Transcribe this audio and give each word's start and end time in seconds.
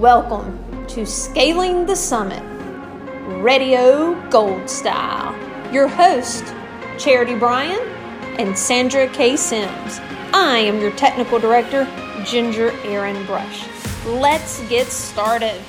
Welcome 0.00 0.86
to 0.88 1.04
Scaling 1.04 1.86
the 1.86 1.94
Summit, 1.94 2.42
Radio 3.42 4.14
Gold 4.30 4.68
Style. 4.68 5.32
Your 5.72 5.86
host, 5.86 6.44
Charity 6.98 7.36
Bryan 7.36 7.78
and 8.38 8.58
Sandra 8.58 9.06
K. 9.08 9.36
Sims. 9.36 10.00
I 10.32 10.58
am 10.58 10.80
your 10.80 10.92
technical 10.92 11.38
director, 11.38 11.84
Ginger 12.24 12.70
Aaron 12.84 13.24
Brush. 13.26 13.68
Let's 14.06 14.66
get 14.68 14.86
started. 14.88 15.60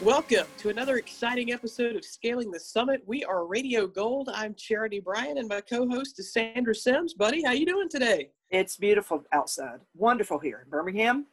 Welcome 0.00 0.46
to 0.58 0.68
another 0.68 0.96
exciting 0.96 1.52
episode 1.52 1.96
of 1.96 2.04
Scaling 2.04 2.50
the 2.50 2.60
Summit. 2.60 3.02
We 3.04 3.24
are 3.24 3.46
Radio 3.46 3.86
Gold. 3.86 4.30
I'm 4.32 4.54
Charity 4.54 5.00
Bryan, 5.00 5.38
and 5.38 5.48
my 5.48 5.60
co-host 5.60 6.18
is 6.20 6.32
Sandra 6.32 6.74
Sims. 6.74 7.14
Buddy, 7.14 7.42
how 7.42 7.52
you 7.52 7.66
doing 7.66 7.88
today? 7.88 8.30
It's 8.50 8.76
beautiful 8.76 9.24
outside. 9.32 9.80
Wonderful 9.94 10.38
here 10.38 10.60
in 10.64 10.70
Birmingham. 10.70 11.26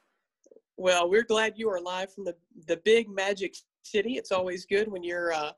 Well, 0.82 1.12
we're 1.12 1.22
glad 1.22 1.60
you 1.60 1.70
are 1.70 1.80
live 1.80 2.12
from 2.12 2.24
the 2.24 2.34
the 2.66 2.78
big 2.78 3.08
Magic 3.08 3.56
City. 3.84 4.14
It's 4.14 4.32
always 4.32 4.66
good 4.66 4.92
when 4.92 5.04
you're 5.04 5.32
uh, 5.32 5.52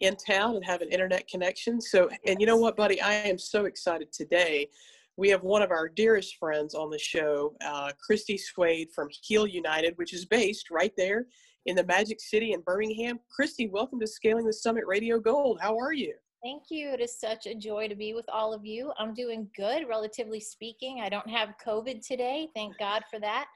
in 0.00 0.16
town 0.16 0.54
and 0.54 0.62
have 0.66 0.82
an 0.82 0.92
internet 0.92 1.26
connection. 1.28 1.80
So, 1.80 2.10
and 2.26 2.38
you 2.38 2.46
know 2.46 2.58
what, 2.58 2.76
buddy, 2.76 3.00
I 3.00 3.14
am 3.14 3.38
so 3.38 3.64
excited 3.64 4.12
today. 4.12 4.68
We 5.16 5.30
have 5.30 5.42
one 5.42 5.62
of 5.62 5.70
our 5.70 5.88
dearest 5.88 6.36
friends 6.36 6.74
on 6.74 6.90
the 6.90 6.98
show, 6.98 7.56
uh, 7.64 7.92
Christy 7.98 8.36
Swaid 8.36 8.88
from 8.94 9.08
Heal 9.22 9.46
United, 9.46 9.94
which 9.96 10.12
is 10.12 10.26
based 10.26 10.70
right 10.70 10.92
there 10.94 11.24
in 11.64 11.74
the 11.74 11.84
Magic 11.84 12.20
City 12.20 12.52
in 12.52 12.60
Birmingham. 12.60 13.18
Christy, 13.34 13.68
welcome 13.68 13.98
to 14.00 14.06
Scaling 14.06 14.44
the 14.44 14.52
Summit 14.52 14.84
Radio 14.86 15.18
Gold. 15.18 15.58
How 15.58 15.78
are 15.78 15.94
you? 15.94 16.12
Thank 16.44 16.64
you. 16.68 16.90
It 16.90 17.00
is 17.00 17.18
such 17.18 17.46
a 17.46 17.54
joy 17.54 17.88
to 17.88 17.94
be 17.94 18.12
with 18.12 18.26
all 18.28 18.52
of 18.52 18.66
you. 18.66 18.92
I'm 18.98 19.14
doing 19.14 19.48
good, 19.56 19.88
relatively 19.88 20.38
speaking. 20.38 21.00
I 21.02 21.08
don't 21.08 21.30
have 21.30 21.54
COVID 21.66 22.06
today. 22.06 22.48
Thank 22.54 22.76
God 22.76 23.04
for 23.10 23.18
that. 23.20 23.46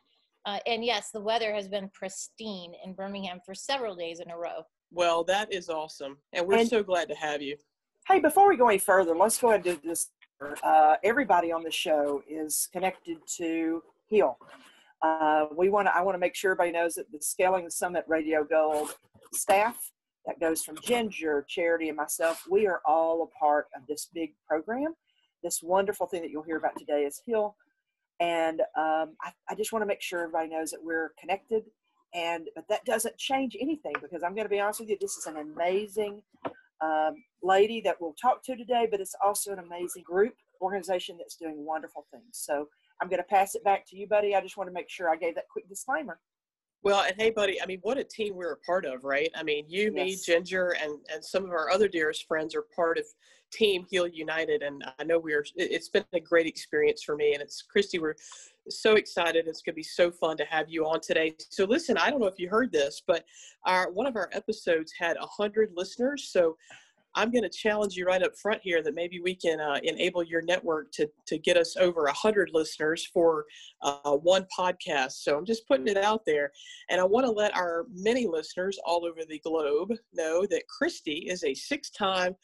Uh, 0.46 0.58
and 0.66 0.84
yes, 0.84 1.10
the 1.12 1.20
weather 1.20 1.54
has 1.54 1.68
been 1.68 1.90
pristine 1.92 2.72
in 2.84 2.94
Birmingham 2.94 3.40
for 3.44 3.54
several 3.54 3.94
days 3.94 4.20
in 4.20 4.30
a 4.30 4.36
row. 4.36 4.62
Well, 4.90 5.22
that 5.24 5.52
is 5.52 5.68
awesome. 5.68 6.16
And 6.32 6.46
we're 6.46 6.58
and, 6.58 6.68
so 6.68 6.82
glad 6.82 7.08
to 7.08 7.14
have 7.14 7.42
you. 7.42 7.56
Hey, 8.08 8.20
before 8.20 8.48
we 8.48 8.56
go 8.56 8.68
any 8.68 8.78
further, 8.78 9.14
let's 9.14 9.38
go 9.38 9.48
ahead 9.48 9.66
and 9.66 9.80
do 9.80 9.88
this. 9.88 10.10
Uh, 10.62 10.96
everybody 11.04 11.52
on 11.52 11.62
the 11.62 11.70
show 11.70 12.22
is 12.28 12.68
connected 12.72 13.18
to 13.36 13.82
Heal. 14.06 14.38
Uh, 15.02 15.46
we 15.56 15.68
want 15.68 15.88
I 15.88 16.02
want 16.02 16.14
to 16.14 16.18
make 16.18 16.34
sure 16.34 16.52
everybody 16.52 16.72
knows 16.72 16.94
that 16.94 17.10
the 17.12 17.18
Scaling 17.20 17.64
the 17.64 17.70
Summit 17.70 18.04
Radio 18.08 18.42
Gold 18.44 18.94
staff, 19.32 19.92
that 20.26 20.40
goes 20.40 20.62
from 20.62 20.76
Ginger, 20.82 21.44
Charity, 21.48 21.88
and 21.88 21.96
myself, 21.96 22.42
we 22.50 22.66
are 22.66 22.80
all 22.84 23.22
a 23.22 23.38
part 23.38 23.66
of 23.76 23.86
this 23.86 24.08
big 24.12 24.34
program. 24.48 24.94
This 25.42 25.62
wonderful 25.62 26.06
thing 26.06 26.22
that 26.22 26.30
you'll 26.30 26.42
hear 26.42 26.58
about 26.58 26.78
today 26.78 27.04
is 27.04 27.20
Heal, 27.24 27.56
and 28.20 28.60
um, 28.76 29.16
I, 29.22 29.32
I 29.48 29.54
just 29.56 29.72
want 29.72 29.82
to 29.82 29.86
make 29.86 30.02
sure 30.02 30.20
everybody 30.20 30.48
knows 30.48 30.70
that 30.70 30.82
we're 30.82 31.12
connected. 31.18 31.64
And 32.14 32.48
but 32.54 32.64
that 32.68 32.84
doesn't 32.84 33.16
change 33.18 33.56
anything 33.60 33.94
because 34.02 34.22
I'm 34.22 34.34
going 34.34 34.44
to 34.44 34.50
be 34.50 34.60
honest 34.60 34.80
with 34.80 34.90
you. 34.90 34.98
This 35.00 35.16
is 35.16 35.26
an 35.26 35.36
amazing 35.36 36.22
um, 36.80 37.14
lady 37.42 37.80
that 37.82 37.96
we'll 38.00 38.14
talk 38.20 38.42
to 38.44 38.56
today, 38.56 38.88
but 38.90 39.00
it's 39.00 39.14
also 39.24 39.52
an 39.52 39.60
amazing 39.60 40.02
group 40.04 40.34
organization 40.60 41.16
that's 41.16 41.36
doing 41.36 41.64
wonderful 41.64 42.06
things. 42.10 42.24
So 42.32 42.66
I'm 43.00 43.08
going 43.08 43.18
to 43.20 43.24
pass 43.24 43.54
it 43.54 43.64
back 43.64 43.86
to 43.88 43.96
you, 43.96 44.06
buddy. 44.06 44.34
I 44.34 44.40
just 44.40 44.56
want 44.56 44.68
to 44.68 44.74
make 44.74 44.90
sure 44.90 45.08
I 45.08 45.16
gave 45.16 45.34
that 45.36 45.48
quick 45.50 45.68
disclaimer. 45.68 46.18
Well, 46.82 47.04
and 47.06 47.14
hey, 47.16 47.30
buddy, 47.30 47.60
I 47.60 47.66
mean, 47.66 47.80
what 47.82 47.98
a 47.98 48.04
team 48.04 48.34
we're 48.34 48.52
a 48.52 48.58
part 48.58 48.86
of, 48.86 49.04
right? 49.04 49.30
I 49.34 49.42
mean, 49.42 49.66
you, 49.68 49.92
yes. 49.94 50.06
me, 50.06 50.16
Ginger, 50.16 50.76
and, 50.82 50.94
and 51.12 51.22
some 51.22 51.44
of 51.44 51.50
our 51.50 51.70
other 51.70 51.88
dearest 51.88 52.26
friends 52.26 52.54
are 52.54 52.64
part 52.74 52.98
of 52.98 53.04
Team 53.52 53.86
Heal 53.88 54.06
United. 54.06 54.62
And 54.62 54.84
I 54.98 55.04
know 55.04 55.18
we're, 55.18 55.44
it's 55.56 55.88
been 55.88 56.04
a 56.12 56.20
great 56.20 56.46
experience 56.46 57.02
for 57.02 57.16
me. 57.16 57.34
And 57.34 57.42
it's, 57.42 57.62
Christy, 57.62 57.98
we're 57.98 58.16
so 58.68 58.94
excited. 58.94 59.46
It's 59.46 59.62
going 59.62 59.74
to 59.74 59.76
be 59.76 59.82
so 59.82 60.10
fun 60.10 60.36
to 60.38 60.44
have 60.44 60.68
you 60.68 60.86
on 60.86 61.00
today. 61.00 61.34
So, 61.50 61.64
listen, 61.64 61.96
I 61.96 62.10
don't 62.10 62.20
know 62.20 62.26
if 62.26 62.38
you 62.38 62.48
heard 62.48 62.72
this, 62.72 63.02
but 63.06 63.24
our 63.66 63.90
one 63.90 64.06
of 64.06 64.16
our 64.16 64.30
episodes 64.32 64.92
had 64.98 65.16
a 65.16 65.20
100 65.20 65.70
listeners. 65.74 66.28
So, 66.30 66.56
I'm 67.14 67.30
going 67.30 67.42
to 67.42 67.48
challenge 67.48 67.96
you 67.96 68.06
right 68.06 68.22
up 68.22 68.36
front 68.36 68.60
here 68.62 68.82
that 68.82 68.94
maybe 68.94 69.20
we 69.20 69.34
can 69.34 69.60
uh, 69.60 69.80
enable 69.82 70.22
your 70.22 70.42
network 70.42 70.92
to, 70.92 71.10
to 71.26 71.38
get 71.38 71.56
us 71.56 71.76
over 71.76 72.02
a 72.02 72.14
100 72.14 72.50
listeners 72.52 73.04
for 73.04 73.46
uh, 73.82 74.12
one 74.12 74.46
podcast. 74.56 75.12
So 75.12 75.36
I'm 75.36 75.44
just 75.44 75.66
putting 75.66 75.88
it 75.88 75.96
out 75.96 76.24
there. 76.24 76.52
And 76.88 77.00
I 77.00 77.04
want 77.04 77.26
to 77.26 77.32
let 77.32 77.56
our 77.56 77.86
many 77.92 78.26
listeners 78.26 78.78
all 78.84 79.04
over 79.04 79.20
the 79.28 79.40
globe 79.40 79.92
know 80.14 80.46
that 80.50 80.68
Christy 80.68 81.28
is 81.28 81.42
a 81.42 81.54
six 81.54 81.90
time 81.90 82.36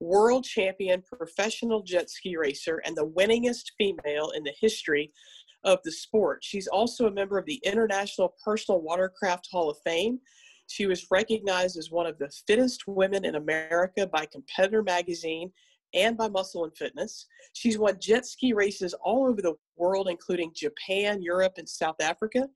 world 0.00 0.44
champion 0.44 1.02
professional 1.02 1.82
jet 1.82 2.10
ski 2.10 2.36
racer 2.36 2.82
and 2.84 2.96
the 2.96 3.06
winningest 3.06 3.64
female 3.78 4.30
in 4.30 4.42
the 4.42 4.54
history 4.60 5.12
of 5.64 5.78
the 5.84 5.92
sport. 5.92 6.40
She's 6.42 6.66
also 6.66 7.06
a 7.06 7.10
member 7.10 7.38
of 7.38 7.46
the 7.46 7.60
International 7.64 8.34
Personal 8.44 8.82
Watercraft 8.82 9.48
Hall 9.50 9.70
of 9.70 9.78
Fame 9.84 10.20
she 10.66 10.86
was 10.86 11.06
recognized 11.10 11.76
as 11.76 11.90
one 11.90 12.06
of 12.06 12.18
the 12.18 12.30
fittest 12.46 12.86
women 12.86 13.24
in 13.24 13.34
America 13.34 14.06
by 14.06 14.26
Competitor 14.26 14.82
Magazine 14.82 15.52
and 15.92 16.16
by 16.16 16.28
Muscle 16.28 16.64
and 16.64 16.76
Fitness. 16.76 17.26
She's 17.52 17.78
won 17.78 17.98
jet 18.00 18.26
ski 18.26 18.52
races 18.52 18.94
all 18.94 19.28
over 19.28 19.42
the 19.42 19.54
world, 19.76 20.08
including 20.08 20.52
Japan, 20.54 21.22
Europe, 21.22 21.54
and 21.58 21.68
South 21.68 22.00
Africa. 22.00 22.48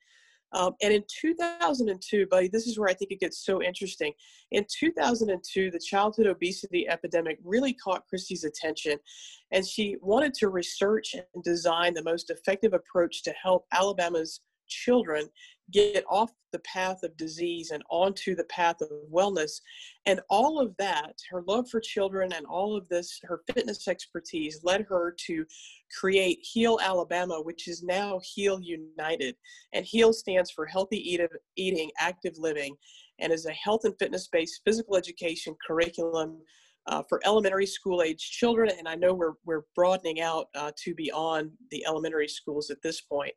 Um, 0.52 0.72
and 0.82 0.92
in 0.92 1.04
2002, 1.08 2.26
buddy, 2.26 2.48
this 2.48 2.66
is 2.66 2.78
where 2.78 2.88
I 2.88 2.94
think 2.94 3.10
it 3.10 3.20
gets 3.20 3.44
so 3.44 3.62
interesting. 3.62 4.12
In 4.50 4.64
2002, 4.68 5.70
the 5.70 5.78
childhood 5.78 6.26
obesity 6.26 6.88
epidemic 6.88 7.38
really 7.44 7.74
caught 7.74 8.06
Christy's 8.08 8.44
attention, 8.44 8.98
and 9.52 9.66
she 9.66 9.96
wanted 10.00 10.34
to 10.34 10.48
research 10.48 11.14
and 11.14 11.44
design 11.44 11.94
the 11.94 12.02
most 12.02 12.30
effective 12.30 12.72
approach 12.72 13.22
to 13.24 13.34
help 13.42 13.66
Alabama's 13.72 14.40
children 14.68 15.28
get 15.70 16.04
off 16.08 16.30
the 16.52 16.58
path 16.60 17.02
of 17.02 17.16
disease 17.16 17.72
and 17.72 17.82
onto 17.90 18.34
the 18.34 18.44
path 18.44 18.76
of 18.80 18.88
wellness. 19.12 19.60
And 20.06 20.20
all 20.30 20.60
of 20.60 20.74
that, 20.78 21.14
her 21.30 21.42
love 21.46 21.68
for 21.68 21.80
children 21.80 22.32
and 22.32 22.46
all 22.46 22.76
of 22.76 22.88
this, 22.88 23.20
her 23.24 23.42
fitness 23.52 23.86
expertise 23.86 24.60
led 24.64 24.86
her 24.88 25.14
to 25.26 25.44
create 25.98 26.38
Heal 26.40 26.78
Alabama, 26.82 27.40
which 27.42 27.68
is 27.68 27.82
now 27.82 28.20
Heal 28.22 28.60
United. 28.60 29.36
And 29.74 29.84
Heal 29.84 30.12
stands 30.12 30.50
for 30.50 30.64
Healthy 30.64 30.96
Eat- 30.96 31.20
Eating, 31.56 31.90
Active 31.98 32.34
Living, 32.38 32.74
and 33.18 33.32
is 33.32 33.46
a 33.46 33.52
health 33.52 33.82
and 33.84 33.94
fitness 33.98 34.28
based 34.28 34.62
physical 34.64 34.96
education 34.96 35.54
curriculum 35.66 36.38
uh, 36.88 37.02
for 37.08 37.20
elementary 37.24 37.66
school 37.66 38.02
age 38.02 38.30
children, 38.30 38.70
and 38.76 38.88
I 38.88 38.94
know 38.94 39.12
we're, 39.14 39.34
we're 39.44 39.64
broadening 39.76 40.20
out 40.20 40.48
uh, 40.54 40.72
to 40.84 40.94
beyond 40.94 41.50
the 41.70 41.84
elementary 41.86 42.28
schools 42.28 42.70
at 42.70 42.82
this 42.82 43.02
point. 43.02 43.32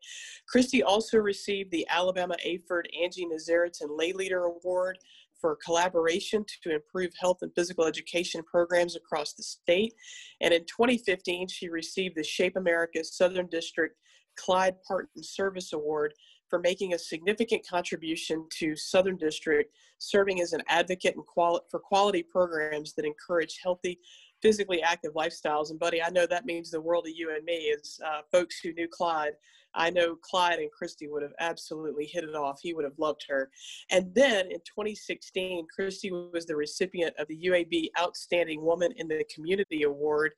Christy 0.48 0.82
also 0.82 1.18
received 1.18 1.72
the 1.72 1.86
Alabama 1.90 2.36
AHPERD 2.46 2.88
Angie 3.02 3.28
Nazaritan 3.28 3.90
Lay 3.90 4.14
Leader 4.14 4.46
Award 4.46 4.98
for 5.40 5.58
collaboration 5.64 6.46
to 6.64 6.74
improve 6.74 7.12
health 7.20 7.40
and 7.42 7.52
physical 7.56 7.86
education 7.86 8.44
programs 8.44 8.96
across 8.96 9.34
the 9.34 9.44
state. 9.44 9.94
And 10.40 10.54
in 10.54 10.62
2015, 10.62 11.48
she 11.48 11.68
received 11.68 12.16
the 12.16 12.24
Shape 12.24 12.56
America 12.56 13.04
Southern 13.04 13.48
District 13.48 13.96
Clyde 14.38 14.76
Partin 14.88 15.24
Service 15.24 15.74
Award 15.74 16.14
for 16.52 16.60
making 16.60 16.94
a 16.94 17.00
significant 17.00 17.66
contribution 17.66 18.46
to 18.60 18.76
Southern 18.76 19.16
District, 19.16 19.74
serving 19.98 20.42
as 20.42 20.52
an 20.52 20.62
advocate 20.68 21.16
quali- 21.16 21.62
for 21.72 21.80
quality 21.80 22.22
programs 22.22 22.94
that 22.94 23.06
encourage 23.06 23.60
healthy, 23.64 23.98
physically 24.42 24.84
active 24.84 25.14
lifestyles. 25.14 25.72
And, 25.72 25.80
buddy, 25.80 26.04
I 26.04 26.10
know 26.10 26.28
that 26.28 26.46
means 26.46 26.70
the 26.70 26.82
world 26.82 27.06
to 27.06 27.16
you 27.16 27.34
and 27.34 27.46
me 27.46 27.74
as 27.74 27.98
uh, 28.06 28.22
folks 28.32 28.60
who 28.60 28.74
knew 28.74 28.88
Clyde. 28.90 29.32
I 29.74 29.90
know 29.90 30.18
Clyde 30.18 30.60
and 30.60 30.70
Christy 30.70 31.08
would 31.08 31.24
have 31.24 31.32
absolutely 31.40 32.06
hit 32.06 32.26
it 32.26 32.36
off. 32.36 32.60
He 32.62 32.74
would 32.74 32.84
have 32.84 33.00
loved 33.00 33.24
her. 33.30 33.50
And 33.90 34.14
then 34.14 34.48
in 34.48 34.60
2016, 34.60 35.66
Christy 35.74 36.12
was 36.12 36.46
the 36.46 36.58
recipient 36.58 37.16
of 37.18 37.30
the 37.30 37.46
UAB 37.46 37.92
Outstanding 37.98 38.62
Woman 38.62 38.92
in 38.98 39.08
the 39.08 39.24
Community 39.34 39.84
Award. 39.84 40.34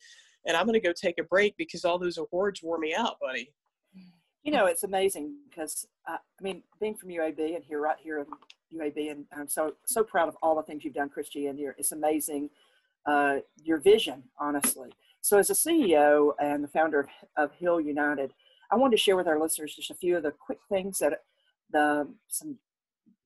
And 0.45 0.55
I'm 0.55 0.67
going 0.67 0.79
to 0.79 0.87
go 0.87 0.93
take 0.93 1.17
a 1.19 1.23
break 1.23 1.57
because 1.57 1.83
all 1.83 1.97
those 1.97 2.19
awards 2.19 2.61
wore 2.61 2.77
me 2.77 2.93
out, 2.93 3.15
buddy. 3.19 3.51
You 4.43 4.51
know, 4.51 4.65
it's 4.65 4.83
amazing 4.83 5.35
because 5.49 5.87
uh, 6.07 6.17
I 6.17 6.43
mean, 6.43 6.63
being 6.79 6.95
from 6.95 7.09
UAB 7.09 7.55
and 7.55 7.63
here 7.63 7.79
right 7.79 7.97
here 8.01 8.19
in 8.19 8.77
UAB, 8.77 9.11
and 9.11 9.25
I'm 9.35 9.47
so 9.47 9.73
so 9.85 10.03
proud 10.03 10.27
of 10.27 10.37
all 10.41 10.55
the 10.55 10.63
things 10.63 10.83
you've 10.83 10.93
done, 10.93 11.09
Christy, 11.09 11.47
and 11.47 11.57
your 11.57 11.75
it's 11.77 11.93
amazing 11.93 12.49
uh, 13.05 13.37
your 13.61 13.77
vision, 13.77 14.23
honestly. 14.37 14.89
So, 15.21 15.37
as 15.37 15.49
a 15.49 15.53
CEO 15.53 16.33
and 16.41 16.63
the 16.63 16.67
founder 16.67 16.99
of, 16.99 17.07
of 17.37 17.51
Heal 17.53 17.79
United, 17.79 18.33
I 18.71 18.75
wanted 18.75 18.97
to 18.97 19.03
share 19.03 19.15
with 19.15 19.27
our 19.27 19.39
listeners 19.39 19.75
just 19.75 19.91
a 19.91 19.95
few 19.95 20.17
of 20.17 20.23
the 20.23 20.31
quick 20.31 20.59
things 20.69 20.99
that 20.99 21.21
the 21.71 22.07
some 22.27 22.57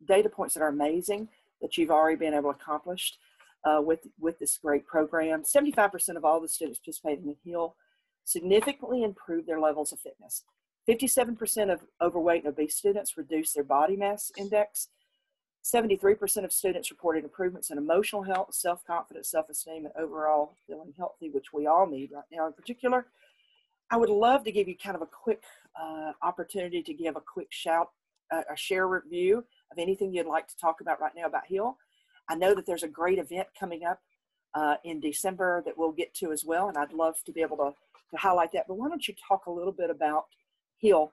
data 0.07 0.29
points 0.29 0.53
that 0.53 0.61
are 0.61 0.69
amazing 0.69 1.27
that 1.61 1.77
you've 1.77 1.89
already 1.89 2.17
been 2.17 2.33
able 2.33 2.53
to 2.53 2.59
accomplish 2.59 3.17
uh, 3.63 3.81
with 3.81 4.01
with 4.19 4.37
this 4.39 4.57
great 4.57 4.85
program. 4.85 5.43
Seventy 5.43 5.71
five 5.71 5.91
percent 5.91 6.17
of 6.17 6.25
all 6.25 6.39
the 6.39 6.47
students 6.47 6.79
participating 6.79 7.27
in 7.27 7.35
Heal 7.43 7.75
significantly 8.23 9.03
improved 9.03 9.47
their 9.47 9.59
levels 9.59 9.91
of 9.91 9.99
fitness. 9.99 10.43
57% 10.87 11.71
of 11.71 11.81
overweight 12.01 12.43
and 12.43 12.53
obese 12.53 12.75
students 12.75 13.17
reduced 13.17 13.55
their 13.55 13.63
body 13.63 13.95
mass 13.95 14.31
index. 14.37 14.89
73% 15.63 16.45
of 16.45 16.53
students 16.53 16.91
reported 16.91 17.25
improvements 17.25 17.71
in 17.71 17.77
emotional 17.77 18.23
health, 18.23 18.53
self 18.53 18.85
confidence, 18.85 19.29
self 19.29 19.49
esteem, 19.49 19.85
and 19.85 19.93
overall 19.97 20.55
feeling 20.65 20.93
healthy, 20.97 21.29
which 21.29 21.51
we 21.51 21.67
all 21.67 21.85
need 21.87 22.11
right 22.13 22.23
now 22.31 22.47
in 22.47 22.53
particular. 22.53 23.07
I 23.89 23.97
would 23.97 24.09
love 24.09 24.43
to 24.45 24.51
give 24.51 24.67
you 24.67 24.75
kind 24.77 24.95
of 24.95 25.01
a 25.01 25.07
quick 25.07 25.43
uh, 25.79 26.11
opportunity 26.21 26.81
to 26.83 26.93
give 26.93 27.15
a 27.15 27.21
quick 27.21 27.47
shout 27.49 27.89
a, 28.31 28.37
a 28.53 28.55
share 28.55 28.87
review 28.87 29.43
of 29.71 29.77
anything 29.77 30.13
you'd 30.13 30.25
like 30.25 30.47
to 30.47 30.57
talk 30.57 30.79
about 30.81 31.01
right 31.01 31.13
now 31.15 31.25
about 31.25 31.45
Heal. 31.47 31.77
I 32.29 32.35
know 32.35 32.53
that 32.55 32.65
there's 32.65 32.83
a 32.83 32.87
great 32.87 33.19
event 33.19 33.47
coming 33.57 33.83
up 33.85 33.99
uh, 34.53 34.75
in 34.83 34.99
December 34.99 35.63
that 35.65 35.77
we'll 35.77 35.91
get 35.91 36.13
to 36.15 36.31
as 36.31 36.45
well, 36.45 36.67
and 36.69 36.77
I'd 36.77 36.93
love 36.93 37.15
to 37.25 37.31
be 37.31 37.41
able 37.41 37.57
to, 37.57 37.73
to 38.11 38.17
highlight 38.17 38.51
that. 38.53 38.65
But 38.67 38.77
why 38.77 38.89
don't 38.89 39.07
you 39.07 39.15
talk 39.27 39.45
a 39.45 39.51
little 39.51 39.71
bit 39.71 39.89
about 39.89 40.25
Heal 40.77 41.11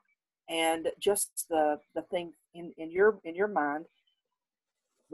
and 0.48 0.88
just 1.00 1.46
the 1.48 1.78
the 1.94 2.02
thing 2.02 2.32
in, 2.54 2.72
in 2.76 2.90
your 2.90 3.18
in 3.24 3.34
your 3.34 3.48
mind 3.48 3.86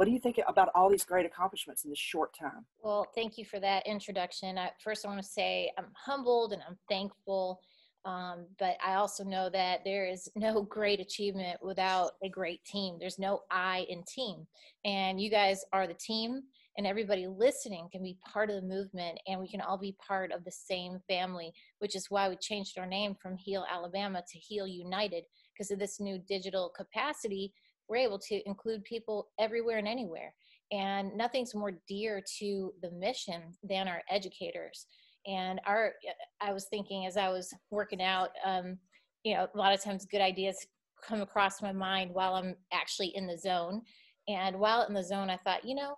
what 0.01 0.07
do 0.07 0.13
you 0.13 0.19
think 0.19 0.41
about 0.49 0.71
all 0.75 0.89
these 0.89 1.05
great 1.05 1.27
accomplishments 1.27 1.85
in 1.85 1.91
this 1.91 1.99
short 1.99 2.35
time? 2.35 2.65
Well, 2.83 3.07
thank 3.15 3.37
you 3.37 3.45
for 3.45 3.61
that 3.61 3.87
introduction. 3.87 4.57
I, 4.57 4.71
first, 4.83 5.05
I 5.05 5.09
want 5.09 5.23
to 5.23 5.29
say 5.29 5.71
I'm 5.77 5.89
humbled 5.95 6.55
and 6.55 6.63
I'm 6.67 6.79
thankful. 6.89 7.61
Um, 8.07 8.47
but 8.59 8.79
I 8.83 8.95
also 8.95 9.25
know 9.25 9.51
that 9.51 9.81
there 9.85 10.07
is 10.07 10.27
no 10.37 10.63
great 10.63 11.01
achievement 11.01 11.59
without 11.63 12.13
a 12.25 12.31
great 12.31 12.65
team. 12.65 12.97
There's 12.99 13.19
no 13.19 13.41
I 13.51 13.85
in 13.91 14.03
team. 14.05 14.47
And 14.87 15.21
you 15.21 15.31
guys 15.31 15.65
are 15.75 15.87
the 15.87 15.93
team, 15.93 16.45
and 16.77 16.87
everybody 16.87 17.27
listening 17.27 17.89
can 17.93 18.03
be 18.03 18.17
part 18.33 18.51
of 18.51 18.57
the 18.57 18.69
movement, 18.69 19.19
and 19.27 19.41
we 19.41 19.49
can 19.49 19.61
all 19.61 19.79
be 19.79 19.97
part 20.07 20.33
of 20.33 20.45
the 20.45 20.53
same 20.53 20.99
family, 21.09 21.53
which 21.79 21.97
is 21.97 22.07
why 22.11 22.29
we 22.29 22.37
changed 22.37 22.79
our 22.79 22.87
name 22.87 23.15
from 23.21 23.37
Heal 23.37 23.65
Alabama 23.71 24.23
to 24.31 24.39
Heal 24.39 24.67
United 24.67 25.25
because 25.53 25.71
of 25.71 25.79
this 25.79 26.01
new 26.01 26.19
digital 26.29 26.73
capacity 26.77 27.53
we're 27.91 27.97
able 27.97 28.21
to 28.21 28.41
include 28.49 28.85
people 28.85 29.29
everywhere 29.39 29.79
and 29.79 29.89
anywhere. 29.89 30.33
And 30.73 31.15
nothing's 31.17 31.55
more 31.55 31.73
dear 31.89 32.23
to 32.39 32.73
the 32.81 32.93
mission 32.93 33.43
than 33.65 33.89
our 33.89 34.03
educators. 34.09 34.87
And 35.27 35.61
our, 35.67 35.93
I 36.41 36.53
was 36.53 36.67
thinking 36.71 37.07
as 37.07 37.17
I 37.17 37.29
was 37.29 37.53
working 37.71 38.01
out, 38.01 38.31
um, 38.47 38.79
you 39.25 39.35
know, 39.35 39.49
a 39.53 39.59
lot 39.59 39.75
of 39.75 39.83
times 39.83 40.07
good 40.07 40.21
ideas 40.21 40.57
come 41.05 41.21
across 41.21 41.61
my 41.61 41.73
mind 41.73 42.13
while 42.15 42.35
I'm 42.35 42.55
actually 42.73 43.09
in 43.17 43.27
the 43.27 43.37
zone. 43.37 43.83
And 44.29 44.61
while 44.61 44.87
in 44.87 44.95
the 44.95 45.03
zone, 45.03 45.29
I 45.29 45.37
thought, 45.37 45.65
you 45.65 45.75
know, 45.75 45.97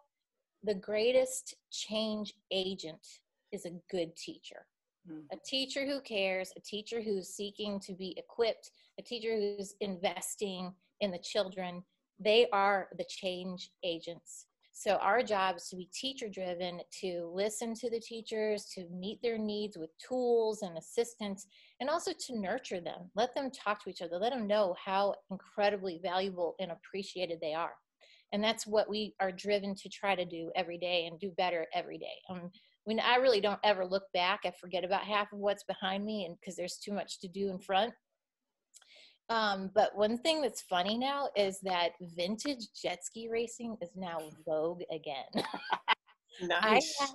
the 0.62 0.74
greatest 0.74 1.54
change 1.70 2.34
agent 2.50 3.06
is 3.50 3.66
a 3.66 3.72
good 3.90 4.16
teacher. 4.16 4.66
Mm. 5.10 5.22
A 5.32 5.36
teacher 5.44 5.84
who 5.86 6.00
cares, 6.00 6.52
a 6.56 6.60
teacher 6.60 7.02
who's 7.02 7.28
seeking 7.28 7.80
to 7.80 7.94
be 7.94 8.14
equipped, 8.16 8.70
a 8.98 9.02
teacher 9.02 9.34
who's 9.36 9.74
investing 9.80 10.72
in 11.00 11.10
the 11.10 11.18
children, 11.18 11.82
they 12.20 12.46
are 12.52 12.88
the 12.96 13.04
change 13.08 13.70
agents. 13.82 14.46
So 14.74 14.92
our 14.96 15.22
job 15.22 15.56
is 15.56 15.68
to 15.68 15.76
be 15.76 15.90
teacher 15.92 16.28
driven, 16.28 16.80
to 17.02 17.30
listen 17.34 17.74
to 17.74 17.90
the 17.90 18.00
teachers, 18.00 18.64
to 18.74 18.88
meet 18.88 19.20
their 19.22 19.36
needs 19.36 19.76
with 19.76 19.90
tools 19.98 20.62
and 20.62 20.78
assistance, 20.78 21.46
and 21.80 21.90
also 21.90 22.12
to 22.12 22.40
nurture 22.40 22.80
them. 22.80 23.10
Let 23.14 23.34
them 23.34 23.50
talk 23.50 23.84
to 23.84 23.90
each 23.90 24.00
other. 24.00 24.18
Let 24.18 24.32
them 24.32 24.46
know 24.46 24.74
how 24.82 25.14
incredibly 25.30 26.00
valuable 26.02 26.54
and 26.58 26.72
appreciated 26.72 27.38
they 27.40 27.52
are. 27.52 27.74
And 28.32 28.42
that's 28.42 28.66
what 28.66 28.88
we 28.88 29.14
are 29.20 29.30
driven 29.30 29.74
to 29.74 29.88
try 29.88 30.14
to 30.14 30.24
do 30.24 30.50
every 30.56 30.78
day 30.78 31.06
and 31.06 31.20
do 31.20 31.30
better 31.36 31.66
every 31.74 31.98
day. 31.98 32.16
Um, 32.30 32.50
when 32.84 32.98
I 32.98 33.16
really 33.16 33.40
don't 33.40 33.60
ever 33.62 33.84
look 33.86 34.04
back, 34.12 34.40
I 34.44 34.52
forget 34.60 34.84
about 34.84 35.02
half 35.02 35.32
of 35.32 35.38
what's 35.38 35.64
behind 35.64 36.04
me, 36.04 36.24
and 36.24 36.36
because 36.40 36.56
there's 36.56 36.78
too 36.78 36.92
much 36.92 37.20
to 37.20 37.28
do 37.28 37.48
in 37.50 37.58
front. 37.58 37.92
Um, 39.28 39.70
but 39.74 39.96
one 39.96 40.18
thing 40.18 40.42
that's 40.42 40.62
funny 40.62 40.98
now 40.98 41.28
is 41.36 41.60
that 41.60 41.92
vintage 42.00 42.66
jet 42.80 43.04
ski 43.04 43.28
racing 43.30 43.76
is 43.80 43.90
now 43.96 44.18
vogue 44.44 44.82
again. 44.90 45.24
nice. 46.42 46.94
I 47.00 47.04
had, 47.04 47.14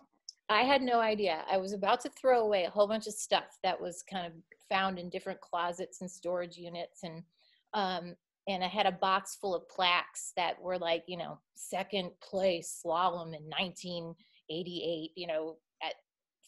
I 0.50 0.62
had 0.62 0.82
no 0.82 1.00
idea. 1.00 1.44
I 1.52 1.58
was 1.58 1.74
about 1.74 2.00
to 2.02 2.10
throw 2.10 2.42
away 2.44 2.64
a 2.64 2.70
whole 2.70 2.88
bunch 2.88 3.08
of 3.08 3.14
stuff 3.14 3.58
that 3.64 3.80
was 3.80 4.04
kind 4.10 4.26
of 4.26 4.34
found 4.70 4.98
in 4.98 5.10
different 5.10 5.42
closets 5.42 6.02
and 6.02 6.10
storage 6.10 6.58
units, 6.58 7.04
and 7.04 7.24
um, 7.74 8.16
and 8.48 8.64
I 8.64 8.68
had 8.68 8.86
a 8.86 8.92
box 8.92 9.38
full 9.40 9.54
of 9.54 9.68
plaques 9.68 10.32
that 10.38 10.62
were 10.62 10.78
like, 10.78 11.04
you 11.08 11.18
know, 11.18 11.40
second 11.56 12.12
place 12.22 12.82
slalom 12.86 13.36
in 13.36 13.44
1988, 13.50 15.12
you 15.16 15.28
know, 15.28 15.58
at 15.84 15.96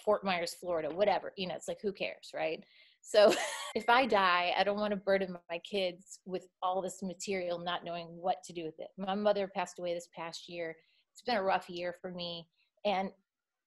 Fort 0.03 0.23
Myers, 0.23 0.55
Florida, 0.59 0.89
whatever. 0.89 1.33
You 1.35 1.47
know, 1.47 1.55
it's 1.55 1.67
like 1.67 1.81
who 1.81 1.91
cares, 1.91 2.31
right? 2.33 2.63
So 3.01 3.33
if 3.75 3.89
I 3.89 4.05
die, 4.05 4.53
I 4.57 4.63
don't 4.63 4.79
want 4.79 4.91
to 4.91 4.97
burden 4.97 5.37
my 5.49 5.59
kids 5.59 6.19
with 6.25 6.47
all 6.61 6.81
this 6.81 7.03
material, 7.03 7.59
not 7.59 7.83
knowing 7.83 8.07
what 8.07 8.43
to 8.45 8.53
do 8.53 8.63
with 8.63 8.79
it. 8.79 8.89
My 8.97 9.15
mother 9.15 9.49
passed 9.53 9.79
away 9.79 9.93
this 9.93 10.09
past 10.15 10.47
year. 10.47 10.75
It's 11.11 11.21
been 11.21 11.35
a 11.35 11.43
rough 11.43 11.69
year 11.69 11.95
for 12.01 12.11
me. 12.11 12.47
And, 12.85 13.09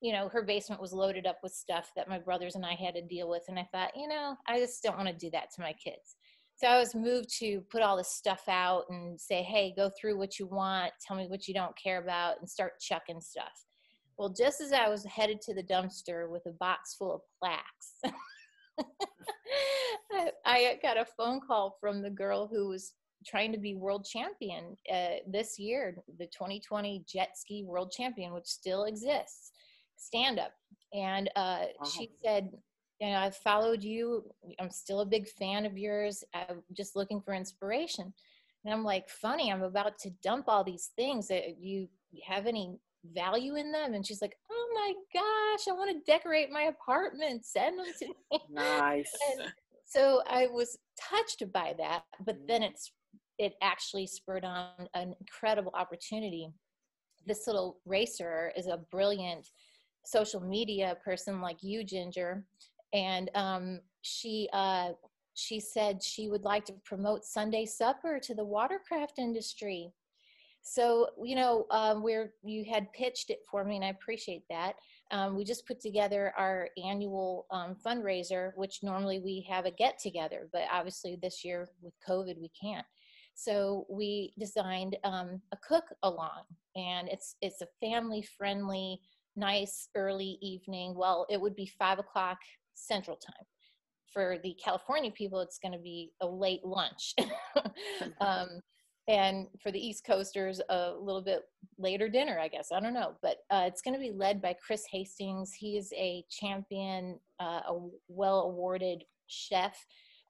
you 0.01 0.13
know, 0.13 0.29
her 0.31 0.43
basement 0.43 0.81
was 0.81 0.95
loaded 0.95 1.27
up 1.27 1.39
with 1.43 1.53
stuff 1.53 1.93
that 1.97 2.09
my 2.09 2.19
brothers 2.19 2.55
and 2.55 2.65
I 2.65 2.75
had 2.75 2.95
to 2.95 3.03
deal 3.03 3.29
with. 3.29 3.43
And 3.49 3.59
I 3.59 3.69
thought, 3.73 3.95
you 3.95 4.09
know, 4.09 4.37
I 4.49 4.59
just 4.59 4.83
don't 4.83 4.97
want 4.97 5.09
to 5.09 5.15
do 5.15 5.31
that 5.33 5.53
to 5.55 5.61
my 5.61 5.75
kids. 5.75 6.17
So 6.63 6.69
I 6.69 6.79
was 6.79 6.95
moved 6.95 7.29
to 7.41 7.61
put 7.73 7.83
all 7.83 7.97
this 7.97 8.13
stuff 8.13 8.45
out 8.47 8.85
and 8.89 9.21
say, 9.21 9.43
hey, 9.43 9.75
go 9.77 9.91
through 10.01 10.17
what 10.17 10.39
you 10.39 10.47
want, 10.47 10.93
tell 11.05 11.17
me 11.17 11.27
what 11.27 11.49
you 11.49 11.55
don't 11.55 11.77
care 11.77 12.01
about, 12.01 12.39
and 12.39 12.49
start 12.49 12.79
chucking 12.79 13.21
stuff. 13.21 13.67
Well, 14.17 14.29
just 14.29 14.61
as 14.61 14.73
I 14.73 14.89
was 14.89 15.05
headed 15.05 15.41
to 15.43 15.55
the 15.55 15.65
dumpster 15.65 16.31
with 16.31 16.47
a 16.47 16.53
box 16.53 16.95
full 16.95 17.17
of 17.17 17.23
plaques, 17.41 17.97
I 20.47 20.79
got 20.81 20.99
a 20.99 21.07
phone 21.17 21.41
call 21.45 21.79
from 21.81 22.01
the 22.01 22.11
girl 22.11 22.47
who 22.47 22.69
was 22.69 22.93
trying 23.27 23.51
to 23.51 23.59
be 23.59 23.75
world 23.75 24.07
champion 24.09 24.77
uh, 24.89 25.17
this 25.27 25.59
year, 25.59 25.97
the 26.21 26.27
2020 26.27 27.03
jet 27.09 27.31
ski 27.35 27.65
world 27.67 27.91
champion, 27.91 28.33
which 28.33 28.47
still 28.47 28.85
exists, 28.85 29.51
stand 29.97 30.39
up. 30.39 30.53
And 30.95 31.29
uh, 31.35 31.65
wow. 31.81 31.89
she 31.93 32.13
said, 32.25 32.53
you 33.03 33.09
know, 33.09 33.19
I've 33.19 33.37
followed 33.37 33.83
you. 33.83 34.23
I'm 34.61 34.71
still 34.71 35.01
a 35.01 35.07
big 35.07 35.27
fan 35.27 35.67
of 35.67 35.77
yours. 35.77 36.23
I'm 36.33 36.63
just 36.73 36.95
looking 36.95 37.21
for 37.21 37.35
inspiration. 37.35 38.13
And 38.65 38.73
I'm 38.73 38.85
like, 38.85 39.09
funny, 39.09 39.51
I'm 39.51 39.65
about 39.65 39.99
to 40.01 40.11
dump 40.23 40.45
all 40.47 40.63
these 40.63 40.91
things. 40.95 41.27
That 41.27 41.59
you 41.59 41.89
have 42.25 42.47
any 42.47 42.79
value 43.13 43.57
in 43.57 43.73
them 43.73 43.95
and 43.95 44.07
she's 44.07 44.23
like 44.23 44.37
oh 44.49 44.69
my 44.75 44.93
gosh 45.13 45.67
i 45.69 45.77
want 45.77 45.91
to 45.91 46.13
decorate 46.13 46.53
my 46.53 46.63
apartment 46.63 47.45
send 47.45 47.77
them 47.77 47.87
to 47.99 48.07
me 48.07 48.39
nice 48.51 49.11
and 49.33 49.49
so 49.85 50.23
i 50.31 50.47
was 50.47 50.79
touched 51.11 51.43
by 51.53 51.75
that 51.77 52.05
but 52.25 52.37
then 52.47 52.63
mm. 52.63 52.71
it's 52.71 52.93
it 53.39 53.55
actually 53.61 54.07
spurred 54.07 54.45
on 54.45 54.69
an 54.95 55.17
incredible 55.19 55.73
opportunity 55.75 56.49
this 57.27 57.49
little 57.49 57.79
racer 57.87 58.53
is 58.57 58.69
a 58.69 58.79
brilliant 58.93 59.49
social 60.05 60.41
media 60.41 60.97
person 61.05 61.41
like 61.41 61.61
you 61.61 61.83
ginger 61.83 62.45
and 62.93 63.31
um, 63.35 63.81
she 64.03 64.49
uh, 64.53 64.91
she 65.35 65.61
said 65.61 66.03
she 66.03 66.29
would 66.29 66.45
like 66.45 66.65
to 66.67 66.75
promote 66.85 67.25
sunday 67.25 67.65
supper 67.65 68.19
to 68.21 68.35
the 68.35 68.45
watercraft 68.45 69.19
industry 69.19 69.93
so, 70.63 71.09
you 71.23 71.35
know, 71.35 71.67
um, 71.71 72.03
where 72.03 72.35
you 72.45 72.65
had 72.65 72.93
pitched 72.93 73.31
it 73.31 73.41
for 73.51 73.65
me, 73.65 73.77
and 73.77 73.85
I 73.85 73.89
appreciate 73.89 74.45
that. 74.49 74.77
Um, 75.11 75.37
we 75.37 75.45
just 75.45 75.67
put 75.67 75.81
together 75.81 76.33
our 76.39 76.69
annual 76.83 77.47
um, 77.51 77.77
fundraiser, 77.85 78.53
which 78.55 78.83
normally 78.83 79.19
we 79.19 79.45
have 79.51 79.67
a 79.67 79.73
get 79.73 79.99
together, 79.99 80.49
but 80.53 80.63
obviously 80.73 81.19
this 81.21 81.45
year 81.45 81.69
with 81.83 81.95
COVID, 82.09 82.39
we 82.39 82.51
can't. 82.59 82.87
So 83.35 83.87
we 83.91 84.35
designed 84.39 84.97
um, 85.03 85.43
a 85.51 85.57
cook 85.57 85.85
along, 86.05 86.45
and 86.77 87.09
it's 87.09 87.35
it's 87.43 87.61
a 87.61 87.69
family 87.81 88.23
friendly, 88.23 89.01
nice 89.35 89.89
early 89.97 90.39
evening. 90.41 90.95
Well, 90.95 91.27
it 91.29 91.41
would 91.41 91.57
be 91.57 91.67
five 91.67 91.99
o'clock 91.99 92.39
Central 92.75 93.17
Time. 93.17 93.47
For 94.13 94.37
the 94.43 94.55
California 94.63 95.11
people, 95.11 95.41
it's 95.41 95.59
going 95.59 95.73
to 95.73 95.79
be 95.79 96.13
a 96.21 96.27
late 96.27 96.65
lunch. 96.65 97.15
um, 98.21 98.61
and 99.09 99.49
for 99.61 99.73
the 99.73 99.85
east 99.85 100.05
coasters 100.05 100.61
a 100.69 100.93
little 100.93 101.23
bit 101.23 101.43
later 101.79 102.09
dinner 102.09 102.39
i 102.39 102.47
guess 102.47 102.69
i 102.73 102.81
don't 102.81 102.95
know. 102.95 103.15
But 103.21 103.39
uh, 103.51 103.65
it's 103.67 103.83
going 103.83 103.95
to 103.95 104.01
be 104.01 104.13
led 104.13 104.41
by 104.41 104.55
chris 104.65 104.85
hastings. 104.91 105.53
He 105.53 105.77
is 105.77 105.93
a 105.97 106.25
champion 106.31 107.19
uh, 107.41 107.61
a 107.69 107.89
well 108.09 108.41
awarded 108.43 109.05
chef. 109.27 109.77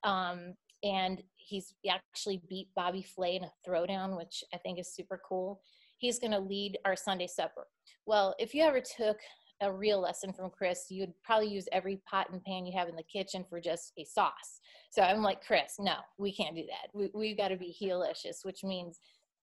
Um, 0.05 0.55
and 0.85 1.23
he's 1.37 1.75
actually 1.89 2.43
beat 2.49 2.69
bobby 2.75 3.03
flay 3.03 3.37
in 3.37 3.45
a 3.45 3.53
throwdown 3.67 4.17
which 4.17 4.43
i 4.55 4.59
think 4.59 4.79
is 4.79 4.95
super 4.95 5.21
cool. 5.29 5.61
He's 5.99 6.19
going 6.19 6.33
to 6.33 6.41
lead 6.41 6.79
our 6.85 6.97
sunday 6.97 7.27
supper. 7.29 7.67
Well 8.07 8.35
if 8.39 8.55
you 8.55 8.65
ever 8.65 8.81
took 8.81 9.19
a 9.63 9.73
real 9.73 10.01
lesson 10.01 10.33
from 10.33 10.51
Chris, 10.51 10.87
you'd 10.91 11.15
probably 11.25 11.49
use 11.49 11.69
every 11.73 12.01
pot 12.09 12.29
and 12.31 12.45
pan 12.45 12.67
you 12.67 12.77
have 12.77 12.89
in 12.89 12.97
the 12.97 13.03
kitchen 13.03 13.45
for 13.49 13.61
just 13.61 13.93
a 13.97 14.05
sauce. 14.05 14.61
So 14.91 15.03
I'm 15.03 15.23
like, 15.23 15.45
Chris, 15.45 15.77
no, 15.79 15.95
we 16.19 16.35
can't 16.35 16.57
do 16.57 16.65
that. 16.67 16.91
We, 16.93 17.11
we've 17.15 17.37
got 17.37 17.49
to 17.49 17.57
be 17.57 17.75
healicious, 17.81 18.45
which 18.45 18.65
means 18.65 18.99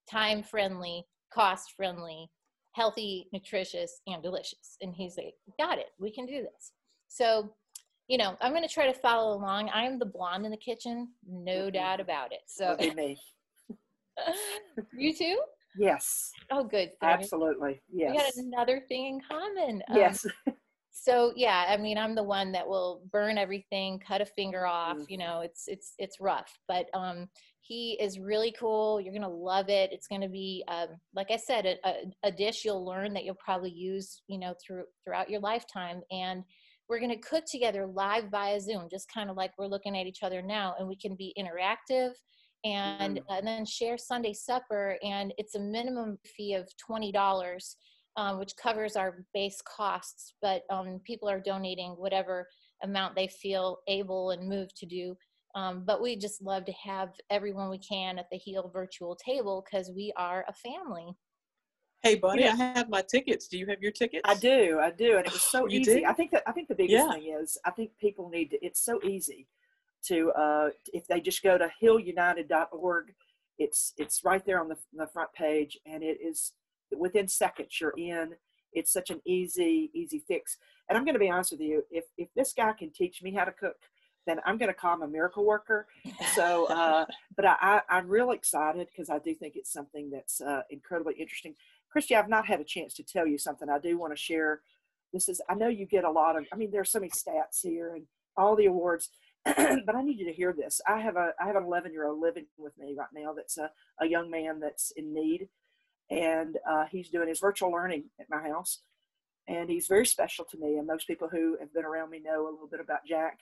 time 0.10 0.44
friendly, 0.44 1.06
cost 1.34 1.74
friendly, 1.76 2.30
healthy, 2.74 3.28
nutritious, 3.34 4.02
and 4.08 4.22
delicious. 4.22 4.78
And 4.82 4.94
he's 4.94 5.18
like, 5.18 5.34
got 5.58 5.80
it, 5.80 5.88
we 6.00 6.12
can 6.12 6.26
do 6.26 6.42
this. 6.42 6.74
So, 7.08 7.54
you 8.08 8.18
know, 8.18 8.36
I'm 8.42 8.52
going 8.52 8.68
to 8.68 8.74
try 8.74 8.92
to 8.92 9.00
follow 9.00 9.38
along. 9.38 9.70
I'm 9.74 10.00
the 10.00 10.06
blonde 10.06 10.46
in 10.46 10.52
the 10.52 10.58
kitchen, 10.58 11.10
no 11.28 11.52
mm-hmm. 11.52 11.74
doubt 11.74 12.00
about 12.00 12.32
it. 12.32 12.42
So, 12.48 12.76
you 14.98 15.14
too? 15.14 15.40
Yes. 15.78 16.32
Oh, 16.52 16.64
good. 16.64 16.92
Absolutely. 17.02 17.82
Yes. 17.92 18.12
We 18.12 18.18
had 18.18 18.46
another 18.46 18.82
thing 18.88 19.06
in 19.06 19.22
common. 19.30 19.82
Um, 19.90 19.98
yes. 19.98 20.26
so 20.92 21.32
yeah, 21.36 21.66
I 21.70 21.78
mean, 21.78 21.98
I'm 21.98 22.16
the 22.16 22.24
one 22.24 22.52
that 22.54 22.68
will 22.68 23.02
burn 23.12 23.38
everything, 23.38 24.00
cut 24.00 24.22
a 24.22 24.26
finger 24.26 24.66
off. 24.66 24.98
Mm. 24.98 25.06
You 25.10 25.18
know, 25.20 25.42
it's 25.42 25.66
it's 25.68 25.94
it's 25.98 26.20
rough. 26.20 26.58
But 26.68 26.88
um, 26.94 27.30
he 27.70 27.98
is 28.02 28.20
really 28.20 28.54
cool. 28.60 29.00
You're 29.00 29.14
going 29.14 29.22
to 29.22 29.28
love 29.28 29.70
it. 29.70 29.92
It's 29.94 30.08
going 30.08 30.22
to 30.22 30.28
be, 30.28 30.64
um, 30.68 30.88
like 31.14 31.30
I 31.30 31.38
said, 31.38 31.68
a, 31.68 31.78
a, 31.88 31.94
a, 32.24 32.32
dish 32.32 32.66
you'll 32.66 32.84
learn 32.84 33.14
that 33.14 33.26
you'll 33.26 33.36
probably 33.36 33.70
use, 33.70 34.24
you 34.28 34.40
know, 34.40 34.56
through, 34.60 34.86
throughout 35.04 35.30
your 35.30 35.40
lifetime. 35.40 36.02
And 36.10 36.44
we're 36.90 37.00
going 37.00 37.12
to 37.12 37.18
cook 37.18 37.46
together 37.46 37.86
live 37.86 38.32
via 38.32 38.60
Zoom, 38.60 38.88
just 38.90 39.14
kind 39.14 39.30
of 39.30 39.38
like 39.38 39.52
we're 39.60 39.68
looking 39.68 39.96
at 39.96 40.08
each 40.08 40.24
other 40.24 40.42
now, 40.42 40.74
and 40.80 40.88
we 40.88 40.96
can 40.96 41.16
be 41.16 41.32
interactive 41.38 42.14
and, 42.64 43.18
mm-hmm. 43.18 43.34
and 43.34 43.48
then 43.48 43.66
share 43.66 43.98
Sunday 43.98 44.34
supper. 44.34 44.98
And 45.04 45.34
it's 45.38 45.56
a 45.56 45.60
minimum 45.60 46.18
fee 46.26 46.54
of 46.54 46.70
$20, 46.90 47.76
um, 48.18 48.40
which 48.40 48.56
covers 48.62 48.96
our 48.96 49.26
base 49.34 49.62
costs, 49.62 50.34
but 50.42 50.64
um, 50.70 51.00
people 51.06 51.30
are 51.30 51.40
donating 51.40 51.92
whatever 51.92 52.48
amount 52.84 53.16
they 53.16 53.28
feel 53.28 53.80
able 53.88 54.32
and 54.32 54.48
moved 54.48 54.76
to 54.78 54.86
do. 54.86 55.16
Um, 55.56 55.84
but 55.86 56.02
we 56.02 56.16
just 56.16 56.42
love 56.42 56.66
to 56.66 56.74
have 56.74 57.10
everyone 57.30 57.70
we 57.70 57.80
can 57.80 58.20
at 58.20 58.28
the 58.32 58.38
Heal 58.38 58.70
virtual 58.74 59.16
table 59.16 59.64
because 59.66 59.92
we 59.96 60.14
are 60.16 60.46
a 60.48 60.54
family. 60.54 61.16
Hey, 62.02 62.16
buddy, 62.16 62.44
yeah. 62.44 62.54
I 62.54 62.78
have 62.78 62.90
my 62.90 63.02
tickets. 63.02 63.48
Do 63.48 63.58
you 63.58 63.66
have 63.66 63.82
your 63.82 63.92
tickets? 63.92 64.22
I 64.24 64.36
do. 64.36 64.80
I 64.82 64.92
do, 64.92 65.18
and 65.18 65.26
it 65.26 65.34
was 65.34 65.44
so 65.44 65.68
you 65.68 65.82
easy. 65.82 66.06
I 66.06 66.14
think 66.14 66.32
that 66.32 66.44
I 66.48 66.54
think 66.54 66.70
the 66.70 66.76
biggest 66.76 67.06
yeah. 67.06 67.12
thing 67.12 67.36
is 67.42 67.58
I 67.66 67.72
think 67.72 67.92
people 68.00 68.30
need 68.30 68.52
to. 68.52 68.66
It's 68.66 68.86
so 68.86 69.02
easy 69.04 69.48
to 70.08 70.32
uh, 70.32 70.70
if 70.94 71.08
they 71.08 71.22
just 71.22 71.44
go 71.44 71.58
to 71.58 71.70
healunited.org. 71.82 73.14
It's 73.58 73.94
it's 73.98 74.24
right 74.24 74.46
there 74.46 74.62
on 74.62 74.70
the, 74.70 74.78
the 74.94 75.08
front 75.08 75.34
page, 75.34 75.78
and 75.86 76.02
it 76.02 76.20
is 76.22 76.54
within 76.98 77.28
seconds 77.28 77.80
you're 77.80 77.94
in. 77.98 78.36
It's 78.72 78.94
such 78.94 79.10
an 79.10 79.22
easy 79.26 79.92
easy 79.94 80.24
fix. 80.28 80.58
And 80.88 80.98
I'm 80.98 81.04
going 81.04 81.16
to 81.16 81.20
be 81.20 81.30
honest 81.30 81.52
with 81.52 81.62
you. 81.62 81.84
If 81.92 82.06
if 82.18 82.30
this 82.36 82.54
guy 82.54 82.72
can 82.74 82.92
teach 82.92 83.22
me 83.22 83.34
how 83.34 83.44
to 83.44 83.52
cook, 83.52 83.76
then 84.26 84.40
I'm 84.46 84.58
going 84.58 84.70
to 84.70 84.74
call 84.74 84.96
him 84.96 85.02
a 85.02 85.08
miracle 85.08 85.44
worker. 85.44 85.88
So, 86.36 86.68
uh, 86.68 87.06
but 87.36 87.46
I, 87.46 87.82
I, 87.90 87.98
am 87.98 88.08
real 88.08 88.32
excited 88.32 88.88
because 88.88 89.10
I 89.10 89.20
do 89.20 89.34
think 89.34 89.56
it's 89.56 89.74
something 89.74 90.10
that's 90.12 90.40
uh, 90.40 90.62
incredibly 90.70 91.16
interesting. 91.16 91.56
Christy, 91.92 92.16
I've 92.16 92.30
not 92.30 92.46
had 92.46 92.60
a 92.60 92.64
chance 92.64 92.94
to 92.96 93.04
tell 93.04 93.26
you 93.26 93.38
something 93.38 93.70
I 93.70 93.80
do 93.80 93.98
want 93.98 94.14
to 94.14 94.18
share. 94.18 94.62
This 95.12 95.28
is, 95.30 95.42
I 95.50 95.56
know 95.56 95.68
you 95.68 95.86
get 95.86 96.04
a 96.04 96.12
lot 96.12 96.38
of, 96.38 96.46
I 96.54 96.56
mean, 96.56 96.70
there's 96.70 96.92
so 96.92 97.00
many 97.00 97.10
stats 97.10 97.62
here 97.64 97.96
and 97.96 98.04
all 98.38 98.56
the 98.56 98.68
awards, 98.68 99.10
but 99.46 99.96
I 99.96 100.02
need 100.02 100.20
you 100.20 100.26
to 100.26 100.34
hear 100.34 100.54
this. 100.54 100.82
I 100.88 101.00
have 101.00 101.16
a, 101.16 101.32
I 101.42 101.48
have 101.48 101.56
an 101.56 101.64
11 101.64 101.92
year 101.94 102.08
old 102.08 102.20
living 102.20 102.46
with 102.58 102.78
me 102.78 102.96
right 102.98 103.08
now. 103.14 103.34
That's 103.34 103.58
a, 103.58 103.72
a 104.00 104.08
young 104.08 104.30
man 104.30 104.60
that's 104.60 104.92
in 104.92 105.14
need 105.14 105.48
and 106.12 106.58
uh, 106.70 106.86
he's 106.92 107.10
doing 107.10 107.28
his 107.28 107.40
virtual 107.40 107.72
learning 107.72 108.06
at 108.20 108.30
my 108.30 108.42
house. 108.42 108.80
And 109.48 109.70
he's 109.70 109.88
very 109.88 110.06
special 110.06 110.46
to 110.46 110.58
me. 110.58 110.78
And 110.78 110.86
most 110.86 111.08
people 111.08 111.28
who 111.30 111.58
have 111.60 111.74
been 111.74 111.86
around 111.86 112.12
me 112.12 112.20
know 112.20 112.44
a 112.44 112.52
little 112.52 112.68
bit 112.70 112.80
about 112.80 113.06
Jack 113.08 113.40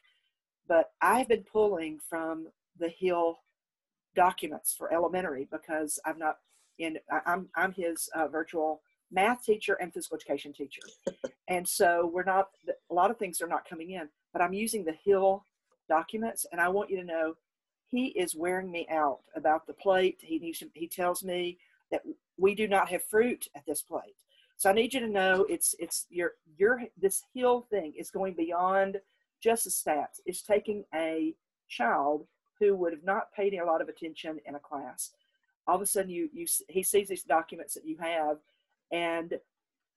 but 0.68 0.92
I've 1.02 1.28
been 1.28 1.44
pulling 1.44 2.00
from 2.10 2.48
the 2.80 2.90
Heal 2.90 3.40
documents 4.16 4.76
for 4.78 4.94
elementary 4.94 5.48
because 5.52 6.00
I'm 6.06 6.20
not 6.20 6.38
in, 6.78 6.98
I'm, 7.26 7.50
I'm 7.56 7.74
his 7.74 8.10
uh, 8.16 8.28
virtual 8.28 8.82
math 9.12 9.44
teacher 9.44 9.78
and 9.82 9.94
physical 9.94 10.18
education 10.18 10.54
teacher. 10.54 10.82
and 11.48 11.68
so 11.68 12.10
we're 12.14 12.24
not, 12.24 12.50
a 12.90 12.94
lot 12.94 13.12
of 13.12 13.18
things 13.18 13.42
are 13.42 13.48
not 13.48 13.68
coming 13.68 13.92
in, 13.92 14.10
but 14.34 14.42
I'm 14.42 14.54
using 14.54 14.84
the 14.84 14.96
Heal 15.04 15.44
documents. 15.88 16.46
And 16.52 16.62
I 16.62 16.70
want 16.70 16.90
you 16.90 16.98
to 16.98 17.04
know 17.04 17.36
he 17.90 18.08
is 18.08 18.36
wearing 18.36 18.72
me 18.72 18.88
out 18.92 19.20
about 19.36 19.66
the 19.66 19.74
plate. 19.74 20.20
He 20.22 20.40
needs 20.40 20.60
to, 20.60 20.68
he 20.74 20.88
tells 20.88 21.24
me 21.24 21.58
that 21.92 22.04
we 22.38 22.54
do 22.54 22.68
not 22.68 22.90
have 22.90 23.04
fruit 23.04 23.48
at 23.56 23.66
this 23.66 23.82
plate. 23.82 24.18
So 24.58 24.70
I 24.70 24.74
need 24.74 24.94
you 24.94 25.00
to 25.00 25.08
know 25.08 25.46
it's, 25.50 25.76
it's 25.80 26.08
your, 26.10 26.34
your, 26.58 26.84
this 27.00 27.24
Heal 27.34 27.68
thing 27.70 27.94
is 27.98 28.10
going 28.10 28.34
beyond 28.34 29.00
just 29.42 29.66
the 29.66 29.70
Stats 29.70 30.20
It's 30.26 30.42
taking 30.42 30.84
a 30.94 31.36
child 31.70 32.26
who 32.60 32.76
would 32.76 32.92
have 32.92 33.04
not 33.04 33.32
paid 33.34 33.54
a 33.54 33.66
lot 33.66 33.82
of 33.82 33.90
attention 33.90 34.40
in 34.46 34.56
a 34.56 34.60
class. 34.60 35.12
All 35.68 35.76
of 35.76 35.82
a 35.82 35.86
sudden, 35.86 36.10
you, 36.10 36.30
you 36.34 36.48
he 36.70 36.82
sees 36.82 37.10
these 37.10 37.24
documents 37.24 37.74
that 37.76 37.86
you 37.86 37.98
have, 37.98 38.38
and 38.92 39.40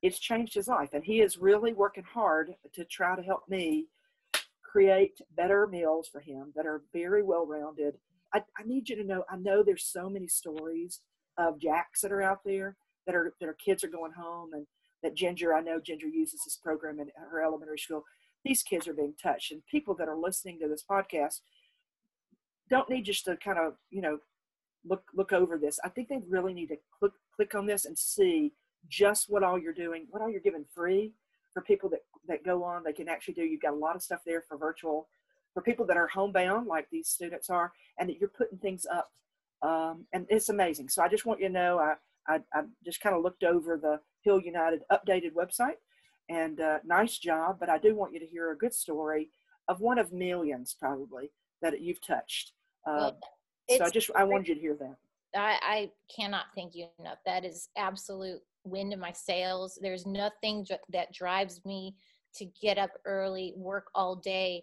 it's 0.03 0.19
changed 0.19 0.55
his 0.55 0.69
life. 0.69 0.91
And 0.93 1.05
he 1.05 1.21
is 1.21 1.39
really 1.39 1.73
working 1.73 2.05
hard 2.05 2.55
to 2.75 2.85
try 2.85 3.17
to 3.17 3.23
help 3.23 3.49
me 3.49 3.87
create 4.71 5.19
better 5.37 5.67
meals 5.67 6.09
for 6.11 6.21
him 6.21 6.53
that 6.55 6.67
are 6.67 6.83
very 6.93 7.23
well 7.23 7.47
rounded. 7.47 7.97
I, 8.35 8.39
I 8.59 8.63
need 8.67 8.89
you 8.89 8.97
to 8.97 9.05
know. 9.05 9.25
I 9.31 9.37
know 9.37 9.63
there's 9.63 9.85
so 9.85 10.09
many 10.09 10.29
stories 10.29 11.01
of 11.39 11.61
Jacks 11.61 12.01
that 12.03 12.13
are 12.13 12.23
out 12.23 12.41
there 12.45 12.77
that 13.07 13.15
are 13.15 13.35
that 13.41 13.47
our 13.47 13.57
kids 13.65 13.83
are 13.83 13.89
going 13.89 14.13
home 14.13 14.51
and 14.53 14.67
that 15.03 15.15
Ginger. 15.17 15.55
I 15.55 15.61
know 15.61 15.81
Ginger 15.81 16.09
uses 16.09 16.43
this 16.45 16.59
program 16.63 17.01
in 17.01 17.09
her 17.31 17.43
elementary 17.43 17.79
school 17.79 18.05
these 18.45 18.63
kids 18.63 18.89
are 18.89 18.95
being 18.95 19.15
touched 19.23 19.53
and 19.53 19.65
people 19.67 19.95
that 19.95 20.09
are 20.09 20.17
listening 20.17 20.59
to 20.59 20.69
this 20.69 20.85
podcast 20.89 21.41
don't 22.69 22.89
need 22.89 23.05
just 23.05 23.25
to 23.25 23.37
kind 23.37 23.59
of 23.59 23.75
you 23.91 24.01
know 24.01 24.19
look 24.85 25.03
look 25.15 25.33
over 25.33 25.59
this 25.59 25.79
i 25.85 25.89
think 25.89 26.09
they 26.09 26.21
really 26.29 26.55
need 26.55 26.69
to 26.69 26.77
click 26.99 27.13
click 27.35 27.55
on 27.55 27.67
this 27.67 27.85
and 27.85 27.99
see 27.99 28.53
just 28.89 29.27
what 29.29 29.43
all 29.43 29.59
you're 29.59 29.75
doing 29.75 30.07
what 30.11 30.23
all 30.23 30.31
you're 30.31 30.41
giving 30.41 30.65
free 30.75 31.13
for 31.53 31.63
people 31.63 31.89
that 31.89 32.01
that 32.31 32.45
go 32.45 32.65
on 32.65 32.83
they 32.85 32.93
can 32.93 33.09
actually 33.09 33.35
do 33.35 33.43
you've 33.43 33.63
got 33.63 33.75
a 33.75 33.77
lot 33.77 33.97
of 33.97 34.03
stuff 34.03 34.21
there 34.25 34.43
for 34.49 34.57
virtual 34.57 35.09
for 35.53 35.63
people 35.63 35.85
that 35.87 35.97
are 35.97 36.09
homebound 36.09 36.67
like 36.67 36.87
these 36.91 37.09
students 37.09 37.51
are 37.51 37.73
and 37.99 38.09
that 38.09 38.19
you're 38.19 38.31
putting 38.31 38.59
things 38.59 38.87
up 38.93 39.11
um, 39.63 40.07
and 40.13 40.27
it's 40.31 40.49
amazing 40.49 40.89
so 40.89 41.03
i 41.03 41.09
just 41.09 41.27
want 41.27 41.41
you 41.41 41.49
to 41.49 41.53
know 41.53 41.79
i 41.79 41.95
i, 42.29 42.41
I 42.55 42.63
just 42.85 43.01
kind 43.01 43.15
of 43.15 43.23
looked 43.23 43.45
over 43.45 43.77
the 43.77 44.01
Heal 44.23 44.41
united 44.41 44.83
updated 44.93 45.33
website 45.33 45.77
and 46.31 46.61
uh, 46.61 46.79
nice 46.85 47.19
job. 47.19 47.57
But 47.61 47.69
I 47.69 47.79
do 47.79 47.95
want 47.95 48.15
you 48.15 48.21
to 48.21 48.27
hear 48.27 48.53
a 48.53 48.57
good 48.57 48.73
story 48.73 49.31
of 49.69 49.81
one 49.81 49.99
of 49.99 50.13
millions 50.13 50.77
probably 50.81 51.31
that 51.61 51.81
you've 51.81 52.05
touched. 52.07 52.53
Well, 52.87 53.19
so 53.77 53.85
I 53.85 53.91
just 53.91 54.11
I 54.17 54.25
wanted 54.25 54.49
you 54.49 54.55
to 54.55 54.61
hear 54.61 54.77
that. 54.81 54.97
I, 55.37 55.59
I 55.63 55.91
cannot 56.15 56.47
thank 56.57 56.75
you 56.75 56.87
enough. 56.99 57.19
That 57.27 57.45
is 57.45 57.69
absolute 57.77 58.41
wind 58.65 58.93
in 58.93 58.99
my 58.99 59.13
sails. 59.13 59.79
There's 59.81 60.07
nothing 60.07 60.67
that 60.93 61.13
drives 61.13 61.61
me 61.65 61.95
to 62.37 62.47
get 62.61 62.79
up 62.79 62.91
early, 63.05 63.55
work 63.57 63.87
all 63.95 64.17
day, 64.17 64.63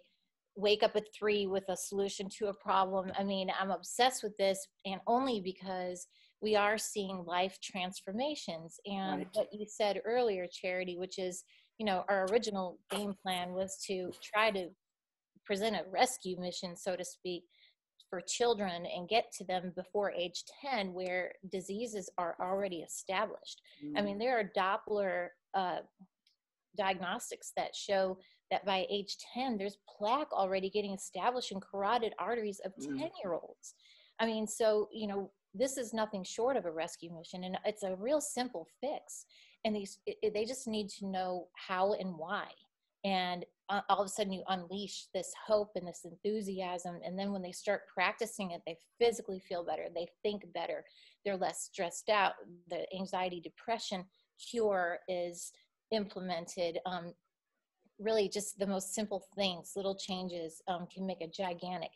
wake 0.56 0.82
up 0.82 0.96
at 0.96 1.04
three 1.16 1.46
with 1.46 1.64
a 1.68 1.76
solution 1.76 2.28
to 2.38 2.48
a 2.48 2.54
problem. 2.54 3.12
I 3.18 3.24
mean, 3.24 3.50
I'm 3.58 3.70
obsessed 3.70 4.22
with 4.22 4.36
this, 4.36 4.66
and 4.84 5.00
only 5.06 5.40
because 5.40 6.06
we 6.40 6.56
are 6.56 6.78
seeing 6.78 7.24
life 7.24 7.58
transformations. 7.62 8.78
And 8.86 9.18
right. 9.18 9.28
what 9.32 9.48
you 9.52 9.66
said 9.68 10.00
earlier, 10.04 10.46
Charity, 10.50 10.96
which 10.98 11.18
is, 11.18 11.44
you 11.78 11.86
know, 11.86 12.04
our 12.08 12.26
original 12.30 12.78
game 12.90 13.14
plan 13.22 13.52
was 13.52 13.78
to 13.86 14.10
try 14.22 14.50
to 14.50 14.68
present 15.44 15.76
a 15.76 15.88
rescue 15.90 16.38
mission, 16.38 16.76
so 16.76 16.96
to 16.96 17.04
speak, 17.04 17.44
for 18.10 18.20
children 18.20 18.86
and 18.86 19.08
get 19.08 19.30
to 19.32 19.44
them 19.44 19.72
before 19.76 20.10
age 20.12 20.44
10 20.64 20.92
where 20.92 21.32
diseases 21.52 22.08
are 22.18 22.36
already 22.40 22.78
established. 22.78 23.60
Mm. 23.84 23.98
I 23.98 24.02
mean, 24.02 24.16
mm. 24.16 24.20
there 24.20 24.38
are 24.38 24.50
Doppler 24.56 25.28
uh, 25.54 25.78
diagnostics 26.76 27.52
that 27.56 27.74
show 27.74 28.18
that 28.50 28.64
by 28.64 28.86
age 28.90 29.16
10, 29.34 29.58
there's 29.58 29.78
plaque 29.88 30.32
already 30.32 30.70
getting 30.70 30.92
established 30.92 31.52
in 31.52 31.60
carotid 31.60 32.14
arteries 32.18 32.60
of 32.64 32.72
10 32.80 32.94
mm. 32.94 33.10
year 33.22 33.34
olds. 33.34 33.74
I 34.20 34.26
mean, 34.26 34.46
so, 34.46 34.88
you 34.92 35.06
know, 35.06 35.30
this 35.54 35.76
is 35.76 35.92
nothing 35.92 36.24
short 36.24 36.56
of 36.56 36.64
a 36.64 36.70
rescue 36.70 37.12
mission 37.12 37.44
and 37.44 37.58
it's 37.64 37.82
a 37.82 37.96
real 37.96 38.20
simple 38.20 38.66
fix 38.80 39.26
and 39.64 39.74
these 39.74 39.98
it, 40.06 40.32
they 40.34 40.44
just 40.44 40.68
need 40.68 40.88
to 40.88 41.06
know 41.06 41.48
how 41.54 41.94
and 41.94 42.16
why 42.16 42.46
and 43.04 43.44
uh, 43.70 43.80
all 43.88 44.00
of 44.00 44.06
a 44.06 44.08
sudden 44.08 44.32
you 44.32 44.42
unleash 44.48 45.06
this 45.14 45.32
hope 45.46 45.70
and 45.76 45.86
this 45.86 46.04
enthusiasm 46.04 46.98
and 47.04 47.18
then 47.18 47.32
when 47.32 47.42
they 47.42 47.52
start 47.52 47.82
practicing 47.92 48.50
it 48.50 48.60
they 48.66 48.76
physically 48.98 49.40
feel 49.40 49.64
better 49.64 49.86
they 49.94 50.06
think 50.22 50.42
better 50.52 50.84
they're 51.24 51.36
less 51.36 51.68
stressed 51.72 52.08
out 52.08 52.32
the 52.68 52.84
anxiety 52.94 53.40
depression 53.40 54.04
cure 54.50 54.98
is 55.08 55.52
implemented 55.90 56.78
um, 56.86 57.12
really 57.98 58.28
just 58.28 58.58
the 58.58 58.66
most 58.66 58.94
simple 58.94 59.24
things 59.34 59.72
little 59.76 59.96
changes 59.96 60.62
um, 60.68 60.86
can 60.92 61.06
make 61.06 61.20
a 61.20 61.26
gigantic 61.26 61.90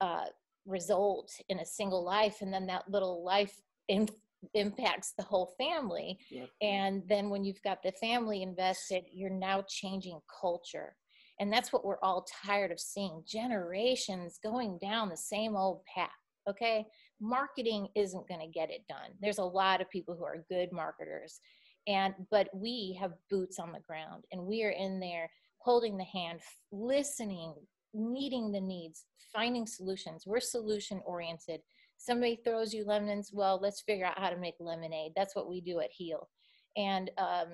uh, 0.00 0.26
result 0.66 1.30
in 1.48 1.60
a 1.60 1.66
single 1.66 2.04
life 2.04 2.38
and 2.40 2.52
then 2.52 2.66
that 2.66 2.88
little 2.88 3.24
life 3.24 3.60
in, 3.88 4.08
impacts 4.54 5.14
the 5.16 5.24
whole 5.24 5.54
family. 5.58 6.18
Yep. 6.30 6.48
and 6.62 7.02
then 7.08 7.30
when 7.30 7.44
you've 7.44 7.62
got 7.62 7.82
the 7.82 7.92
family 7.92 8.42
invested 8.42 9.04
you're 9.12 9.30
now 9.30 9.64
changing 9.68 10.20
culture. 10.40 10.96
And 11.38 11.50
that's 11.50 11.72
what 11.72 11.86
we're 11.86 12.02
all 12.02 12.26
tired 12.44 12.70
of 12.70 12.78
seeing 12.78 13.22
generations 13.26 14.38
going 14.42 14.78
down 14.78 15.08
the 15.08 15.16
same 15.16 15.56
old 15.56 15.80
path 15.86 16.10
okay? 16.48 16.86
Marketing 17.20 17.88
isn't 17.94 18.28
going 18.28 18.40
to 18.40 18.46
get 18.46 18.70
it 18.70 18.82
done. 18.88 19.12
There's 19.20 19.38
a 19.38 19.44
lot 19.44 19.80
of 19.80 19.90
people 19.90 20.16
who 20.16 20.24
are 20.24 20.44
good 20.48 20.72
marketers 20.72 21.40
and 21.86 22.14
but 22.30 22.48
we 22.54 22.96
have 23.00 23.12
boots 23.30 23.58
on 23.58 23.72
the 23.72 23.80
ground 23.80 24.24
and 24.32 24.44
we 24.44 24.64
are 24.64 24.70
in 24.70 25.00
there 25.00 25.30
holding 25.58 25.96
the 25.96 26.04
hand 26.04 26.40
listening 26.72 27.54
meeting 27.94 28.52
the 28.52 28.60
needs, 28.60 29.04
finding 29.32 29.66
solutions. 29.66 30.24
We're 30.26 30.40
solution 30.40 31.00
oriented. 31.04 31.60
Somebody 31.98 32.40
throws 32.44 32.72
you 32.72 32.84
lemons, 32.84 33.30
well, 33.32 33.58
let's 33.60 33.82
figure 33.82 34.06
out 34.06 34.18
how 34.18 34.30
to 34.30 34.36
make 34.36 34.54
lemonade. 34.58 35.12
That's 35.16 35.36
what 35.36 35.48
we 35.48 35.60
do 35.60 35.80
at 35.80 35.90
Heal. 35.90 36.28
And 36.76 37.10
um, 37.18 37.48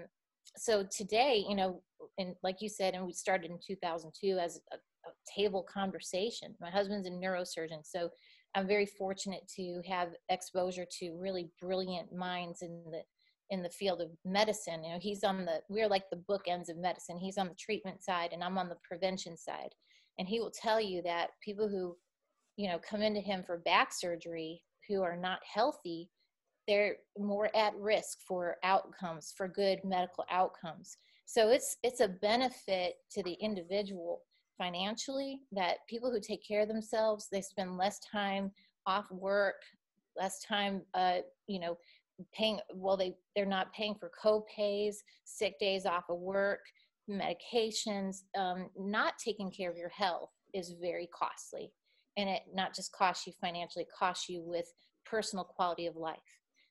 so 0.56 0.86
today, 0.90 1.44
you 1.48 1.56
know, 1.56 1.82
and 2.18 2.34
like 2.42 2.60
you 2.60 2.68
said, 2.68 2.94
and 2.94 3.04
we 3.04 3.12
started 3.12 3.50
in 3.50 3.58
2002 3.66 4.38
as 4.38 4.60
a, 4.72 4.76
a 4.76 5.10
table 5.34 5.64
conversation. 5.72 6.54
My 6.60 6.70
husband's 6.70 7.08
a 7.08 7.10
neurosurgeon, 7.10 7.84
so 7.84 8.10
I'm 8.54 8.68
very 8.68 8.86
fortunate 8.86 9.50
to 9.56 9.82
have 9.88 10.10
exposure 10.30 10.86
to 11.00 11.16
really 11.18 11.50
brilliant 11.60 12.14
minds 12.14 12.62
in 12.62 12.82
the 12.90 13.02
in 13.50 13.62
the 13.62 13.70
field 13.70 14.00
of 14.00 14.08
medicine. 14.24 14.82
You 14.84 14.94
know, 14.94 14.98
he's 15.00 15.24
on 15.24 15.44
the 15.44 15.60
we're 15.68 15.88
like 15.88 16.08
the 16.10 16.22
bookends 16.28 16.68
of 16.68 16.76
medicine. 16.76 17.18
He's 17.18 17.38
on 17.38 17.48
the 17.48 17.54
treatment 17.54 18.02
side 18.02 18.30
and 18.32 18.42
I'm 18.42 18.58
on 18.58 18.68
the 18.68 18.76
prevention 18.82 19.36
side. 19.36 19.74
And 20.18 20.28
he 20.28 20.40
will 20.40 20.50
tell 20.50 20.80
you 20.80 21.02
that 21.02 21.30
people 21.44 21.68
who, 21.68 21.96
you 22.56 22.68
know, 22.68 22.78
come 22.78 23.02
into 23.02 23.20
him 23.20 23.42
for 23.44 23.58
back 23.58 23.92
surgery 23.92 24.62
who 24.88 25.02
are 25.02 25.16
not 25.16 25.40
healthy, 25.52 26.08
they're 26.66 26.96
more 27.18 27.54
at 27.54 27.76
risk 27.76 28.18
for 28.26 28.56
outcomes, 28.64 29.32
for 29.36 29.48
good 29.48 29.80
medical 29.84 30.24
outcomes. 30.30 30.96
So 31.26 31.50
it's 31.50 31.76
it's 31.82 32.00
a 32.00 32.08
benefit 32.08 32.94
to 33.12 33.22
the 33.22 33.34
individual 33.34 34.22
financially 34.58 35.40
that 35.52 35.78
people 35.88 36.10
who 36.10 36.20
take 36.20 36.46
care 36.46 36.62
of 36.62 36.68
themselves, 36.68 37.28
they 37.30 37.42
spend 37.42 37.76
less 37.76 38.00
time 38.00 38.50
off 38.86 39.10
work, 39.10 39.56
less 40.16 40.40
time 40.42 40.82
uh, 40.94 41.18
you 41.46 41.60
know, 41.60 41.76
paying 42.32 42.58
well 42.74 42.96
they 42.96 43.14
they're 43.34 43.46
not 43.46 43.72
paying 43.72 43.94
for 43.94 44.10
co-pays 44.20 45.02
sick 45.24 45.58
days 45.58 45.84
off 45.84 46.04
of 46.08 46.18
work 46.18 46.60
medications 47.08 48.22
um, 48.36 48.68
not 48.76 49.14
taking 49.18 49.50
care 49.50 49.70
of 49.70 49.76
your 49.76 49.88
health 49.90 50.30
is 50.54 50.74
very 50.80 51.08
costly. 51.16 51.72
And 52.16 52.28
it 52.28 52.42
not 52.52 52.74
just 52.74 52.92
costs 52.92 53.26
you 53.26 53.32
financially 53.40 53.86
costs 53.96 54.28
you 54.28 54.42
with 54.42 54.72
personal 55.04 55.44
quality 55.44 55.86
of 55.86 55.96
life. 55.96 56.18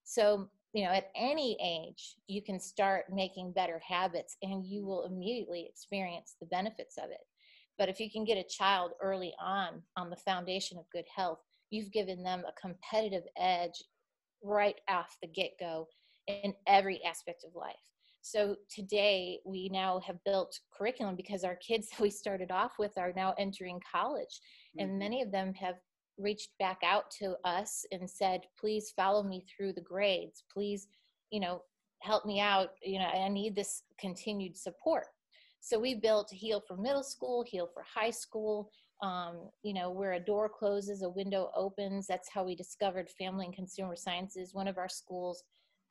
So 0.04 0.50
you 0.74 0.84
know 0.84 0.92
at 0.92 1.12
any 1.16 1.58
age 1.64 2.16
you 2.28 2.42
can 2.42 2.60
start 2.60 3.06
making 3.12 3.54
better 3.54 3.82
habits 3.88 4.36
and 4.42 4.66
you 4.66 4.86
will 4.86 5.06
immediately 5.06 5.66
experience 5.70 6.36
the 6.40 6.48
benefits 6.48 6.98
of 6.98 7.12
it. 7.12 7.26
But 7.78 7.90
if 7.90 8.00
you 8.00 8.10
can 8.10 8.26
get 8.26 8.38
a 8.38 8.44
child 8.44 8.92
early 9.02 9.34
on 9.40 9.84
on 9.96 10.10
the 10.10 10.16
foundation 10.18 10.78
of 10.78 10.90
good 10.92 11.06
health 11.16 11.40
you've 11.72 11.92
given 11.92 12.24
them 12.24 12.44
a 12.48 12.60
competitive 12.60 13.24
edge 13.38 13.84
right 14.44 14.80
off 14.90 15.18
the 15.22 15.28
get 15.28 15.52
go 15.60 15.88
in 16.28 16.54
every 16.68 17.04
aspect 17.04 17.44
of 17.46 17.56
life. 17.56 17.76
So 18.22 18.56
today 18.72 19.40
we 19.46 19.70
now 19.70 20.00
have 20.00 20.24
built 20.26 20.60
curriculum 20.76 21.16
because 21.16 21.44
our 21.44 21.58
kids 21.58 21.90
that 21.92 22.00
we 22.00 22.10
started 22.10 22.52
off 22.52 22.74
with 22.80 22.98
are 22.98 23.14
now 23.16 23.36
entering 23.38 23.80
college, 23.92 24.40
and 24.80 24.90
mm-hmm. 24.90 25.00
many 25.00 25.22
of 25.22 25.32
them 25.32 25.54
have 25.54 25.76
reached 26.18 26.50
back 26.60 26.80
out 26.84 27.12
to 27.20 27.36
us 27.46 27.86
and 27.92 28.10
said, 28.10 28.42
"Please 28.60 28.94
follow 28.96 29.22
me 29.22 29.46
through 29.46 29.74
the 29.74 29.82
grades. 29.82 30.44
Please, 30.52 30.88
you 31.30 31.40
know, 31.40 31.62
help 32.02 32.26
me 32.26 32.40
out. 32.40 32.70
You 32.82 33.00
know, 33.00 33.06
I 33.06 33.30
need 33.30 33.56
this 33.56 33.84
continued 34.00 34.58
support." 34.58 35.06
So 35.60 35.80
we 35.80 35.96
built 35.96 36.30
Heal 36.32 36.64
for 36.68 36.78
middle 36.78 37.04
school, 37.04 37.44
Heal 37.44 37.68
for 37.74 37.84
high 37.84 38.12
school, 38.12 38.72
um, 39.02 39.50
you 39.64 39.74
know, 39.74 39.90
where 39.90 40.14
a 40.14 40.20
door 40.20 40.50
closes, 40.50 41.02
a 41.02 41.10
window 41.10 41.52
opens. 41.56 42.08
That's 42.08 42.30
how 42.34 42.44
we 42.44 42.56
discovered 42.56 43.10
family 43.10 43.46
and 43.46 43.56
consumer 43.56 43.96
sciences. 43.96 44.54
One 44.54 44.68
of 44.68 44.78
our 44.78 44.90
schools 44.90 45.44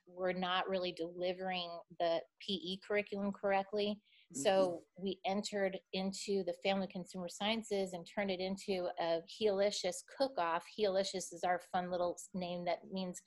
were 0.07 0.33
not 0.33 0.69
really 0.69 0.93
delivering 0.93 1.71
the 1.99 2.21
PE 2.41 2.79
curriculum 2.87 3.33
correctly. 3.33 3.99
Mm-hmm. 4.33 4.43
So 4.43 4.83
we 4.99 5.19
entered 5.27 5.79
into 5.93 6.45
the 6.45 6.55
family 6.63 6.89
consumer 6.91 7.29
sciences 7.29 7.93
and 7.93 8.07
turned 8.07 8.31
it 8.31 8.41
into 8.41 8.89
a 9.01 9.21
Healicious 9.41 10.03
cook-off. 10.19 10.65
Healicious 10.79 11.33
is 11.33 11.43
our 11.45 11.61
fun 11.73 11.91
little 11.91 12.17
name 12.33 12.65
that 12.65 12.81
means 12.91 13.21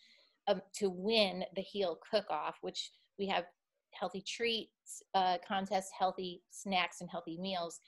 um, 0.47 0.61
to 0.75 0.89
win 0.89 1.43
the 1.55 1.61
Heal 1.61 1.99
cook-off, 2.09 2.57
which 2.61 2.91
we 3.19 3.27
have 3.27 3.45
healthy 3.93 4.23
treats 4.27 4.71
uh, 5.15 5.37
contests, 5.47 5.91
healthy 5.97 6.41
snacks, 6.49 7.01
and 7.01 7.09
healthy 7.09 7.37
meals. 7.39 7.79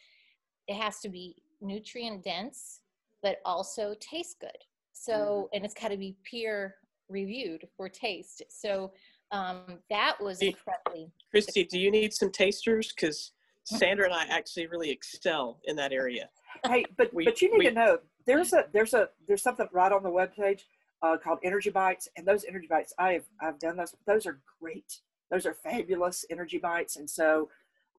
It 0.68 0.76
has 0.76 1.00
to 1.00 1.10
be 1.10 1.36
nutrient 1.62 2.24
dense, 2.24 2.82
but 3.22 3.40
also 3.46 3.96
taste 4.00 4.40
good. 4.40 4.52
So, 4.94 5.14
mm-hmm. 5.14 5.56
and 5.56 5.66
it's 5.66 5.74
got 5.74 5.90
to 5.90 5.98
be 5.98 6.16
peer 6.24 6.76
reviewed 7.10 7.68
for 7.76 7.90
taste. 7.90 8.44
So 8.50 8.92
um, 9.32 9.80
that 9.90 10.18
was 10.22 10.42
incredibly. 10.42 11.12
Christy, 11.32 11.64
do 11.64 11.80
you 11.80 11.92
need 11.92 12.14
some 12.14 12.32
tasters? 12.32 12.94
Because 12.94 13.32
Sandra 13.64 14.06
and 14.06 14.14
I 14.14 14.26
actually 14.26 14.68
really 14.68 14.90
excel 14.90 15.60
in 15.66 15.76
that 15.76 15.92
area. 15.92 16.30
Hey, 16.66 16.86
but 16.98 17.14
we, 17.14 17.26
but 17.26 17.42
you 17.42 17.52
need 17.52 17.60
we, 17.60 17.66
to 17.66 17.72
know 17.72 18.00
there's 18.26 18.54
a 18.54 18.66
there's 18.74 18.94
a 18.94 19.10
there's 19.28 19.44
something 19.44 19.68
right 19.72 19.92
on 19.92 20.04
the 20.04 20.10
webpage 20.10 20.62
uh, 21.02 21.18
called 21.18 21.40
Energy 21.44 21.70
Bites, 21.70 22.08
and 22.18 22.28
those 22.28 22.44
Energy 22.46 22.68
Bites 22.70 22.94
I 22.98 23.14
have 23.14 23.26
I've 23.42 23.60
done 23.60 23.78
those. 23.78 23.94
Those 24.08 24.26
are 24.26 24.40
great. 24.60 25.02
Those 25.30 25.46
are 25.46 25.54
fabulous 25.54 26.26
Energy 26.30 26.58
Bites, 26.58 26.98
and 26.98 27.10
so 27.10 27.50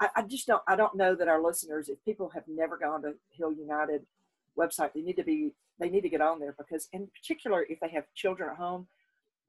I, 0.00 0.08
I, 0.16 0.22
just 0.22 0.46
don't 0.46 0.62
I 0.66 0.76
don't 0.76 0.96
know 0.96 1.14
that 1.14 1.28
our 1.28 1.42
listeners, 1.42 1.88
if 1.88 2.02
people 2.04 2.30
have 2.30 2.44
never 2.48 2.76
gone 2.76 3.02
to 3.02 3.14
Heal 3.28 3.52
United 3.52 4.06
website, 4.58 4.92
they 4.94 5.02
need 5.02 5.16
to 5.16 5.24
be 5.24 5.52
they 5.78 5.90
need 5.90 6.02
to 6.02 6.08
get 6.08 6.20
on 6.20 6.40
there 6.40 6.54
because 6.58 6.88
in 6.92 7.06
particular 7.08 7.66
if 7.68 7.80
they 7.80 7.88
have 7.90 8.04
children 8.14 8.50
at 8.50 8.56
home, 8.56 8.86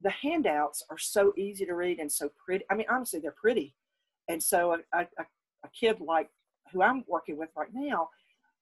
the 0.02 0.10
handouts 0.10 0.84
are 0.90 0.98
so 0.98 1.32
easy 1.36 1.64
to 1.64 1.74
read 1.74 1.98
and 1.98 2.10
so 2.10 2.30
pretty. 2.44 2.64
I 2.70 2.74
mean, 2.74 2.86
honestly, 2.90 3.20
they're 3.20 3.32
pretty. 3.32 3.74
And 4.28 4.42
so 4.42 4.78
a, 4.94 4.98
a, 5.00 5.06
a 5.64 5.68
kid 5.78 6.00
like 6.00 6.30
who 6.72 6.82
I'm 6.82 7.04
working 7.06 7.36
with 7.36 7.50
right 7.56 7.72
now 7.72 8.08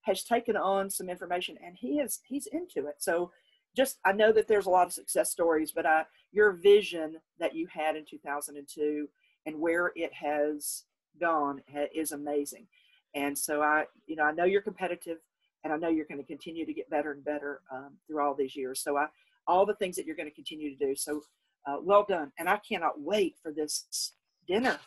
has 0.02 0.24
taken 0.24 0.56
on 0.56 0.88
some 0.90 1.10
information 1.10 1.56
and 1.64 1.76
he 1.76 2.00
is 2.00 2.20
he's 2.26 2.46
into 2.46 2.88
it. 2.88 2.96
So 2.98 3.32
just 3.76 3.98
I 4.04 4.12
know 4.12 4.32
that 4.32 4.48
there's 4.48 4.66
a 4.66 4.70
lot 4.70 4.86
of 4.86 4.92
success 4.92 5.30
stories, 5.30 5.72
but 5.72 5.86
I, 5.86 6.04
your 6.32 6.52
vision 6.52 7.16
that 7.38 7.54
you 7.54 7.66
had 7.68 7.96
in 7.96 8.04
2002 8.08 9.08
and 9.46 9.60
where 9.60 9.92
it 9.94 10.12
has 10.12 10.84
gone 11.18 11.62
is 11.94 12.12
amazing. 12.12 12.66
And 13.14 13.36
so 13.36 13.62
I, 13.62 13.84
you 14.06 14.16
know, 14.16 14.24
I 14.24 14.32
know 14.32 14.44
you're 14.44 14.62
competitive, 14.62 15.18
and 15.64 15.72
I 15.72 15.76
know 15.76 15.88
you're 15.88 16.06
going 16.06 16.20
to 16.20 16.26
continue 16.26 16.64
to 16.64 16.72
get 16.72 16.88
better 16.90 17.12
and 17.12 17.24
better 17.24 17.60
um, 17.72 17.96
through 18.06 18.22
all 18.22 18.34
these 18.34 18.56
years. 18.56 18.80
So 18.82 18.96
I, 18.96 19.06
all 19.46 19.66
the 19.66 19.74
things 19.74 19.96
that 19.96 20.06
you're 20.06 20.16
going 20.16 20.28
to 20.28 20.34
continue 20.34 20.76
to 20.76 20.86
do. 20.86 20.94
So 20.94 21.22
uh, 21.66 21.76
well 21.82 22.06
done, 22.08 22.32
and 22.38 22.48
I 22.48 22.58
cannot 22.66 23.00
wait 23.00 23.36
for 23.42 23.52
this 23.52 24.14
dinner. 24.46 24.78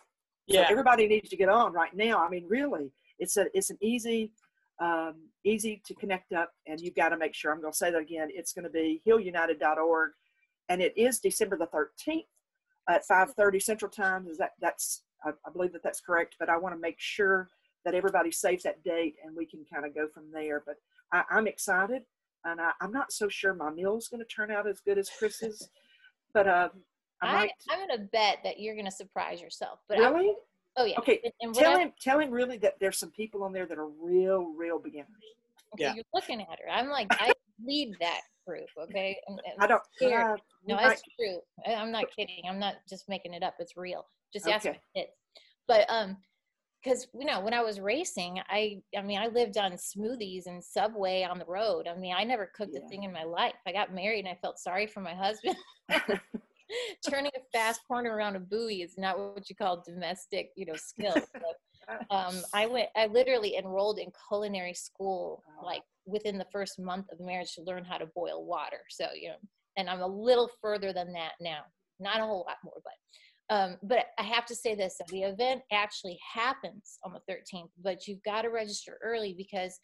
Yeah, 0.47 0.65
so 0.65 0.71
everybody 0.71 1.07
needs 1.07 1.29
to 1.29 1.37
get 1.37 1.49
on 1.49 1.73
right 1.73 1.93
now. 1.93 2.23
I 2.23 2.29
mean, 2.29 2.45
really, 2.47 2.91
it's 3.19 3.37
a 3.37 3.45
it's 3.53 3.69
an 3.69 3.77
easy 3.81 4.31
um, 4.81 5.15
easy 5.43 5.81
to 5.85 5.93
connect 5.95 6.33
up, 6.33 6.51
and 6.67 6.79
you've 6.79 6.95
got 6.95 7.09
to 7.09 7.17
make 7.17 7.35
sure. 7.35 7.51
I'm 7.51 7.61
going 7.61 7.71
to 7.71 7.77
say 7.77 7.91
that 7.91 8.01
again. 8.01 8.29
It's 8.31 8.53
going 8.53 8.65
to 8.65 8.71
be 8.71 9.01
healunited.org, 9.07 10.11
and 10.69 10.81
it 10.81 10.97
is 10.97 11.19
December 11.19 11.57
the 11.57 11.67
13th 11.67 12.25
at 12.89 13.07
5:30 13.07 13.61
Central 13.61 13.91
Time. 13.91 14.27
Is 14.27 14.37
that 14.37 14.51
that's 14.59 15.03
I, 15.25 15.29
I 15.45 15.51
believe 15.51 15.73
that 15.73 15.83
that's 15.83 16.01
correct, 16.01 16.35
but 16.39 16.49
I 16.49 16.57
want 16.57 16.75
to 16.75 16.79
make 16.79 16.99
sure 16.99 17.49
that 17.85 17.93
everybody 17.93 18.31
saves 18.31 18.63
that 18.63 18.83
date 18.83 19.15
and 19.23 19.35
we 19.35 19.45
can 19.45 19.65
kind 19.71 19.85
of 19.85 19.93
go 19.93 20.07
from 20.07 20.31
there. 20.31 20.63
But 20.65 20.75
I, 21.11 21.23
am 21.37 21.47
excited, 21.47 22.03
and 22.45 22.59
I, 22.61 22.71
am 22.81 22.91
not 22.91 23.11
so 23.11 23.27
sure 23.29 23.53
my 23.53 23.71
meal 23.71 23.97
is 23.97 24.07
going 24.07 24.21
to 24.21 24.25
turn 24.25 24.51
out 24.51 24.67
as 24.67 24.79
good 24.79 24.97
as 24.97 25.09
Chris's. 25.17 25.69
but 26.33 26.47
uh, 26.47 26.69
I, 27.21 27.49
I 27.69 27.73
am 27.73 27.87
going 27.87 27.99
to 27.99 28.05
bet 28.11 28.39
that 28.43 28.59
you're 28.59 28.75
going 28.75 28.85
to 28.85 28.91
surprise 28.91 29.41
yourself. 29.41 29.79
But 29.87 29.99
really? 29.99 30.29
I, 30.29 30.33
oh 30.77 30.85
yeah. 30.85 30.99
Okay. 30.99 31.21
And, 31.41 31.53
tell 31.53 31.77
him, 31.77 31.91
tell 32.01 32.19
him 32.19 32.31
really 32.31 32.57
that 32.57 32.75
there's 32.79 32.97
some 32.97 33.11
people 33.11 33.43
on 33.43 33.53
there 33.53 33.65
that 33.65 33.77
are 33.77 33.87
real, 33.87 34.53
real 34.57 34.79
beginners. 34.79 35.07
Okay, 35.73 35.85
yeah. 35.85 35.95
You're 35.95 36.05
looking 36.13 36.41
at 36.41 36.59
her. 36.59 36.69
I'm 36.71 36.89
like, 36.89 37.07
I 37.11 37.33
lead 37.65 37.95
that 37.99 38.21
group. 38.47 38.67
Okay. 38.79 39.17
And, 39.27 39.39
and 39.45 39.63
I 39.63 39.67
don't. 39.67 39.81
Uh, 40.01 40.35
no, 40.67 40.77
that's 40.77 41.01
true. 41.19 41.39
I'm 41.65 41.91
not 41.91 42.05
kidding. 42.15 42.43
I'm 42.47 42.59
not 42.59 42.75
just 42.89 43.09
making 43.09 43.33
it 43.33 43.43
up. 43.43 43.55
It's 43.59 43.75
real. 43.77 44.05
Just 44.33 44.47
ask 44.47 44.65
okay. 44.65 44.79
my 44.95 45.01
kids. 45.01 45.13
But 45.67 45.89
um, 45.89 46.17
because 46.83 47.07
you 47.17 47.25
know 47.25 47.39
when 47.39 47.53
I 47.53 47.61
was 47.61 47.79
racing, 47.79 48.39
I 48.49 48.81
I 48.97 49.01
mean 49.01 49.19
I 49.19 49.27
lived 49.27 49.57
on 49.57 49.73
smoothies 49.73 50.47
and 50.47 50.63
Subway 50.63 51.23
on 51.23 51.39
the 51.39 51.45
road. 51.45 51.87
I 51.87 51.95
mean 51.95 52.13
I 52.17 52.23
never 52.23 52.51
cooked 52.55 52.73
yeah. 52.73 52.81
a 52.85 52.89
thing 52.89 53.03
in 53.03 53.13
my 53.13 53.23
life. 53.23 53.53
I 53.65 53.71
got 53.71 53.93
married 53.93 54.25
and 54.25 54.27
I 54.27 54.37
felt 54.41 54.59
sorry 54.59 54.87
for 54.87 55.01
my 55.01 55.13
husband. 55.13 55.55
Turning 57.09 57.31
a 57.35 57.57
fast 57.57 57.81
corner 57.87 58.15
around 58.15 58.35
a 58.35 58.39
buoy 58.39 58.81
is 58.81 58.95
not 58.97 59.17
what 59.17 59.49
you 59.49 59.55
call 59.55 59.83
domestic, 59.85 60.49
you 60.55 60.65
know, 60.65 60.75
skill. 60.75 61.15
Um, 62.09 62.35
I 62.53 62.65
went. 62.65 62.87
I 62.95 63.07
literally 63.07 63.57
enrolled 63.57 63.99
in 63.99 64.09
culinary 64.29 64.73
school 64.73 65.43
like 65.61 65.81
within 66.05 66.37
the 66.37 66.47
first 66.49 66.79
month 66.79 67.07
of 67.11 67.19
marriage 67.19 67.55
to 67.55 67.61
learn 67.61 67.83
how 67.83 67.97
to 67.97 68.05
boil 68.15 68.45
water. 68.45 68.79
So 68.89 69.07
you 69.13 69.27
know, 69.27 69.35
and 69.75 69.89
I'm 69.89 69.99
a 69.99 70.07
little 70.07 70.49
further 70.61 70.93
than 70.93 71.11
that 71.11 71.33
now. 71.41 71.59
Not 71.99 72.21
a 72.21 72.25
whole 72.25 72.45
lot 72.47 72.55
more, 72.63 72.79
but 72.85 72.93
um, 73.49 73.77
but 73.83 74.07
I 74.17 74.23
have 74.23 74.45
to 74.47 74.55
say 74.55 74.75
this: 74.75 74.99
the 75.09 75.23
event 75.23 75.61
actually 75.71 76.17
happens 76.33 76.99
on 77.03 77.13
the 77.13 77.33
13th, 77.33 77.69
but 77.83 78.07
you've 78.07 78.23
got 78.23 78.43
to 78.43 78.49
register 78.49 78.97
early 79.03 79.33
because 79.37 79.79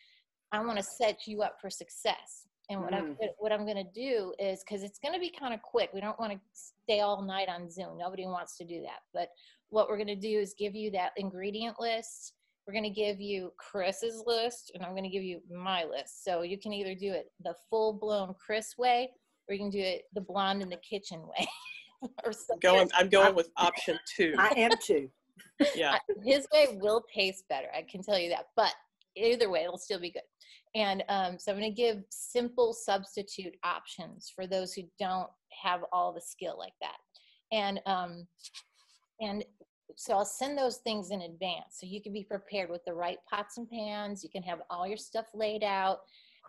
I 0.52 0.64
want 0.64 0.78
to 0.78 0.84
set 0.84 1.28
you 1.28 1.42
up 1.42 1.56
for 1.62 1.70
success. 1.70 2.48
And 2.70 2.82
what 2.82 2.94
mm. 2.94 2.98
I'm 2.98 3.18
what 3.40 3.52
I'm 3.52 3.66
going 3.66 3.84
to 3.84 3.92
do 4.00 4.34
is 4.40 4.64
because 4.64 4.84
it's 4.84 5.00
going 5.00 5.14
to 5.14 5.20
be 5.20 5.32
kind 5.38 5.54
of 5.54 5.62
quick. 5.62 5.90
We 5.94 6.02
don't 6.02 6.20
want 6.20 6.34
to 6.34 6.40
stay 6.54 7.02
all 7.02 7.22
night 7.22 7.50
on 7.50 7.70
Zoom. 7.70 7.98
Nobody 7.98 8.26
wants 8.26 8.58
to 8.58 8.66
do 8.66 8.82
that. 8.82 9.00
But 9.14 9.30
what 9.70 9.90
we're 9.90 9.98
going 9.98 10.08
to 10.08 10.16
do 10.16 10.40
is 10.40 10.54
give 10.58 10.76
you 10.76 10.92
that 10.92 11.12
ingredient 11.18 11.80
list. 11.80 12.34
We're 12.68 12.74
going 12.74 12.84
to 12.84 12.90
give 12.92 13.20
you 13.20 13.52
Chris's 13.58 14.24
list, 14.28 14.72
and 14.76 14.84
I'm 14.84 14.92
going 14.92 15.04
to 15.04 15.10
give 15.10 15.24
you 15.24 15.42
my 15.52 15.86
list. 15.86 16.24
So 16.24 16.44
you 16.44 16.60
can 16.60 16.72
either 16.72 16.94
do 16.94 17.12
it 17.12 17.32
the 17.44 17.56
full 17.70 17.94
blown 17.94 18.36
Chris 18.40 18.76
way, 18.78 19.10
or 19.48 19.56
you 19.56 19.60
can 19.60 19.72
do 19.72 19.80
it 19.80 20.04
the 20.14 20.22
blonde 20.22 20.62
in 20.62 20.70
the 20.70 20.78
kitchen 20.78 21.22
way. 21.22 21.48
or 22.26 22.32
something. 22.32 22.60
Going, 22.62 22.90
I'm 22.96 23.10
going 23.10 23.36
with 23.36 23.50
option 23.58 23.98
two. 24.16 24.34
I 24.38 24.54
am 24.58 24.72
too. 24.84 25.10
Yeah. 25.76 25.98
His 26.24 26.48
way 26.54 26.78
will 26.80 27.04
taste 27.14 27.44
better. 27.50 27.68
I 27.76 27.82
can 27.82 28.02
tell 28.02 28.18
you 28.18 28.30
that. 28.30 28.46
But 28.56 28.74
either 29.18 29.50
way, 29.50 29.64
it'll 29.64 29.78
still 29.78 30.00
be 30.00 30.10
good. 30.10 30.22
And 30.74 31.04
um, 31.10 31.38
so 31.38 31.52
I'm 31.52 31.60
going 31.60 31.70
to 31.70 31.76
give 31.76 32.02
simple 32.10 32.72
substitute 32.72 33.56
options 33.66 34.32
for 34.34 34.48
those 34.48 34.72
who 34.74 34.84
don't 35.00 35.28
have 35.64 35.82
all 35.92 36.14
the 36.14 36.22
skill 36.22 36.56
like 36.58 36.74
that. 36.80 36.96
And 37.52 37.82
um, 37.86 38.26
and 39.20 39.44
so 39.96 40.14
I'll 40.14 40.26
send 40.26 40.58
those 40.58 40.78
things 40.78 41.12
in 41.12 41.22
advance 41.22 41.78
so 41.80 41.88
you 41.88 42.02
can 42.02 42.14
be 42.14 42.24
prepared 42.24 42.70
with 42.70 42.82
the 42.86 42.94
right 42.94 43.18
pots 43.30 43.58
and 43.58 43.70
pans. 43.70 44.24
You 44.24 44.30
can 44.30 44.44
have 44.44 44.60
all 44.70 44.88
your 44.88 44.98
stuff 44.98 45.26
laid 45.34 45.64
out, 45.64 46.00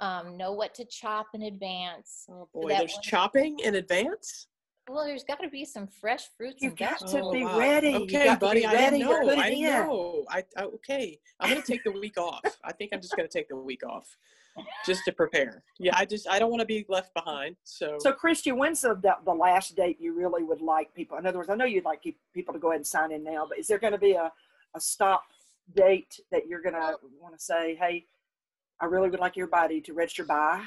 um, 0.00 0.36
know 0.36 0.52
what 0.52 0.74
to 0.74 0.84
chop 0.84 1.28
in 1.34 1.42
advance. 1.42 2.26
Oh 2.30 2.48
boy, 2.52 2.68
there's 2.68 2.98
chopping 3.02 3.58
in 3.60 3.76
advance. 3.76 4.46
Well, 4.90 5.04
there's 5.04 5.22
got 5.22 5.40
to 5.40 5.48
be 5.48 5.64
some 5.64 5.86
fresh 5.86 6.24
fruits. 6.36 6.60
You've 6.60 6.72
oh, 6.72 6.84
got 6.84 6.98
to 6.98 7.30
be 7.32 7.44
wow. 7.44 7.56
ready. 7.56 7.94
Okay, 7.94 8.36
buddy. 8.40 8.66
I 8.66 8.90
know. 8.90 9.30
I 9.30 9.54
know. 9.54 10.24
I, 10.28 10.42
I 10.56 10.62
okay. 10.64 11.16
I'm 11.38 11.50
gonna 11.50 11.62
take 11.62 11.84
the 11.84 11.92
week 11.92 12.18
off. 12.18 12.40
I 12.64 12.72
think 12.72 12.90
I'm 12.92 13.00
just 13.00 13.14
gonna 13.14 13.28
take 13.28 13.48
the 13.48 13.56
week 13.56 13.86
off, 13.86 14.16
just 14.84 15.04
to 15.04 15.12
prepare. 15.12 15.62
Yeah, 15.78 15.92
I 15.96 16.06
just 16.06 16.28
I 16.28 16.40
don't 16.40 16.50
want 16.50 16.60
to 16.62 16.66
be 16.66 16.84
left 16.88 17.14
behind. 17.14 17.54
So. 17.62 17.98
So, 18.00 18.10
Christy, 18.10 18.50
when's 18.50 18.80
the, 18.80 18.98
the 19.24 19.32
last 19.32 19.76
date 19.76 19.98
you 20.00 20.12
really 20.12 20.42
would 20.42 20.60
like 20.60 20.92
people? 20.92 21.16
In 21.18 21.24
other 21.24 21.38
words, 21.38 21.50
I 21.50 21.54
know 21.54 21.66
you'd 21.66 21.84
like 21.84 22.02
people 22.34 22.52
to 22.52 22.58
go 22.58 22.70
ahead 22.70 22.80
and 22.80 22.86
sign 22.86 23.12
in 23.12 23.22
now, 23.22 23.46
but 23.48 23.60
is 23.60 23.68
there 23.68 23.78
going 23.78 23.92
to 23.92 23.98
be 23.98 24.14
a 24.14 24.32
a 24.74 24.80
stop 24.80 25.22
date 25.76 26.18
that 26.32 26.48
you're 26.48 26.62
gonna 26.62 26.94
oh. 27.00 27.10
want 27.22 27.38
to 27.38 27.40
say, 27.40 27.76
hey, 27.76 28.06
I 28.80 28.86
really 28.86 29.08
would 29.08 29.20
like 29.20 29.38
everybody 29.38 29.80
to 29.82 29.92
register 29.92 30.24
by? 30.24 30.64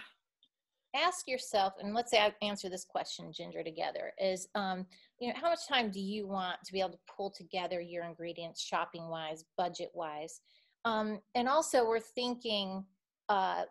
Ask 0.95 1.27
yourself, 1.27 1.73
and 1.82 1.93
let's 1.93 2.12
say 2.12 2.19
I 2.19 2.34
answer 2.45 2.69
this 2.69 2.86
question, 2.86 3.32
Ginger, 3.32 3.63
together, 3.63 4.12
is, 4.19 4.47
um, 4.56 4.86
you 5.19 5.27
know, 5.27 5.36
how 5.39 5.49
much 5.49 5.67
time 5.67 5.91
do 5.91 5.99
you 5.99 6.27
want 6.27 6.58
to 6.65 6.73
be 6.73 6.79
able 6.79 6.91
to 6.91 6.99
pull 7.15 7.32
together 7.32 7.82
your 7.82 8.06
ingredients 8.06 8.62
shopping 8.62 9.08
wise, 9.08 9.45
budget 9.58 9.89
wise? 9.93 10.41
Um, 10.86 11.19
and 11.36 11.47
also, 11.47 11.86
we're 11.86 11.99
thinking 11.99 12.84
uh, 13.29 13.63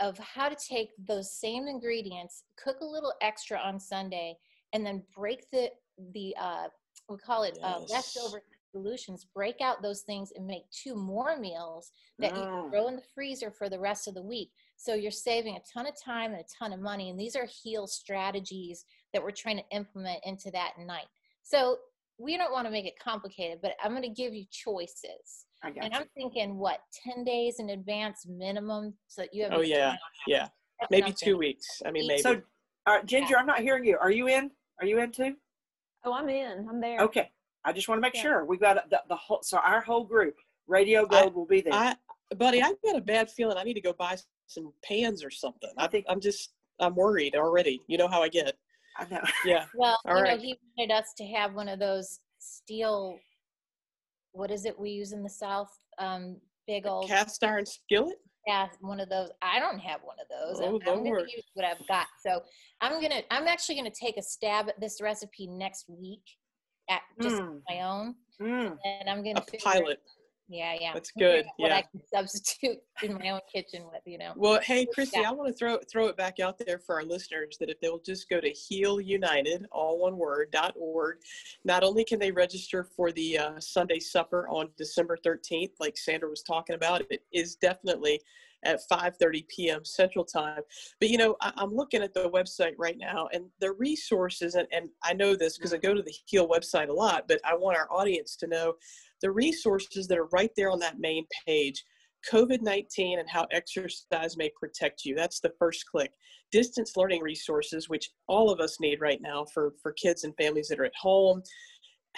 of 0.00 0.18
how 0.18 0.48
to 0.48 0.56
take 0.56 0.90
those 1.06 1.32
same 1.32 1.66
ingredients, 1.66 2.44
cook 2.62 2.80
a 2.80 2.86
little 2.86 3.12
extra 3.22 3.58
on 3.58 3.80
Sunday, 3.80 4.36
and 4.72 4.84
then 4.84 5.02
break 5.16 5.50
the, 5.50 5.70
the 6.12 6.34
uh, 6.40 6.68
we 7.08 7.16
call 7.16 7.44
it 7.44 7.58
uh, 7.62 7.80
leftover 7.90 8.42
solutions, 8.70 9.26
break 9.34 9.60
out 9.60 9.82
those 9.82 10.02
things 10.02 10.32
and 10.36 10.46
make 10.46 10.64
two 10.70 10.94
more 10.94 11.38
meals 11.38 11.92
that 12.18 12.36
you 12.36 12.42
can 12.42 12.70
throw 12.70 12.88
in 12.88 12.96
the 12.96 13.02
freezer 13.14 13.50
for 13.50 13.68
the 13.68 13.78
rest 13.78 14.08
of 14.08 14.14
the 14.14 14.22
week. 14.22 14.50
So 14.78 14.94
you're 14.94 15.10
saving 15.10 15.56
a 15.56 15.60
ton 15.72 15.86
of 15.86 15.94
time 16.00 16.30
and 16.32 16.40
a 16.40 16.44
ton 16.56 16.72
of 16.72 16.80
money. 16.80 17.10
And 17.10 17.18
these 17.18 17.34
are 17.34 17.46
heal 17.46 17.88
strategies 17.88 18.84
that 19.12 19.22
we're 19.22 19.32
trying 19.32 19.56
to 19.56 19.64
implement 19.72 20.20
into 20.24 20.52
that 20.52 20.74
night. 20.78 21.06
So 21.42 21.78
we 22.16 22.36
don't 22.36 22.52
want 22.52 22.66
to 22.66 22.70
make 22.70 22.86
it 22.86 22.94
complicated, 23.02 23.58
but 23.60 23.72
I'm 23.82 23.90
going 23.90 24.02
to 24.02 24.08
give 24.08 24.32
you 24.32 24.44
choices. 24.52 25.46
and 25.64 25.74
you. 25.74 25.82
I'm 25.82 26.04
thinking 26.16 26.58
what 26.58 26.78
10 27.04 27.24
days 27.24 27.56
in 27.58 27.70
advance 27.70 28.24
minimum 28.28 28.94
so 29.08 29.22
that 29.22 29.34
you 29.34 29.44
have 29.44 29.52
Oh 29.52 29.62
yeah. 29.62 29.96
Yeah. 30.28 30.46
Maybe 30.90 31.10
nothing. 31.10 31.16
2 31.32 31.36
weeks. 31.36 31.82
I 31.84 31.90
mean 31.90 32.06
maybe. 32.06 32.22
So 32.22 32.40
uh, 32.86 33.02
Ginger, 33.02 33.36
I'm 33.36 33.46
not 33.46 33.58
hearing 33.58 33.84
you. 33.84 33.98
Are 34.00 34.12
you 34.12 34.28
in? 34.28 34.48
Are 34.80 34.86
you 34.86 35.00
in 35.00 35.10
too? 35.10 35.34
Oh, 36.04 36.12
I'm 36.12 36.28
in. 36.28 36.68
I'm 36.70 36.80
there. 36.80 37.00
Okay. 37.00 37.30
I 37.64 37.72
just 37.72 37.88
want 37.88 37.98
to 37.98 38.02
make 38.02 38.14
yeah. 38.14 38.22
sure 38.22 38.44
we've 38.44 38.60
got 38.60 38.88
the, 38.90 39.02
the 39.08 39.16
whole 39.16 39.40
so 39.42 39.58
our 39.58 39.80
whole 39.80 40.04
group, 40.04 40.36
Radio 40.68 41.04
Gold, 41.04 41.34
will 41.34 41.46
be 41.46 41.62
there. 41.62 41.74
I, 41.74 41.96
buddy, 42.36 42.62
I've 42.62 42.80
got 42.84 42.96
a 42.96 43.00
bad 43.00 43.30
feeling. 43.30 43.56
I 43.56 43.64
need 43.64 43.74
to 43.74 43.80
go 43.80 43.92
buy 43.92 44.16
some 44.46 44.72
pans 44.84 45.24
or 45.24 45.30
something. 45.30 45.70
I 45.78 45.86
think 45.86 46.04
I'm 46.08 46.20
just 46.20 46.52
I'm 46.80 46.94
worried 46.94 47.34
already. 47.34 47.80
You 47.88 47.98
know 47.98 48.08
how 48.08 48.22
I 48.22 48.28
get. 48.28 48.54
I 48.96 49.06
know. 49.10 49.20
Yeah. 49.44 49.64
Well, 49.74 49.98
All 50.06 50.16
you 50.16 50.22
right. 50.22 50.38
know, 50.38 50.42
he 50.42 50.58
wanted 50.76 50.92
us 50.92 51.12
to 51.18 51.26
have 51.26 51.54
one 51.54 51.68
of 51.68 51.78
those 51.78 52.20
steel. 52.38 53.18
What 54.32 54.50
is 54.50 54.64
it 54.64 54.78
we 54.78 54.90
use 54.90 55.12
in 55.12 55.22
the 55.22 55.30
South? 55.30 55.70
Um, 55.98 56.36
big 56.66 56.86
old 56.86 57.08
cast 57.08 57.42
iron 57.42 57.66
skillet. 57.66 58.16
Yeah, 58.46 58.68
one 58.80 59.00
of 59.00 59.08
those. 59.08 59.30
I 59.42 59.58
don't 59.58 59.78
have 59.78 60.00
one 60.02 60.16
of 60.20 60.28
those. 60.28 60.60
Oh, 60.62 60.76
I'm, 60.86 60.96
I'm 60.98 61.04
going 61.04 61.24
to 61.24 61.30
use 61.30 61.44
what 61.54 61.66
I've 61.66 61.86
got. 61.86 62.06
So 62.24 62.40
I'm 62.80 63.00
gonna. 63.00 63.22
I'm 63.30 63.46
actually 63.46 63.76
gonna 63.76 63.90
take 63.90 64.16
a 64.16 64.22
stab 64.22 64.68
at 64.68 64.80
this 64.80 65.00
recipe 65.02 65.46
next 65.48 65.86
week, 65.88 66.22
at 66.88 67.02
just 67.20 67.36
mm. 67.36 67.60
my 67.68 67.82
own, 67.82 68.14
mm. 68.40 68.76
and 68.84 69.08
I'm 69.08 69.22
gonna 69.22 69.42
a 69.46 69.56
pilot. 69.58 69.98
Yeah, 70.48 70.74
yeah. 70.80 70.92
That's 70.94 71.10
good. 71.18 71.46
What 71.56 71.70
yeah. 71.70 71.76
I 71.76 71.82
can 71.82 72.00
substitute 72.12 72.78
in 73.02 73.14
my 73.14 73.30
own 73.30 73.40
kitchen 73.52 73.84
with, 73.84 74.02
you 74.06 74.18
know. 74.18 74.32
Well, 74.36 74.60
hey, 74.62 74.86
Christy, 74.92 75.24
I 75.24 75.30
want 75.30 75.48
to 75.48 75.54
throw 75.54 75.78
throw 75.90 76.06
it 76.06 76.16
back 76.16 76.40
out 76.40 76.58
there 76.64 76.78
for 76.78 76.96
our 76.96 77.04
listeners 77.04 77.56
that 77.60 77.70
if 77.70 77.80
they'll 77.80 78.00
just 78.00 78.28
go 78.28 78.40
to 78.40 78.48
Heal 78.48 79.00
United, 79.00 79.66
all 79.70 79.98
one 80.00 80.16
word, 80.16 80.50
dot 80.50 80.74
org, 80.76 81.18
not 81.64 81.84
only 81.84 82.04
can 82.04 82.18
they 82.18 82.30
register 82.30 82.84
for 82.96 83.12
the 83.12 83.38
uh, 83.38 83.60
Sunday 83.60 84.00
supper 84.00 84.48
on 84.48 84.68
December 84.76 85.18
13th, 85.24 85.72
like 85.80 85.96
Sandra 85.96 86.28
was 86.28 86.42
talking 86.42 86.74
about, 86.74 87.02
it 87.10 87.22
is 87.32 87.56
definitely 87.56 88.20
at 88.64 88.80
5.30 88.90 89.46
p.m. 89.48 89.84
Central 89.84 90.24
Time. 90.24 90.62
But, 91.00 91.10
you 91.10 91.18
know, 91.18 91.36
I, 91.40 91.52
am 91.58 91.74
looking 91.74 92.02
at 92.02 92.14
the 92.14 92.28
website 92.30 92.74
right 92.76 92.96
now 92.98 93.28
and 93.32 93.44
the 93.60 93.72
resources, 93.72 94.54
and, 94.54 94.66
and 94.72 94.88
I 95.02 95.12
know 95.12 95.36
this 95.36 95.56
because 95.56 95.72
I 95.72 95.78
go 95.78 95.94
to 95.94 96.02
the 96.02 96.14
HEAL 96.26 96.48
website 96.48 96.88
a 96.88 96.92
lot, 96.92 97.28
but 97.28 97.40
I 97.44 97.54
want 97.54 97.76
our 97.76 97.88
audience 97.90 98.36
to 98.36 98.46
know 98.46 98.74
the 99.22 99.30
resources 99.30 100.06
that 100.08 100.18
are 100.18 100.28
right 100.32 100.50
there 100.56 100.70
on 100.70 100.78
that 100.80 100.98
main 100.98 101.24
page. 101.46 101.84
COVID 102.32 102.62
19 102.62 103.20
and 103.20 103.30
how 103.30 103.46
exercise 103.52 104.36
may 104.36 104.50
protect 104.60 105.04
you. 105.04 105.14
That's 105.14 105.38
the 105.38 105.52
first 105.58 105.86
click. 105.86 106.12
Distance 106.50 106.96
learning 106.96 107.22
resources, 107.22 107.88
which 107.88 108.10
all 108.26 108.50
of 108.50 108.58
us 108.58 108.80
need 108.80 109.00
right 109.00 109.20
now 109.22 109.44
for, 109.54 109.74
for 109.80 109.92
kids 109.92 110.24
and 110.24 110.34
families 110.36 110.66
that 110.68 110.80
are 110.80 110.84
at 110.84 110.92
home 111.00 111.42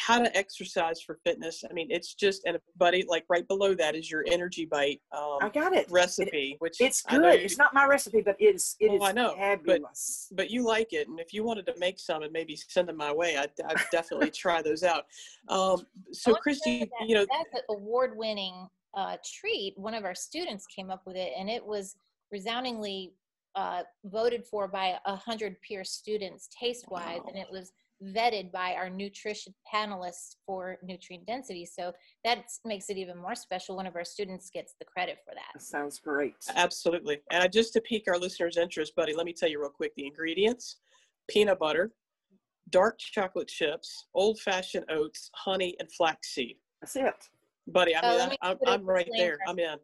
how 0.00 0.18
to 0.18 0.34
exercise 0.36 1.00
for 1.00 1.18
fitness. 1.24 1.62
I 1.68 1.72
mean, 1.72 1.88
it's 1.90 2.14
just 2.14 2.42
and 2.46 2.56
a 2.56 2.60
buddy, 2.76 3.04
like 3.08 3.24
right 3.28 3.46
below 3.46 3.74
that 3.74 3.94
is 3.94 4.10
your 4.10 4.24
energy 4.26 4.64
bite. 4.64 5.00
Um, 5.12 5.38
I 5.42 5.50
got 5.50 5.74
it 5.74 5.90
recipe, 5.90 6.52
it, 6.52 6.60
which 6.60 6.80
it's 6.80 7.02
good. 7.02 7.22
You, 7.22 7.44
it's 7.44 7.58
not 7.58 7.74
my 7.74 7.84
recipe, 7.86 8.22
but 8.22 8.36
it 8.38 8.54
is 8.54 8.76
it 8.80 8.90
oh, 8.90 8.96
is 8.96 9.02
I 9.02 9.12
know, 9.12 9.34
fabulous. 9.36 10.28
But, 10.30 10.36
but 10.36 10.50
you 10.50 10.64
like 10.64 10.92
it, 10.92 11.08
and 11.08 11.20
if 11.20 11.34
you 11.34 11.44
wanted 11.44 11.66
to 11.66 11.74
make 11.78 11.98
some 11.98 12.22
and 12.22 12.32
maybe 12.32 12.56
send 12.56 12.88
them 12.88 12.96
my 12.96 13.12
way, 13.12 13.36
I'd, 13.36 13.50
I'd 13.66 13.76
definitely 13.92 14.30
try 14.34 14.62
those 14.62 14.82
out. 14.82 15.04
Um, 15.48 15.86
so, 16.12 16.34
Christy, 16.34 16.80
that, 16.80 17.08
you 17.08 17.14
know, 17.14 17.26
that's 17.30 17.54
an 17.54 17.76
award-winning 17.76 18.68
uh, 18.94 19.16
treat. 19.24 19.74
One 19.76 19.94
of 19.94 20.04
our 20.04 20.14
students 20.14 20.66
came 20.66 20.90
up 20.90 21.02
with 21.06 21.16
it, 21.16 21.32
and 21.38 21.50
it 21.50 21.64
was 21.64 21.96
resoundingly 22.32 23.12
uh, 23.54 23.82
voted 24.04 24.46
for 24.46 24.66
by 24.66 24.96
a 25.04 25.16
hundred 25.16 25.60
peer 25.60 25.84
students 25.84 26.48
taste-wise, 26.58 27.18
wow. 27.18 27.28
and 27.28 27.36
it 27.36 27.48
was 27.50 27.72
vetted 28.02 28.50
by 28.50 28.74
our 28.74 28.88
nutrition 28.88 29.54
panelists 29.72 30.36
for 30.46 30.78
nutrient 30.82 31.26
density. 31.26 31.66
So 31.66 31.92
that 32.24 32.44
makes 32.64 32.88
it 32.90 32.96
even 32.96 33.18
more 33.18 33.34
special. 33.34 33.76
One 33.76 33.86
of 33.86 33.96
our 33.96 34.04
students 34.04 34.50
gets 34.50 34.74
the 34.78 34.86
credit 34.86 35.18
for 35.24 35.34
that. 35.34 35.52
that 35.54 35.62
sounds 35.62 35.98
great. 35.98 36.34
Absolutely. 36.54 37.18
And 37.30 37.52
just 37.52 37.72
to 37.74 37.80
pique 37.80 38.04
our 38.08 38.18
listeners' 38.18 38.56
interest, 38.56 38.94
buddy, 38.96 39.14
let 39.14 39.26
me 39.26 39.32
tell 39.32 39.48
you 39.48 39.60
real 39.60 39.70
quick 39.70 39.92
the 39.96 40.06
ingredients 40.06 40.76
peanut 41.28 41.58
butter, 41.58 41.92
dark 42.70 42.98
chocolate 42.98 43.48
chips, 43.48 44.06
old 44.14 44.40
fashioned 44.40 44.84
oats, 44.90 45.30
honey, 45.34 45.76
and 45.78 45.90
flaxseed. 45.92 46.56
That's 46.80 46.96
it. 46.96 47.14
Buddy, 47.68 47.94
I 47.94 48.28
mean, 48.28 48.36
I'm, 48.42 48.56
I'm 48.66 48.84
right 48.84 49.08
there. 49.16 49.38
I'm 49.46 49.58
in. 49.58 49.76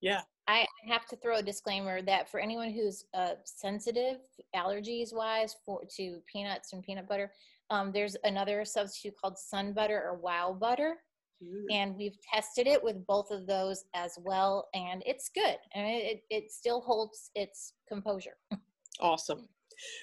Yeah. 0.00 0.20
I 0.48 0.66
have 0.88 1.06
to 1.06 1.16
throw 1.16 1.36
a 1.36 1.42
disclaimer 1.42 2.02
that 2.02 2.28
for 2.28 2.40
anyone 2.40 2.72
who's 2.72 3.04
uh, 3.14 3.34
sensitive, 3.44 4.16
allergies 4.54 5.14
wise, 5.14 5.56
for 5.64 5.82
to 5.96 6.18
peanuts 6.30 6.72
and 6.72 6.82
peanut 6.82 7.08
butter, 7.08 7.30
um, 7.70 7.92
there's 7.92 8.16
another 8.24 8.64
substitute 8.64 9.14
called 9.20 9.38
Sun 9.38 9.72
Butter 9.72 10.02
or 10.04 10.16
Wow 10.16 10.56
Butter. 10.58 10.96
Mm. 11.42 11.64
And 11.70 11.96
we've 11.96 12.16
tested 12.32 12.66
it 12.66 12.82
with 12.82 13.06
both 13.06 13.30
of 13.30 13.46
those 13.46 13.84
as 13.94 14.12
well, 14.22 14.68
and 14.74 15.02
it's 15.06 15.30
good. 15.34 15.56
And 15.74 15.86
it, 15.86 16.22
it 16.28 16.52
still 16.52 16.82
holds 16.82 17.30
its 17.34 17.74
composure. 17.88 18.36
Awesome. 19.00 19.48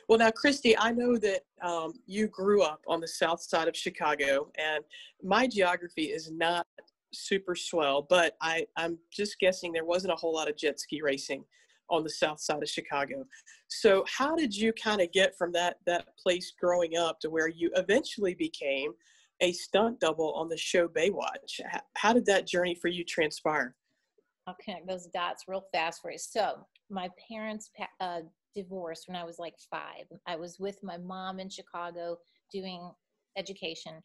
Well, 0.09 0.17
now, 0.17 0.31
Christy, 0.31 0.75
I 0.75 0.91
know 0.91 1.17
that 1.17 1.41
um, 1.61 1.93
you 2.07 2.27
grew 2.27 2.63
up 2.63 2.81
on 2.87 2.99
the 2.99 3.07
south 3.07 3.41
side 3.41 3.67
of 3.67 3.75
Chicago, 3.77 4.51
and 4.57 4.83
my 5.21 5.45
geography 5.45 6.05
is 6.05 6.31
not 6.31 6.65
super 7.13 7.55
swell, 7.55 8.05
but 8.09 8.35
I, 8.41 8.65
I'm 8.75 8.97
just 9.11 9.39
guessing 9.39 9.71
there 9.71 9.85
wasn't 9.85 10.13
a 10.13 10.15
whole 10.15 10.33
lot 10.33 10.49
of 10.49 10.57
jet 10.57 10.79
ski 10.79 11.01
racing 11.03 11.43
on 11.89 12.03
the 12.03 12.09
south 12.09 12.39
side 12.39 12.61
of 12.61 12.69
Chicago. 12.69 13.25
So 13.67 14.05
how 14.07 14.35
did 14.35 14.55
you 14.55 14.73
kind 14.73 15.01
of 15.01 15.11
get 15.11 15.37
from 15.37 15.51
that 15.53 15.77
that 15.85 16.17
place 16.17 16.53
growing 16.59 16.97
up 16.97 17.19
to 17.21 17.29
where 17.29 17.47
you 17.47 17.71
eventually 17.75 18.33
became 18.35 18.93
a 19.41 19.51
stunt 19.51 19.99
double 19.99 20.33
on 20.33 20.49
the 20.49 20.57
show 20.57 20.87
Baywatch? 20.87 21.59
How 21.95 22.13
did 22.13 22.25
that 22.25 22.47
journey 22.47 22.75
for 22.75 22.87
you 22.87 23.03
transpire? 23.03 23.75
I'll 24.47 24.55
connect 24.63 24.87
those 24.87 25.07
dots 25.07 25.43
real 25.47 25.65
fast 25.73 26.01
for 26.01 26.11
you. 26.11 26.17
So 26.17 26.65
my 26.89 27.09
parents 27.29 27.69
uh, 27.99 28.21
divorced 28.55 29.07
when 29.07 29.17
I 29.17 29.25
was 29.25 29.39
like 29.39 29.55
five. 29.69 30.05
I 30.25 30.37
was 30.37 30.57
with 30.59 30.77
my 30.81 30.97
mom 30.97 31.39
in 31.39 31.49
Chicago 31.49 32.17
doing 32.51 32.89
education, 33.37 34.01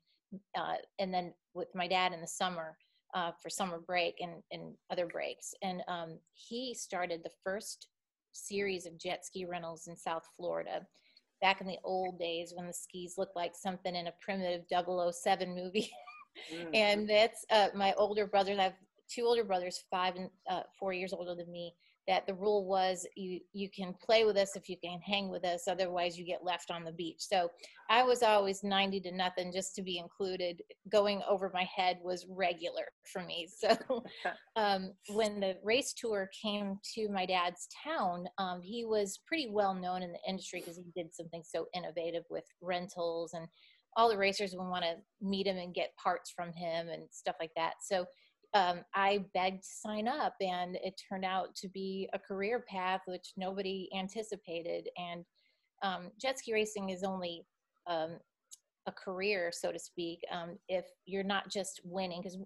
uh, 0.59 0.75
and 0.99 1.15
then 1.15 1.33
with 1.55 1.69
my 1.75 1.87
dad 1.87 2.13
in 2.13 2.21
the 2.21 2.27
summer 2.27 2.77
uh, 3.15 3.33
for 3.43 3.51
summer 3.51 3.79
break 3.79 4.17
and, 4.21 4.43
and 4.51 4.75
other 4.91 5.07
breaks. 5.07 5.55
And 5.63 5.83
um, 5.89 6.19
he 6.35 6.75
started 6.75 7.23
the 7.23 7.31
first 7.45 7.89
series 8.33 8.87
of 8.87 8.99
jet 8.99 9.25
ski 9.25 9.45
rentals 9.45 9.87
in 9.89 9.97
South 9.97 10.25
Florida 10.37 10.87
back 11.41 11.61
in 11.61 11.67
the 11.67 11.79
old 11.85 12.19
days 12.19 12.53
when 12.55 12.67
the 12.67 12.73
skis 12.73 13.15
looked 13.19 13.37
like 13.37 13.53
something 13.55 13.95
in 13.95 14.07
a 14.07 14.15
primitive 14.21 14.63
007 14.71 15.55
movie. 15.55 15.91
mm. 16.55 16.69
and 16.73 17.09
that's 17.09 17.45
uh, 17.51 17.69
my 17.75 17.93
older 17.95 18.27
brother. 18.27 18.57
I've 18.59 18.73
two 19.13 19.25
older 19.25 19.45
brothers, 19.45 19.85
five 19.91 20.17
and 20.17 20.31
uh, 20.49 20.63
four 20.79 20.93
years 20.93 21.13
older 21.13 21.35
than 21.35 21.51
me, 21.51 21.75
that 22.09 22.27
the 22.27 22.35
rule 22.35 22.67
was 22.67 23.07
you 23.17 23.41
you 23.53 23.69
can 23.71 23.95
play 24.05 24.25
with 24.25 24.37
us 24.37 24.57
if 24.57 24.69
you 24.69 24.77
can 24.83 25.01
hang 25.01 25.29
with 25.29 25.45
us 25.45 25.69
otherwise 25.69 26.19
you 26.19 26.25
get 26.25 26.45
left 26.45 26.71
on 26.71 26.85
the 26.85 26.93
beach. 26.93 27.19
So 27.21 27.51
i 27.91 28.03
was 28.03 28.23
always 28.23 28.65
90 28.65 29.01
to 29.01 29.13
nothing 29.13 29.53
just 29.53 29.75
to 29.77 29.83
be 29.83 29.99
included. 29.99 30.63
Going 30.91 31.23
over 31.29 31.51
my 31.55 31.65
head 31.65 31.99
was 32.03 32.27
regular 32.29 32.85
for 33.13 33.23
me. 33.23 33.49
So 33.63 34.03
um, 34.57 34.93
when 35.11 35.39
the 35.39 35.57
race 35.63 35.93
tour 35.93 36.29
came 36.41 36.79
to 36.95 37.09
my 37.09 37.27
dad's 37.27 37.69
town 37.85 38.27
um, 38.39 38.61
he 38.63 38.85
was 38.85 39.21
pretty 39.27 39.49
well 39.51 39.75
known 39.75 40.03
in 40.03 40.13
the 40.13 40.19
industry 40.29 40.61
because 40.61 40.77
he 40.77 40.91
did 41.01 41.15
something 41.15 41.43
so 41.45 41.67
innovative 41.75 42.25
with 42.31 42.45
rentals 42.61 43.35
and 43.35 43.47
all 43.97 44.09
the 44.09 44.17
racers 44.17 44.55
would 44.57 44.69
want 44.69 44.85
to 44.85 44.97
meet 45.21 45.47
him 45.47 45.59
and 45.59 45.75
get 45.75 45.97
parts 46.03 46.33
from 46.35 46.53
him 46.53 46.89
and 46.89 47.03
stuff 47.11 47.37
like 47.41 47.51
that. 47.57 47.75
So 47.83 48.07
um, 48.55 48.81
I 48.95 49.25
begged 49.33 49.63
to 49.63 49.69
sign 49.69 50.07
up, 50.07 50.35
and 50.41 50.77
it 50.77 51.01
turned 51.09 51.25
out 51.25 51.55
to 51.57 51.69
be 51.69 52.09
a 52.13 52.19
career 52.19 52.65
path 52.69 53.01
which 53.07 53.33
nobody 53.37 53.89
anticipated. 53.97 54.89
And 54.97 55.25
um, 55.83 56.11
jet 56.21 56.39
ski 56.39 56.53
racing 56.53 56.91
is 56.91 57.03
only 57.03 57.47
um, 57.87 58.19
a 58.87 58.93
career, 58.93 59.51
so 59.53 59.73
to 59.73 59.79
speak, 59.79 60.21
um, 60.31 60.59
if 60.69 60.85
you're 61.07 61.25
not 61.25 61.51
just 61.51 61.81
winning, 61.85 62.21
because 62.21 62.39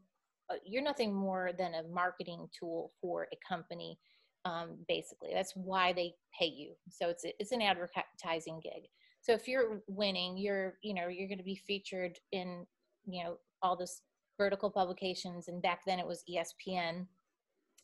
uh, 0.50 0.54
you're 0.64 0.82
nothing 0.82 1.12
more 1.12 1.50
than 1.58 1.74
a 1.74 1.82
marketing 1.92 2.46
tool 2.58 2.92
for 3.00 3.26
a 3.32 3.38
company. 3.46 3.98
Um, 4.44 4.76
basically, 4.86 5.30
that's 5.34 5.52
why 5.56 5.92
they 5.92 6.14
pay 6.38 6.46
you. 6.46 6.74
So 6.88 7.08
it's 7.08 7.24
a, 7.24 7.32
it's 7.40 7.52
an 7.52 7.62
advertising 7.62 8.60
gig. 8.62 8.84
So 9.22 9.32
if 9.32 9.48
you're 9.48 9.82
winning, 9.88 10.38
you're 10.38 10.74
you 10.82 10.94
know 10.94 11.08
you're 11.08 11.26
going 11.26 11.38
to 11.38 11.44
be 11.44 11.60
featured 11.66 12.16
in 12.30 12.64
you 13.06 13.24
know 13.24 13.38
all 13.60 13.76
this 13.76 14.02
vertical 14.38 14.70
publications, 14.70 15.48
and 15.48 15.62
back 15.62 15.80
then 15.86 15.98
it 15.98 16.06
was 16.06 16.22
ESPN. 16.30 17.06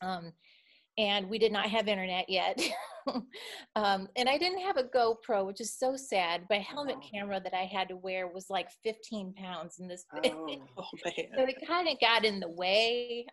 Um, 0.01 0.33
and 0.97 1.27
we 1.27 1.39
did 1.39 1.51
not 1.51 1.69
have 1.69 1.87
internet 1.87 2.29
yet. 2.29 2.61
um, 3.75 4.07
and 4.15 4.29
I 4.29 4.37
didn't 4.37 4.61
have 4.61 4.77
a 4.77 4.83
GoPro, 4.83 5.45
which 5.45 5.59
is 5.59 5.73
so 5.73 5.95
sad. 5.95 6.45
My 6.49 6.59
helmet 6.59 6.97
oh. 6.99 7.07
camera 7.11 7.41
that 7.43 7.53
I 7.53 7.63
had 7.63 7.89
to 7.89 7.95
wear 7.95 8.27
was 8.27 8.45
like 8.49 8.67
15 8.83 9.33
pounds 9.33 9.77
in 9.79 9.87
this. 9.87 10.05
Oh, 10.13 10.19
oh 10.23 10.45
man. 10.45 11.27
so 11.35 11.43
it 11.43 11.67
kind 11.67 11.87
of 11.87 11.99
got 11.99 12.25
in 12.25 12.39
the 12.39 12.49
way. 12.49 13.25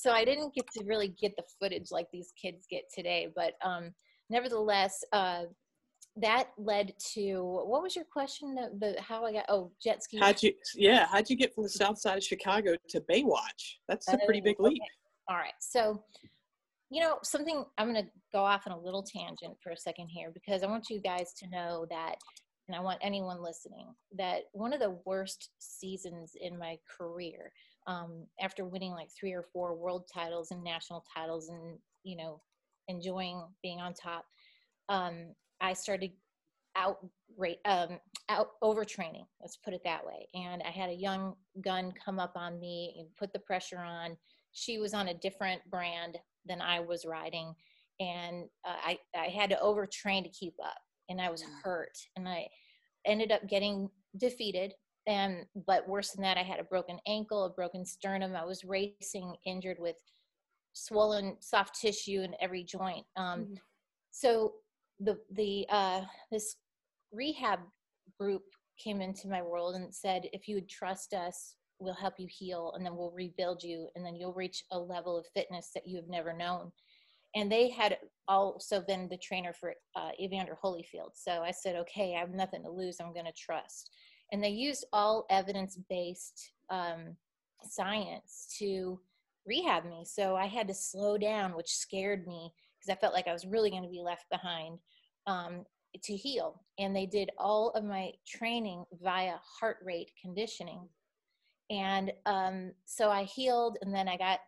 so 0.00 0.12
I 0.12 0.24
didn't 0.24 0.54
get 0.54 0.66
to 0.76 0.84
really 0.84 1.08
get 1.08 1.34
the 1.36 1.44
footage 1.60 1.88
like 1.90 2.06
these 2.12 2.32
kids 2.40 2.66
get 2.70 2.84
today. 2.94 3.28
But 3.34 3.54
um, 3.64 3.92
nevertheless, 4.30 5.02
uh, 5.12 5.44
that 6.16 6.50
led 6.56 6.92
to 7.14 7.62
what 7.66 7.82
was 7.82 7.96
your 7.96 8.04
question? 8.04 8.54
The, 8.54 8.70
the 8.78 9.00
how 9.00 9.24
I 9.24 9.32
got 9.32 9.46
oh 9.48 9.72
jet 9.82 10.02
ski. 10.02 10.18
How'd 10.18 10.42
you 10.42 10.52
yeah? 10.74 11.06
How'd 11.06 11.28
you 11.28 11.36
get 11.36 11.54
from 11.54 11.64
the 11.64 11.70
south 11.70 11.98
side 11.98 12.16
of 12.16 12.24
Chicago 12.24 12.74
to 12.90 13.00
Baywatch? 13.00 13.78
That's 13.88 14.08
a 14.08 14.18
pretty 14.24 14.40
big 14.40 14.60
leap. 14.60 14.80
Okay. 14.80 14.90
All 15.28 15.36
right, 15.36 15.54
so 15.58 16.02
you 16.90 17.00
know 17.00 17.18
something. 17.22 17.64
I'm 17.78 17.92
going 17.92 18.04
to 18.04 18.10
go 18.32 18.44
off 18.44 18.66
on 18.66 18.72
a 18.72 18.78
little 18.78 19.02
tangent 19.02 19.56
for 19.62 19.70
a 19.70 19.76
second 19.76 20.08
here 20.08 20.30
because 20.32 20.62
I 20.62 20.66
want 20.66 20.90
you 20.90 21.00
guys 21.00 21.32
to 21.38 21.48
know 21.48 21.86
that, 21.90 22.16
and 22.68 22.76
I 22.76 22.80
want 22.80 22.98
anyone 23.02 23.42
listening 23.42 23.86
that 24.16 24.42
one 24.52 24.72
of 24.72 24.80
the 24.80 24.98
worst 25.04 25.50
seasons 25.58 26.32
in 26.40 26.58
my 26.58 26.78
career, 26.98 27.50
um, 27.86 28.26
after 28.40 28.66
winning 28.66 28.92
like 28.92 29.08
three 29.18 29.32
or 29.32 29.44
four 29.52 29.74
world 29.74 30.04
titles 30.12 30.50
and 30.50 30.62
national 30.62 31.04
titles, 31.16 31.48
and 31.48 31.78
you 32.04 32.16
know 32.16 32.40
enjoying 32.88 33.42
being 33.62 33.80
on 33.80 33.94
top. 33.94 34.26
Um, 34.90 35.34
I 35.60 35.72
started 35.72 36.12
out 36.76 36.98
rate 37.36 37.58
um, 37.64 37.98
out 38.28 38.50
overtraining. 38.62 39.26
Let's 39.40 39.56
put 39.56 39.74
it 39.74 39.82
that 39.84 40.04
way. 40.04 40.28
And 40.34 40.62
I 40.62 40.70
had 40.70 40.90
a 40.90 40.94
young 40.94 41.34
gun 41.62 41.92
come 42.04 42.18
up 42.18 42.32
on 42.36 42.60
me 42.60 42.96
and 42.98 43.08
put 43.16 43.32
the 43.32 43.38
pressure 43.40 43.78
on. 43.78 44.16
She 44.52 44.78
was 44.78 44.94
on 44.94 45.08
a 45.08 45.14
different 45.14 45.62
brand 45.70 46.18
than 46.46 46.60
I 46.60 46.80
was 46.80 47.04
riding, 47.04 47.54
and 48.00 48.44
uh, 48.64 48.76
I 48.84 48.98
I 49.16 49.26
had 49.26 49.50
to 49.50 49.56
overtrain 49.56 50.22
to 50.22 50.30
keep 50.30 50.54
up, 50.64 50.78
and 51.08 51.20
I 51.20 51.30
was 51.30 51.42
hurt, 51.62 51.96
and 52.16 52.28
I 52.28 52.48
ended 53.06 53.32
up 53.32 53.48
getting 53.48 53.88
defeated. 54.16 54.74
And 55.06 55.44
but 55.66 55.88
worse 55.88 56.12
than 56.12 56.22
that, 56.22 56.38
I 56.38 56.42
had 56.42 56.60
a 56.60 56.64
broken 56.64 56.98
ankle, 57.06 57.44
a 57.44 57.50
broken 57.50 57.84
sternum. 57.84 58.34
I 58.36 58.44
was 58.44 58.64
racing 58.64 59.34
injured 59.44 59.78
with 59.78 59.96
swollen 60.72 61.36
soft 61.40 61.80
tissue 61.80 62.22
in 62.22 62.34
every 62.40 62.64
joint. 62.64 63.04
Um, 63.16 63.40
mm-hmm. 63.40 63.54
So 64.10 64.54
the 65.04 65.18
the 65.32 65.66
uh, 65.70 66.02
this 66.30 66.56
rehab 67.12 67.60
group 68.18 68.42
came 68.78 69.00
into 69.00 69.28
my 69.28 69.42
world 69.42 69.76
and 69.76 69.94
said, 69.94 70.28
if 70.32 70.48
you 70.48 70.56
would 70.56 70.68
trust 70.68 71.14
us, 71.14 71.54
we'll 71.78 71.94
help 71.94 72.14
you 72.18 72.26
heal, 72.28 72.72
and 72.74 72.84
then 72.84 72.96
we'll 72.96 73.12
rebuild 73.12 73.62
you, 73.62 73.88
and 73.94 74.04
then 74.04 74.16
you'll 74.16 74.32
reach 74.32 74.64
a 74.72 74.78
level 74.78 75.16
of 75.16 75.26
fitness 75.34 75.70
that 75.74 75.86
you 75.86 75.96
have 75.96 76.08
never 76.08 76.32
known. 76.32 76.72
And 77.36 77.50
they 77.50 77.68
had 77.68 77.98
also 78.28 78.80
been 78.80 79.08
the 79.08 79.16
trainer 79.16 79.52
for 79.52 79.74
uh, 79.96 80.10
Evander 80.20 80.56
Holyfield. 80.62 81.10
So 81.14 81.42
I 81.42 81.50
said, 81.50 81.74
okay, 81.76 82.14
I 82.16 82.20
have 82.20 82.30
nothing 82.30 82.62
to 82.62 82.70
lose. 82.70 82.98
I'm 83.00 83.12
going 83.12 83.26
to 83.26 83.32
trust. 83.32 83.90
And 84.30 84.42
they 84.42 84.50
used 84.50 84.86
all 84.92 85.26
evidence 85.30 85.78
based 85.90 86.52
um, 86.70 87.16
science 87.62 88.54
to 88.58 89.00
rehab 89.46 89.84
me. 89.84 90.04
So 90.06 90.36
I 90.36 90.46
had 90.46 90.68
to 90.68 90.74
slow 90.74 91.18
down, 91.18 91.56
which 91.56 91.76
scared 91.76 92.26
me 92.26 92.52
because 92.78 92.96
I 92.96 93.00
felt 93.00 93.14
like 93.14 93.26
I 93.26 93.32
was 93.32 93.46
really 93.46 93.70
going 93.70 93.82
to 93.82 93.88
be 93.88 94.00
left 94.00 94.26
behind 94.30 94.78
um, 95.26 95.64
to 96.02 96.16
heal. 96.16 96.62
And 96.78 96.94
they 96.94 97.06
did 97.06 97.30
all 97.38 97.70
of 97.70 97.84
my 97.84 98.12
training 98.26 98.84
via 99.02 99.34
heart 99.42 99.78
rate 99.84 100.10
conditioning. 100.20 100.88
And 101.70 102.12
um, 102.26 102.72
so 102.84 103.10
I 103.10 103.24
healed, 103.24 103.78
and 103.80 103.94
then 103.94 104.08
I 104.08 104.16
got 104.16 104.40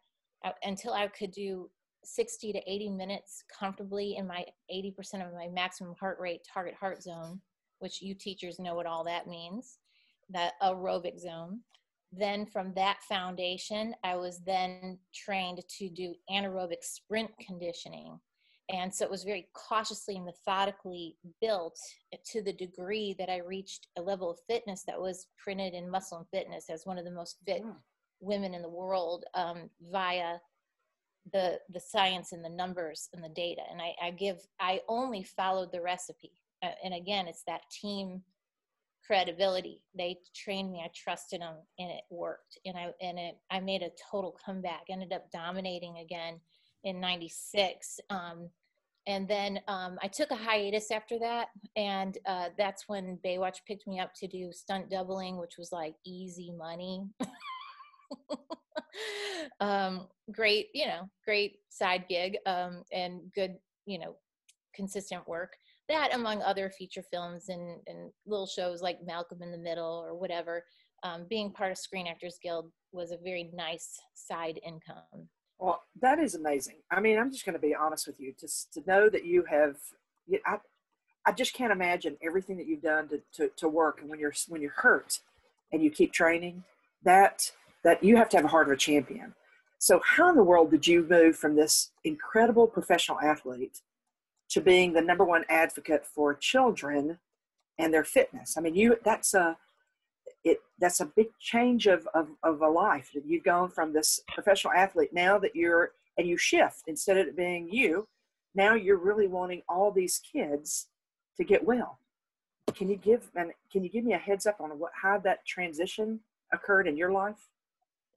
uh, 0.44 0.50
until 0.62 0.92
I 0.92 1.06
could 1.08 1.30
do 1.30 1.70
60 2.04 2.52
to 2.52 2.70
80 2.70 2.90
minutes 2.90 3.42
comfortably 3.58 4.16
in 4.16 4.26
my 4.26 4.44
80% 4.72 5.26
of 5.26 5.32
my 5.34 5.48
maximum 5.48 5.94
heart 5.98 6.18
rate 6.20 6.40
target 6.52 6.74
heart 6.74 7.02
zone, 7.02 7.40
which 7.78 8.02
you 8.02 8.14
teachers 8.14 8.58
know 8.58 8.74
what 8.74 8.86
all 8.86 9.04
that 9.04 9.26
means, 9.26 9.78
that 10.30 10.54
aerobic 10.62 11.18
zone. 11.18 11.60
Then 12.12 12.46
from 12.46 12.72
that 12.74 12.98
foundation, 13.08 13.94
I 14.04 14.16
was 14.16 14.40
then 14.44 14.98
trained 15.14 15.60
to 15.78 15.88
do 15.88 16.14
anaerobic 16.30 16.82
sprint 16.82 17.30
conditioning, 17.44 18.18
and 18.68 18.92
so 18.92 19.04
it 19.04 19.10
was 19.10 19.22
very 19.22 19.46
cautiously 19.54 20.16
and 20.16 20.24
methodically 20.24 21.16
built 21.40 21.78
to 22.32 22.42
the 22.42 22.52
degree 22.52 23.14
that 23.18 23.30
I 23.30 23.38
reached 23.38 23.86
a 23.96 24.02
level 24.02 24.30
of 24.30 24.38
fitness 24.48 24.82
that 24.86 25.00
was 25.00 25.28
printed 25.42 25.72
in 25.72 25.90
Muscle 25.90 26.18
and 26.18 26.26
Fitness 26.28 26.68
as 26.68 26.84
one 26.84 26.98
of 26.98 27.04
the 27.04 27.12
most 27.12 27.38
fit 27.46 27.62
mm. 27.62 27.74
women 28.20 28.54
in 28.54 28.62
the 28.62 28.68
world 28.68 29.24
um, 29.34 29.70
via 29.92 30.38
the 31.32 31.58
the 31.72 31.80
science 31.80 32.32
and 32.32 32.44
the 32.44 32.48
numbers 32.48 33.08
and 33.12 33.22
the 33.22 33.28
data. 33.28 33.62
And 33.70 33.80
I, 33.80 33.94
I 34.02 34.10
give 34.10 34.38
I 34.60 34.80
only 34.88 35.22
followed 35.22 35.70
the 35.72 35.82
recipe. 35.82 36.32
Uh, 36.62 36.70
and 36.84 36.94
again, 36.94 37.28
it's 37.28 37.42
that 37.46 37.62
team 37.70 38.22
credibility. 39.06 39.82
They 39.96 40.18
trained 40.34 40.72
me. 40.72 40.82
I 40.84 40.90
trusted 40.94 41.40
them, 41.40 41.54
and 41.78 41.90
it 41.90 42.02
worked. 42.10 42.58
And 42.64 42.76
I 42.76 42.90
and 43.00 43.18
it 43.18 43.36
I 43.50 43.60
made 43.60 43.82
a 43.82 43.90
total 44.10 44.36
comeback. 44.44 44.82
Ended 44.88 45.12
up 45.12 45.30
dominating 45.30 45.98
again 45.98 46.40
in 46.86 46.98
96 46.98 48.00
um, 48.08 48.48
and 49.06 49.28
then 49.28 49.60
um, 49.68 49.98
i 50.02 50.08
took 50.08 50.30
a 50.30 50.36
hiatus 50.36 50.90
after 50.90 51.18
that 51.18 51.48
and 51.76 52.18
uh, 52.26 52.48
that's 52.56 52.84
when 52.86 53.18
baywatch 53.24 53.58
picked 53.68 53.86
me 53.86 54.00
up 54.00 54.12
to 54.14 54.26
do 54.26 54.50
stunt 54.52 54.88
doubling 54.88 55.36
which 55.36 55.58
was 55.58 55.70
like 55.72 55.94
easy 56.04 56.52
money. 56.56 57.04
Um, 59.60 60.08
great 60.32 60.68
you 60.74 60.86
know 60.86 61.08
great 61.24 61.58
side 61.68 62.04
gig 62.08 62.36
um, 62.46 62.82
and 62.92 63.20
good 63.34 63.56
you 63.86 63.98
know 63.98 64.16
consistent 64.74 65.26
work. 65.26 65.56
That 65.88 66.14
among 66.14 66.42
other 66.42 66.70
feature 66.76 67.04
films 67.10 67.48
and, 67.48 67.80
and 67.86 68.10
little 68.26 68.46
shows 68.46 68.82
like 68.82 68.98
malcolm 69.06 69.42
in 69.42 69.52
the 69.52 69.58
middle 69.58 70.02
or 70.04 70.14
whatever 70.14 70.64
um, 71.04 71.26
being 71.28 71.52
part 71.52 71.70
of 71.70 71.78
screen 71.78 72.06
actors 72.06 72.38
guild 72.42 72.70
was 72.92 73.12
a 73.12 73.18
very 73.22 73.50
nice 73.54 73.98
side 74.14 74.58
income 74.66 75.28
well, 75.58 75.82
that 76.00 76.18
is 76.18 76.34
amazing. 76.34 76.76
I 76.90 77.00
mean, 77.00 77.18
I'm 77.18 77.32
just 77.32 77.44
going 77.44 77.54
to 77.54 77.60
be 77.60 77.74
honest 77.74 78.06
with 78.06 78.20
you. 78.20 78.34
Just 78.38 78.72
to 78.74 78.82
know 78.86 79.08
that 79.08 79.24
you 79.24 79.44
have, 79.48 79.76
I, 80.44 80.58
I 81.24 81.32
just 81.32 81.54
can't 81.54 81.72
imagine 81.72 82.16
everything 82.22 82.56
that 82.58 82.66
you've 82.66 82.82
done 82.82 83.08
to, 83.08 83.20
to, 83.34 83.50
to 83.56 83.68
work. 83.68 84.00
And 84.00 84.10
when 84.10 84.18
you're 84.18 84.34
when 84.48 84.60
you're 84.60 84.72
hurt, 84.76 85.20
and 85.72 85.82
you 85.82 85.90
keep 85.90 86.12
training, 86.12 86.64
that 87.02 87.50
that 87.84 88.02
you 88.02 88.16
have 88.16 88.28
to 88.30 88.36
have 88.36 88.44
a 88.44 88.48
heart 88.48 88.66
of 88.66 88.72
a 88.72 88.76
champion. 88.76 89.34
So, 89.78 90.00
how 90.04 90.28
in 90.30 90.36
the 90.36 90.42
world 90.42 90.70
did 90.70 90.86
you 90.86 91.06
move 91.08 91.36
from 91.36 91.56
this 91.56 91.90
incredible 92.04 92.66
professional 92.66 93.20
athlete 93.20 93.82
to 94.50 94.60
being 94.60 94.92
the 94.92 95.00
number 95.00 95.24
one 95.24 95.44
advocate 95.48 96.06
for 96.06 96.34
children 96.34 97.18
and 97.78 97.92
their 97.92 98.04
fitness? 98.04 98.56
I 98.56 98.60
mean, 98.60 98.74
you 98.74 98.96
that's 99.04 99.34
a 99.34 99.56
it 100.44 100.58
that's 100.78 101.00
a 101.00 101.06
big 101.16 101.28
change 101.40 101.86
of, 101.86 102.06
of, 102.14 102.28
of 102.42 102.60
a 102.62 102.68
life 102.68 103.10
that 103.14 103.24
you've 103.26 103.44
gone 103.44 103.68
from 103.68 103.92
this 103.92 104.20
professional 104.28 104.72
athlete 104.72 105.10
now 105.12 105.38
that 105.38 105.54
you're 105.54 105.92
and 106.18 106.26
you 106.26 106.36
shift 106.36 106.82
instead 106.86 107.16
of 107.16 107.26
it 107.26 107.36
being 107.36 107.68
you 107.70 108.06
now 108.54 108.74
you're 108.74 108.98
really 108.98 109.26
wanting 109.26 109.62
all 109.68 109.90
these 109.90 110.20
kids 110.32 110.88
to 111.36 111.44
get 111.44 111.64
well 111.64 111.98
can 112.74 112.88
you 112.88 112.96
give 112.96 113.30
and 113.36 113.52
can 113.70 113.82
you 113.84 113.90
give 113.90 114.04
me 114.04 114.12
a 114.14 114.18
heads 114.18 114.46
up 114.46 114.60
on 114.60 114.70
what 114.78 114.92
how 115.00 115.18
that 115.18 115.44
transition 115.46 116.20
occurred 116.52 116.86
in 116.86 116.96
your 116.96 117.12
life 117.12 117.48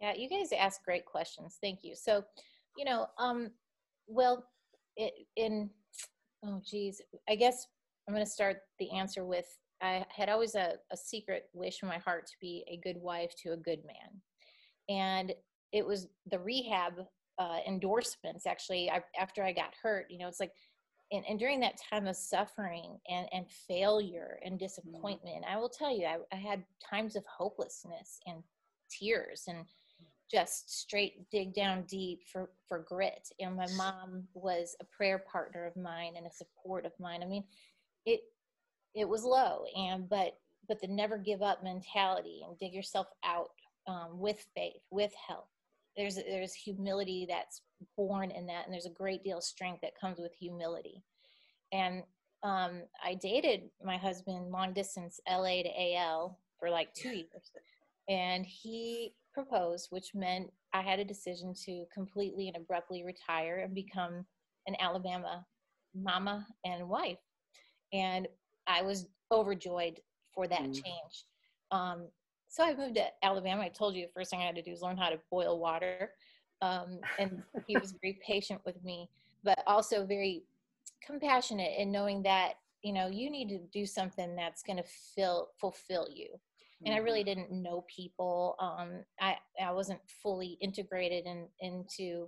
Yeah, 0.01 0.13
you 0.15 0.29
guys 0.29 0.51
ask 0.57 0.83
great 0.83 1.05
questions. 1.05 1.57
Thank 1.61 1.83
you. 1.83 1.93
So, 1.95 2.23
you 2.77 2.85
know, 2.85 3.07
um, 3.17 3.51
well, 4.07 4.45
it, 4.95 5.13
in 5.35 5.69
oh 6.43 6.61
geez, 6.65 7.01
I 7.27 7.35
guess 7.35 7.67
I'm 8.07 8.13
going 8.13 8.25
to 8.25 8.31
start 8.31 8.61
the 8.79 8.89
answer 8.91 9.25
with 9.25 9.45
I 9.81 10.05
had 10.09 10.29
always 10.29 10.55
a, 10.55 10.73
a 10.91 10.97
secret 10.97 11.49
wish 11.53 11.81
in 11.81 11.87
my 11.87 11.97
heart 11.97 12.27
to 12.27 12.33
be 12.41 12.65
a 12.67 12.77
good 12.77 12.97
wife 12.97 13.33
to 13.43 13.53
a 13.53 13.57
good 13.57 13.79
man, 13.85 14.21
and 14.89 15.33
it 15.71 15.85
was 15.85 16.07
the 16.29 16.39
rehab 16.39 16.93
uh, 17.37 17.59
endorsements 17.67 18.45
actually 18.45 18.89
I, 18.89 19.01
after 19.17 19.43
I 19.43 19.53
got 19.53 19.73
hurt. 19.81 20.07
You 20.09 20.19
know, 20.19 20.27
it's 20.27 20.39
like 20.39 20.51
and, 21.11 21.25
and 21.27 21.39
during 21.39 21.59
that 21.61 21.79
time 21.89 22.07
of 22.07 22.15
suffering 22.15 22.99
and, 23.09 23.27
and 23.31 23.45
failure 23.49 24.39
and 24.43 24.55
mm. 24.55 24.59
disappointment, 24.59 25.43
I 25.49 25.57
will 25.57 25.69
tell 25.69 25.95
you, 25.95 26.05
I, 26.05 26.17
I 26.31 26.35
had 26.35 26.63
times 26.87 27.15
of 27.15 27.23
hopelessness 27.25 28.19
and 28.27 28.43
tears 28.89 29.45
and 29.47 29.65
just 30.29 30.79
straight 30.79 31.29
dig 31.31 31.55
down 31.55 31.83
deep 31.87 32.21
for, 32.31 32.51
for 32.67 32.85
grit. 32.87 33.29
And 33.39 33.55
my 33.55 33.65
mom 33.75 34.27
was 34.35 34.75
a 34.79 34.85
prayer 34.85 35.23
partner 35.31 35.65
of 35.65 35.75
mine 35.75 36.13
and 36.15 36.27
a 36.27 36.31
support 36.31 36.85
of 36.85 36.91
mine. 36.99 37.23
I 37.23 37.25
mean, 37.25 37.43
it, 38.05 38.21
it 38.95 39.07
was 39.07 39.23
low 39.23 39.65
and, 39.75 40.09
but, 40.09 40.37
but 40.67 40.79
the 40.81 40.87
never 40.87 41.17
give 41.17 41.41
up 41.41 41.63
mentality 41.63 42.41
and 42.47 42.57
dig 42.57 42.73
yourself 42.73 43.07
out 43.23 43.49
um, 43.87 44.19
with 44.19 44.45
faith, 44.55 44.81
with 44.91 45.13
help. 45.27 45.47
There's, 45.97 46.15
there's 46.15 46.53
humility 46.53 47.25
that's 47.27 47.61
born 47.97 48.31
in 48.31 48.45
that 48.47 48.65
and 48.65 48.73
there's 48.73 48.85
a 48.85 48.91
great 48.91 49.23
deal 49.23 49.37
of 49.37 49.43
strength 49.43 49.81
that 49.81 49.99
comes 49.99 50.19
with 50.19 50.33
humility. 50.33 51.03
And 51.71 52.03
um, 52.43 52.83
i 53.03 53.15
dated 53.15 53.63
my 53.83 53.97
husband 53.97 54.51
long 54.51 54.73
distance 54.73 55.19
la 55.29 55.43
to 55.43 55.93
al 55.95 56.39
for 56.59 56.69
like 56.69 56.93
two 56.93 57.09
years. 57.09 57.51
And 58.07 58.45
he 58.45 59.13
proposed 59.33 59.87
which 59.91 60.15
meant 60.15 60.49
i 60.73 60.81
had 60.81 60.99
a 60.99 61.05
decision 61.05 61.53
to 61.65 61.85
completely 61.93 62.47
and 62.47 62.57
abruptly 62.57 63.03
retire 63.03 63.57
and 63.57 63.75
become 63.75 64.25
an 64.67 64.75
alabama 64.79 65.45
mama 65.95 66.45
and 66.65 66.87
wife. 66.87 67.17
And 67.93 68.27
i 68.69 68.81
was 68.81 69.07
overjoyed 69.31 69.99
for 70.33 70.47
that 70.47 70.61
mm. 70.61 70.73
change. 70.73 71.25
Um, 71.71 72.07
so 72.47 72.63
i 72.63 72.73
moved 72.73 72.95
to 72.95 73.05
alabama. 73.23 73.63
I 73.63 73.69
told 73.69 73.95
you 73.95 74.05
the 74.05 74.13
first 74.13 74.31
thing 74.31 74.39
i 74.39 74.45
had 74.45 74.55
to 74.55 74.61
do 74.61 74.71
was 74.71 74.81
learn 74.81 74.97
how 74.97 75.09
to 75.09 75.19
boil 75.29 75.59
water. 75.59 76.11
Um, 76.61 76.99
and 77.17 77.43
he 77.67 77.77
was 77.77 77.93
very 78.01 78.19
patient 78.25 78.61
with 78.65 78.81
me 78.83 79.09
but 79.43 79.59
also 79.67 80.05
very 80.05 80.43
compassionate 81.05 81.71
in 81.77 81.91
knowing 81.91 82.23
that 82.23 82.53
you 82.83 82.93
know 82.93 83.07
you 83.07 83.29
need 83.29 83.49
to 83.49 83.59
do 83.71 83.85
something 83.85 84.35
that's 84.35 84.63
going 84.63 84.77
to 84.77 84.83
fill 85.15 85.49
fulfill 85.59 86.07
you. 86.13 86.27
And 86.85 86.95
i 86.95 86.97
really 86.97 87.25
mm-hmm. 87.25 87.41
didn't 87.41 87.63
know 87.63 87.85
people. 87.93 88.55
Um, 88.59 89.03
i 89.19 89.35
i 89.61 89.71
wasn't 89.71 89.99
fully 90.23 90.57
integrated 90.61 91.25
in 91.25 91.47
into 91.59 92.27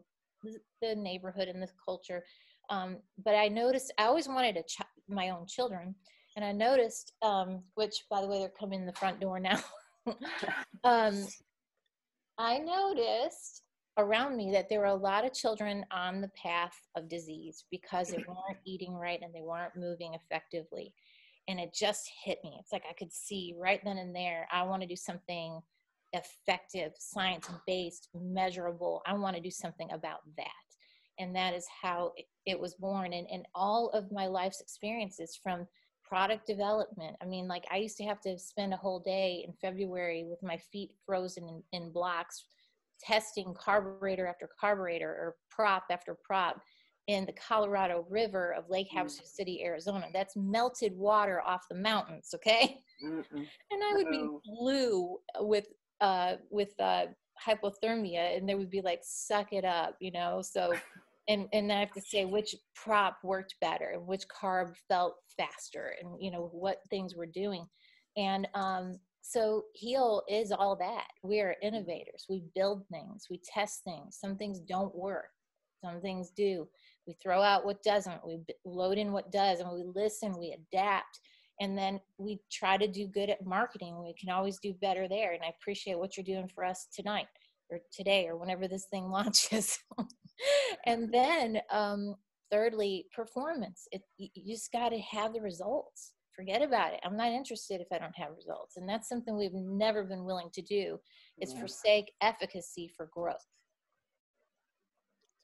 the 0.82 0.96
neighborhood 0.96 1.48
and 1.48 1.62
the 1.62 1.70
culture. 1.84 2.24
Um, 2.70 2.98
but 3.24 3.36
i 3.36 3.48
noticed 3.48 3.94
i 3.98 4.06
always 4.06 4.28
wanted 4.28 4.58
a 4.58 4.64
ch- 4.64 4.82
my 5.10 5.30
own 5.30 5.46
children 5.48 5.96
and 6.36 6.46
i 6.46 6.52
noticed 6.52 7.14
um, 7.22 7.62
which 7.76 8.04
by 8.10 8.22
the 8.22 8.28
way 8.28 8.40
they're 8.40 8.50
coming 8.50 8.80
in 8.80 8.86
the 8.86 8.94
front 8.94 9.20
door 9.20 9.40
now 9.40 9.60
um, 10.84 11.28
i 12.38 12.58
noticed 12.58 13.64
around 13.98 14.38
me 14.38 14.52
that 14.52 14.70
there 14.70 14.80
were 14.80 14.86
a 14.86 14.96
lot 14.96 15.26
of 15.26 15.34
children 15.34 15.86
on 15.92 16.22
the 16.22 16.32
path 16.42 16.76
of 16.96 17.10
disease 17.10 17.66
because 17.72 18.10
they 18.10 18.18
weren't 18.28 18.60
eating 18.66 18.94
right 18.94 19.20
and 19.22 19.34
they 19.34 19.42
weren't 19.42 19.76
moving 19.76 20.14
effectively. 20.14 20.94
And 21.48 21.60
it 21.60 21.74
just 21.74 22.10
hit 22.24 22.40
me. 22.44 22.58
It's 22.60 22.72
like 22.72 22.84
I 22.90 22.94
could 22.94 23.12
see 23.12 23.56
right 23.60 23.82
then 23.84 23.98
and 23.98 24.16
there, 24.16 24.48
I 24.52 24.64
want 24.64 24.82
to 24.82 24.88
do 24.88 24.96
something 24.96 25.60
effective, 26.14 26.92
science 26.98 27.50
based, 27.66 28.10
measurable. 28.14 29.02
I 29.06 29.14
want 29.14 29.36
to 29.36 29.42
do 29.42 29.52
something 29.52 29.90
about 29.92 30.20
that. 30.38 30.50
And 31.20 31.36
that 31.36 31.54
is 31.54 31.68
how 31.82 32.14
it, 32.46 32.60
was 32.60 32.76
born. 32.76 33.14
And, 33.14 33.28
and 33.32 33.46
all 33.54 33.90
of 33.90 34.12
my 34.12 34.28
life's 34.28 34.62
experiences 34.62 35.38
from 35.42 35.68
product 36.12 36.46
development. 36.46 37.16
I 37.22 37.26
mean, 37.26 37.48
like 37.48 37.64
I 37.72 37.78
used 37.78 37.96
to 37.96 38.04
have 38.04 38.20
to 38.22 38.38
spend 38.38 38.74
a 38.74 38.78
whole 38.78 39.00
day 39.00 39.46
in 39.48 39.54
February 39.62 40.26
with 40.30 40.44
my 40.44 40.58
feet 40.58 40.92
frozen 41.06 41.48
in, 41.48 41.64
in 41.72 41.92
blocks 41.94 42.44
testing 43.02 43.56
carburetor 43.58 44.28
after 44.28 44.50
carburetor 44.60 45.08
or 45.08 45.36
prop 45.50 45.86
after 45.90 46.18
prop 46.22 46.62
in 47.08 47.26
the 47.26 47.34
Colorado 47.34 48.06
River 48.10 48.54
of 48.58 48.66
Lake 48.70 48.90
mm. 48.94 49.00
Havasu 49.00 49.26
City, 49.26 49.64
Arizona. 49.64 50.08
That's 50.14 50.36
melted 50.36 50.98
water 50.98 51.42
off 51.42 51.62
the 51.70 51.78
mountains, 51.78 52.30
okay? 52.36 52.82
Mm-mm. 53.04 53.24
And 53.72 53.82
I 53.82 53.94
would 53.94 54.10
be 54.10 54.28
blue 54.46 55.18
with 55.40 55.68
uh, 56.02 56.34
with 56.50 56.74
uh, 56.80 57.06
hypothermia, 57.48 58.38
and 58.38 58.50
they 58.50 58.56
would 58.56 58.70
be 58.70 58.82
like, 58.82 59.00
"Suck 59.04 59.54
it 59.54 59.64
up," 59.64 59.96
you 60.02 60.12
know. 60.12 60.42
So, 60.42 60.74
and 61.32 61.48
and 61.54 61.72
I 61.72 61.80
have 61.80 61.94
to 61.94 62.02
say 62.02 62.26
which 62.26 62.56
prop 62.76 63.18
worked 63.24 63.56
better 63.62 64.00
which 64.00 64.28
carb 64.28 64.76
felt 64.88 65.16
faster, 65.38 65.96
and 66.02 66.16
you 66.20 66.32
know 66.32 66.50
what 66.52 66.80
things 66.90 67.16
we're 67.16 67.26
doing, 67.26 67.66
and 68.18 68.48
um, 68.54 69.00
so 69.22 69.66
heal 69.74 70.24
is 70.28 70.52
all 70.52 70.76
that. 70.78 71.08
We 71.24 71.40
are 71.42 71.56
innovators. 71.62 72.26
We 72.30 72.44
build 72.56 72.86
things. 72.92 73.28
We 73.30 73.40
test 73.46 73.84
things. 73.84 74.18
Some 74.20 74.36
things 74.36 74.60
don't 74.60 74.94
work. 74.96 75.30
Some 75.84 76.02
things 76.02 76.32
do. 76.32 76.68
We 77.08 77.16
throw 77.22 77.42
out 77.42 77.66
what 77.66 77.84
doesn't. 77.84 78.26
We 78.26 78.40
load 78.66 78.98
in 78.98 79.12
what 79.12 79.32
does 79.32 79.60
and 79.60 79.72
we 79.72 79.84
listen. 79.84 80.38
We 80.38 80.58
adapt. 80.74 81.20
And 81.60 81.78
then 81.78 82.00
we 82.18 82.40
try 82.52 82.78
to 82.78 82.88
do 82.88 83.08
good 83.08 83.30
at 83.30 83.46
marketing. 83.46 84.02
We 84.04 84.16
can 84.20 84.30
always 84.30 84.58
do 84.60 84.74
better 84.82 85.08
there. 85.08 85.34
And 85.34 85.44
i 85.44 85.50
appreciate 85.50 85.98
what 85.98 86.18
you're 86.18 86.24
doing 86.24 86.50
for 86.54 86.66
us 86.66 86.88
tonight 86.94 87.28
or 87.70 87.80
today 87.94 88.28
or 88.28 88.38
whenever 88.38 88.68
this 88.68 88.86
thing 88.86 89.06
launches 89.12 89.78
and 90.86 91.12
then 91.14 91.60
um, 91.72 92.16
thirdly 92.52 93.06
performance 93.16 93.88
it, 93.92 94.02
you 94.18 94.30
just 94.54 94.72
got 94.72 94.90
to 94.90 95.00
have 95.00 95.34
the 95.34 95.42
results 95.42 96.14
forget 96.36 96.62
about 96.62 96.94
it. 96.94 97.00
I'm 97.04 97.18
not 97.18 97.32
interested 97.32 97.82
if 97.82 97.88
I 97.92 97.98
don't 97.98 98.16
have 98.16 98.30
results. 98.36 98.78
And 98.78 98.88
that's 98.88 99.08
something 99.08 99.38
we've 99.38 99.54
never 99.54 100.04
been 100.04 100.26
willing 100.26 100.50
to 100.54 100.62
do 100.62 101.00
is 101.40 101.54
yeah. 101.54 101.60
forsake 101.60 102.12
efficacy 102.22 102.92
for 102.96 103.10
growth. 103.14 103.36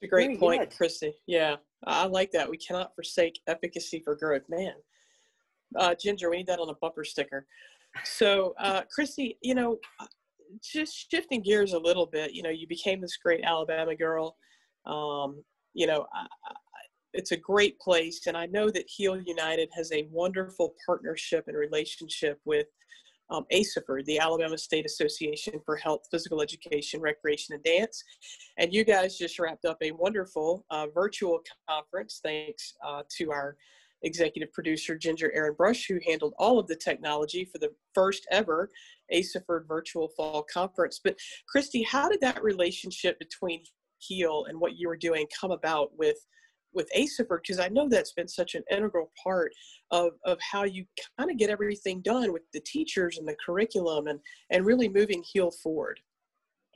It's 0.01 0.07
a 0.07 0.09
great 0.09 0.27
Very 0.27 0.37
point, 0.37 0.61
good. 0.61 0.77
Christy. 0.77 1.13
Yeah, 1.25 1.55
I 1.85 2.05
like 2.05 2.31
that. 2.31 2.49
We 2.49 2.57
cannot 2.57 2.93
forsake 2.95 3.39
efficacy 3.47 4.01
for 4.03 4.15
growth. 4.15 4.43
Man, 4.47 4.73
uh, 5.75 5.95
Ginger, 5.95 6.29
we 6.29 6.37
need 6.37 6.47
that 6.47 6.59
on 6.59 6.69
a 6.69 6.75
bumper 6.75 7.03
sticker. 7.03 7.45
So, 8.03 8.53
uh, 8.59 8.83
Christy, 8.93 9.37
you 9.41 9.55
know, 9.55 9.79
uh, 9.99 10.05
just 10.63 11.09
shifting 11.11 11.41
gears 11.41 11.73
a 11.73 11.79
little 11.79 12.05
bit, 12.05 12.33
you 12.33 12.43
know, 12.43 12.49
you 12.49 12.67
became 12.67 13.01
this 13.01 13.17
great 13.17 13.43
Alabama 13.43 13.95
girl. 13.95 14.37
Um, 14.87 15.43
you 15.73 15.85
know, 15.85 16.07
I, 16.13 16.25
it's 17.13 17.31
a 17.31 17.37
great 17.37 17.79
place. 17.79 18.27
And 18.27 18.37
I 18.37 18.45
know 18.45 18.69
that 18.69 18.85
Heal 18.87 19.19
United 19.19 19.69
has 19.75 19.91
a 19.91 20.07
wonderful 20.11 20.75
partnership 20.85 21.45
and 21.47 21.57
relationship 21.57 22.39
with 22.45 22.67
um, 23.29 23.45
the 23.49 24.19
Alabama 24.19 24.57
State 24.57 24.85
Association 24.85 25.59
for 25.65 25.75
Health, 25.75 26.01
Physical 26.09 26.41
Education, 26.41 27.01
Recreation, 27.01 27.55
and 27.55 27.63
Dance. 27.63 28.03
And 28.57 28.73
you 28.73 28.85
guys 28.85 29.17
just 29.17 29.39
wrapped 29.39 29.65
up 29.65 29.77
a 29.81 29.91
wonderful 29.91 30.65
uh, 30.69 30.87
virtual 30.93 31.41
conference, 31.69 32.21
thanks 32.23 32.73
uh, 32.85 33.03
to 33.17 33.31
our 33.31 33.57
executive 34.03 34.53
producer, 34.53 34.95
Ginger 34.95 35.31
Aaron 35.33 35.55
Brush, 35.57 35.87
who 35.87 35.99
handled 36.05 36.35
all 36.37 36.59
of 36.59 36.67
the 36.67 36.75
technology 36.75 37.49
for 37.51 37.57
the 37.57 37.71
first 37.93 38.27
ever 38.31 38.69
ASAHPERD 39.13 39.67
virtual 39.67 40.09
fall 40.15 40.45
conference. 40.51 41.01
But 41.03 41.17
Christy, 41.49 41.83
how 41.83 42.09
did 42.09 42.21
that 42.21 42.43
relationship 42.43 43.17
between 43.19 43.63
Heal 43.99 44.45
and 44.47 44.59
what 44.59 44.77
you 44.77 44.87
were 44.87 44.97
doing 44.97 45.27
come 45.39 45.51
about 45.51 45.97
with 45.97 46.17
with 46.73 46.89
ASAHPERD 46.95 47.39
because 47.41 47.59
I 47.59 47.69
know 47.69 47.89
that's 47.89 48.13
been 48.13 48.27
such 48.27 48.55
an 48.55 48.63
integral 48.71 49.11
part 49.21 49.51
of, 49.91 50.11
of 50.25 50.37
how 50.39 50.63
you 50.63 50.85
kind 51.17 51.31
of 51.31 51.37
get 51.37 51.49
everything 51.49 52.01
done 52.01 52.31
with 52.31 52.43
the 52.53 52.59
teachers 52.61 53.17
and 53.17 53.27
the 53.27 53.35
curriculum 53.43 54.07
and, 54.07 54.19
and 54.51 54.65
really 54.65 54.87
moving 54.87 55.23
HEAL 55.33 55.51
forward. 55.51 55.99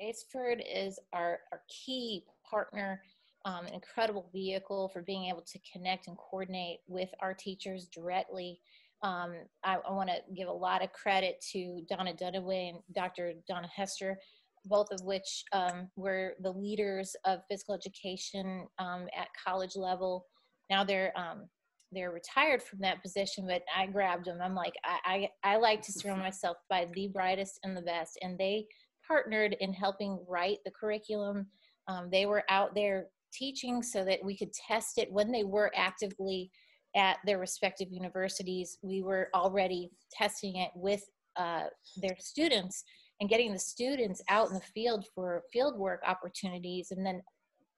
ASAHPERD 0.02 0.64
is 0.68 1.00
our, 1.14 1.40
our 1.52 1.62
key 1.70 2.24
partner, 2.50 3.02
um, 3.46 3.68
incredible 3.68 4.30
vehicle 4.34 4.89
for 4.89 5.02
being 5.02 5.26
able 5.26 5.43
to 5.43 5.60
connect 5.72 6.08
and 6.08 6.18
coordinate 6.18 6.80
with 6.88 7.10
our 7.20 7.34
teachers 7.34 7.88
directly. 7.88 8.60
Um, 9.04 9.34
I, 9.64 9.78
I 9.88 9.91
want 9.91 10.10
to 10.10 10.18
give 10.36 10.48
a 10.48 10.54
lot 10.54 10.84
of 10.84 10.91
credit 10.93 11.43
to 11.52 11.84
Donna 11.89 12.14
Dunaway 12.14 12.70
and 12.70 12.80
Dr. 12.93 13.34
Donna 13.48 13.70
Hester 13.74 14.20
both 14.66 14.88
of 14.91 15.01
which 15.03 15.43
um, 15.53 15.89
were 15.95 16.34
the 16.41 16.51
leaders 16.51 17.16
of 17.26 17.39
physical 17.49 17.76
education 17.76 18.68
um, 18.80 19.07
at 19.18 19.28
college 19.45 19.76
level. 19.76 20.26
Now 20.70 20.84
they're 20.84 21.12
um, 21.18 21.47
they're 21.91 22.12
retired 22.12 22.64
from 22.64 22.80
that 22.80 23.01
position, 23.01 23.45
but 23.47 23.64
I 23.76 23.86
grabbed 23.86 24.26
them. 24.26 24.39
I'm 24.41 24.55
like, 24.55 24.76
I, 24.86 25.28
I, 25.43 25.53
I 25.53 25.57
like 25.57 25.82
to 25.84 25.91
surround 25.91 26.22
myself 26.22 26.57
by 26.70 26.88
the 26.93 27.09
brightest 27.09 27.59
and 27.64 27.76
the 27.76 27.82
best, 27.82 28.18
and 28.22 28.38
they 28.38 28.66
partnered 29.05 29.57
in 29.59 29.74
helping 29.74 30.24
write 30.28 30.59
the 30.64 30.72
curriculum. 30.72 31.47
Um, 31.88 32.09
they 32.12 32.26
were 32.26 32.43
out 32.49 32.76
there 32.76 33.07
teaching 33.34 33.82
so 33.84 34.05
that 34.05 34.24
we 34.24 34.38
could 34.38 34.53
test 34.53 34.97
it 34.97 35.12
when 35.12 35.32
they 35.32 35.43
were 35.43 35.72
actively 35.76 36.51
at 36.95 37.18
their 37.26 37.39
respective 37.39 37.88
universities. 37.91 38.78
We 38.82 39.01
were 39.01 39.30
already 39.34 39.89
testing 40.14 40.57
it 40.57 40.72
with 40.76 41.03
uh, 41.38 41.64
their 41.97 42.16
students 42.20 42.84
and 43.22 43.30
getting 43.30 43.53
the 43.53 43.59
students 43.59 44.22
out 44.30 44.49
in 44.49 44.55
the 44.55 44.59
field 44.59 45.05
for 45.13 45.43
field 45.53 45.78
work 45.78 46.01
opportunities 46.05 46.89
and 46.89 47.05
then 47.05 47.22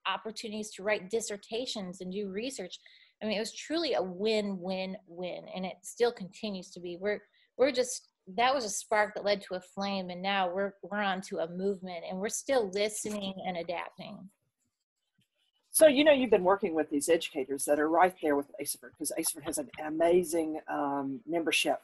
opportunities 0.08 0.72
to 0.72 0.84
write 0.84 1.10
dissertations 1.10 2.00
and 2.02 2.14
do 2.14 2.30
research. 2.30 2.80
I 3.22 3.26
mean, 3.26 3.38
it 3.38 3.42
was 3.42 3.54
truly 3.54 3.94
a 3.94 4.02
win-win-win, 4.02 5.46
and 5.54 5.66
it 5.66 5.76
still 5.82 6.12
continues 6.12 6.72
to 6.72 6.80
be. 6.80 6.98
We're 7.00 7.22
we're 7.58 7.72
just 7.72 8.08
that 8.36 8.56
was 8.56 8.64
a 8.64 8.70
spark 8.70 9.14
that 9.16 9.26
led 9.26 9.42
to 9.44 9.56
a 9.56 9.60
flame, 9.60 10.10
and 10.10 10.22
now 10.22 10.50
we're 10.52 10.74
we're 10.82 11.02
on 11.02 11.22
to 11.24 11.40
a 11.40 11.50
movement, 11.50 12.06
and 12.10 12.18
we're 12.18 12.30
still 12.30 12.72
listening 12.74 13.34
and 13.46 13.58
adapting. 13.58 14.30
So 15.72 15.88
you 15.88 16.06
know 16.06 16.14
you've 16.14 16.32
been 16.32 16.44
working 16.44 16.74
with 16.74 16.90
these 16.90 17.10
educators 17.10 17.66
that 17.66 17.80
are 17.80 17.90
right 17.90 18.16
there 18.22 18.38
with 18.38 18.50
ASAHPERD 18.62 18.92
because 18.92 19.12
ASAHPERD 19.18 19.44
has 19.44 19.58
an 19.58 19.70
amazing 19.86 20.60
um, 20.70 21.20
membership 21.28 21.82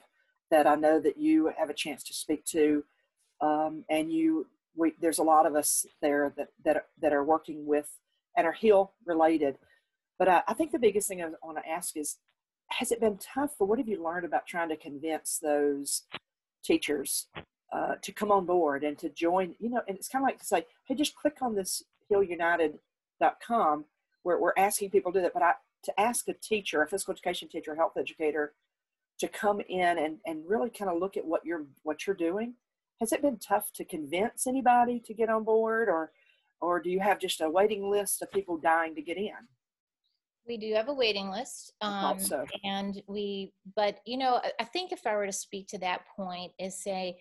that 0.49 0.65
I 0.65 0.75
know 0.75 0.99
that 1.01 1.17
you 1.17 1.51
have 1.57 1.69
a 1.69 1.73
chance 1.73 2.03
to 2.03 2.13
speak 2.13 2.45
to, 2.45 2.83
um, 3.41 3.83
and 3.89 4.11
you 4.11 4.47
we, 4.75 4.93
there's 5.01 5.19
a 5.19 5.23
lot 5.23 5.45
of 5.45 5.55
us 5.55 5.85
there 6.01 6.33
that 6.37 6.49
that 6.63 6.85
that 7.01 7.13
are 7.13 7.23
working 7.23 7.65
with 7.65 7.89
and 8.37 8.45
are 8.47 8.53
heal 8.53 8.93
related. 9.05 9.57
But 10.17 10.27
I, 10.27 10.43
I 10.47 10.53
think 10.53 10.71
the 10.71 10.79
biggest 10.79 11.07
thing 11.07 11.21
I 11.21 11.29
want 11.41 11.57
to 11.57 11.69
ask 11.69 11.95
is, 11.95 12.17
has 12.67 12.91
it 12.91 12.99
been 12.99 13.17
tough? 13.17 13.51
Or 13.59 13.67
what 13.67 13.79
have 13.79 13.87
you 13.87 14.03
learned 14.03 14.25
about 14.25 14.47
trying 14.47 14.69
to 14.69 14.77
convince 14.77 15.39
those 15.41 16.03
teachers 16.63 17.27
uh, 17.73 17.95
to 18.01 18.11
come 18.11 18.31
on 18.31 18.45
board 18.45 18.83
and 18.83 18.97
to 18.99 19.09
join? 19.09 19.55
You 19.59 19.69
know, 19.69 19.81
and 19.87 19.97
it's 19.97 20.09
kind 20.09 20.23
of 20.23 20.27
like 20.27 20.39
to 20.39 20.45
say, 20.45 20.65
hey, 20.85 20.95
just 20.95 21.15
click 21.15 21.37
on 21.41 21.55
this 21.55 21.83
Heal 22.07 22.23
United 22.23 22.79
where 24.23 24.39
we're 24.39 24.53
asking 24.57 24.89
people 24.89 25.11
to 25.11 25.19
do 25.19 25.23
that. 25.23 25.33
But 25.33 25.43
I, 25.43 25.53
to 25.83 25.99
ask 25.99 26.27
a 26.27 26.33
teacher, 26.33 26.81
a 26.81 26.87
physical 26.87 27.13
education 27.13 27.47
teacher, 27.47 27.73
a 27.73 27.75
health 27.75 27.93
educator, 27.97 28.53
to 29.19 29.27
come 29.27 29.61
in 29.67 29.97
and, 29.97 30.17
and 30.25 30.47
really 30.47 30.69
kind 30.69 30.89
of 30.89 30.99
look 30.99 31.17
at 31.17 31.25
what 31.25 31.45
you're 31.45 31.65
what 31.83 32.05
you're 32.05 32.15
doing. 32.15 32.55
Has 32.99 33.11
it 33.13 33.21
been 33.21 33.37
tough 33.37 33.71
to 33.73 33.85
convince 33.85 34.45
anybody 34.45 34.99
to 35.05 35.13
get 35.13 35.29
on 35.29 35.43
board, 35.43 35.87
or 35.87 36.11
or 36.61 36.81
do 36.81 36.89
you 36.89 36.99
have 36.99 37.19
just 37.19 37.41
a 37.41 37.49
waiting 37.49 37.89
list 37.89 38.21
of 38.21 38.31
people 38.31 38.57
dying 38.57 38.95
to 38.95 39.01
get 39.01 39.17
in? 39.17 39.31
We 40.47 40.57
do 40.57 40.73
have 40.73 40.89
a 40.89 40.93
waiting 40.93 41.29
list, 41.29 41.73
um, 41.81 42.19
so. 42.19 42.45
and 42.63 43.01
we. 43.07 43.53
But 43.75 43.99
you 44.05 44.17
know, 44.17 44.41
I 44.59 44.63
think 44.63 44.91
if 44.91 45.05
I 45.05 45.15
were 45.15 45.25
to 45.25 45.31
speak 45.31 45.67
to 45.69 45.77
that 45.79 46.01
point, 46.15 46.51
is 46.59 46.81
say, 46.81 47.17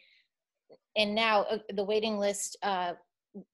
and 0.97 1.15
now 1.15 1.43
uh, 1.43 1.59
the 1.75 1.85
waiting 1.85 2.19
list 2.19 2.57
uh, 2.63 2.95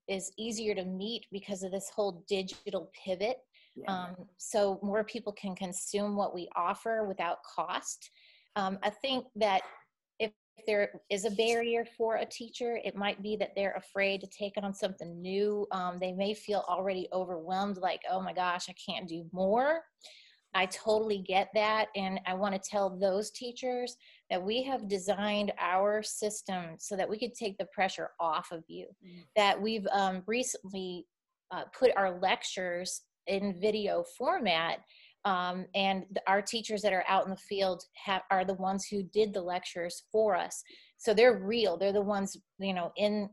is 0.08 0.32
easier 0.38 0.74
to 0.74 0.84
meet 0.84 1.26
because 1.32 1.62
of 1.62 1.72
this 1.72 1.90
whole 1.94 2.24
digital 2.28 2.90
pivot. 3.04 3.38
Yeah. 3.76 3.92
Um, 3.92 4.16
so 4.36 4.78
more 4.82 5.02
people 5.04 5.32
can 5.32 5.54
consume 5.56 6.16
what 6.16 6.34
we 6.34 6.48
offer 6.54 7.04
without 7.04 7.38
cost. 7.42 8.10
Um, 8.56 8.78
I 8.82 8.90
think 8.90 9.26
that 9.36 9.62
if 10.56 10.66
there 10.66 11.00
is 11.10 11.24
a 11.24 11.30
barrier 11.30 11.84
for 11.96 12.16
a 12.16 12.26
teacher, 12.26 12.78
it 12.84 12.96
might 12.96 13.22
be 13.22 13.36
that 13.36 13.52
they're 13.56 13.74
afraid 13.74 14.20
to 14.20 14.26
take 14.26 14.54
on 14.62 14.72
something 14.72 15.20
new. 15.20 15.66
Um, 15.72 15.98
they 16.00 16.12
may 16.12 16.34
feel 16.34 16.64
already 16.68 17.08
overwhelmed, 17.12 17.78
like, 17.78 18.02
oh 18.10 18.20
my 18.20 18.32
gosh, 18.32 18.66
I 18.68 18.74
can't 18.74 19.08
do 19.08 19.26
more. 19.32 19.82
I 20.54 20.66
totally 20.66 21.18
get 21.18 21.48
that. 21.54 21.88
And 21.96 22.20
I 22.26 22.34
want 22.34 22.54
to 22.54 22.70
tell 22.70 22.88
those 22.88 23.32
teachers 23.32 23.96
that 24.30 24.42
we 24.42 24.62
have 24.62 24.88
designed 24.88 25.52
our 25.58 26.02
system 26.02 26.76
so 26.78 26.96
that 26.96 27.08
we 27.08 27.18
could 27.18 27.34
take 27.34 27.58
the 27.58 27.66
pressure 27.66 28.10
off 28.20 28.52
of 28.52 28.62
you. 28.68 28.86
Mm. 29.04 29.24
That 29.34 29.60
we've 29.60 29.86
um, 29.92 30.22
recently 30.26 31.06
uh, 31.50 31.64
put 31.76 31.90
our 31.96 32.18
lectures 32.20 33.02
in 33.26 33.58
video 33.60 34.04
format. 34.16 34.78
Um, 35.24 35.66
and 35.74 36.04
our 36.26 36.42
teachers 36.42 36.82
that 36.82 36.92
are 36.92 37.04
out 37.08 37.24
in 37.24 37.30
the 37.30 37.36
field 37.36 37.82
have, 38.04 38.22
are 38.30 38.44
the 38.44 38.54
ones 38.54 38.86
who 38.86 39.02
did 39.04 39.32
the 39.32 39.40
lectures 39.40 40.02
for 40.12 40.36
us. 40.36 40.62
So 40.98 41.14
they're 41.14 41.40
real. 41.42 41.78
They're 41.78 41.92
the 41.92 42.00
ones, 42.02 42.36
you 42.58 42.74
know, 42.74 42.92
in 42.96 43.30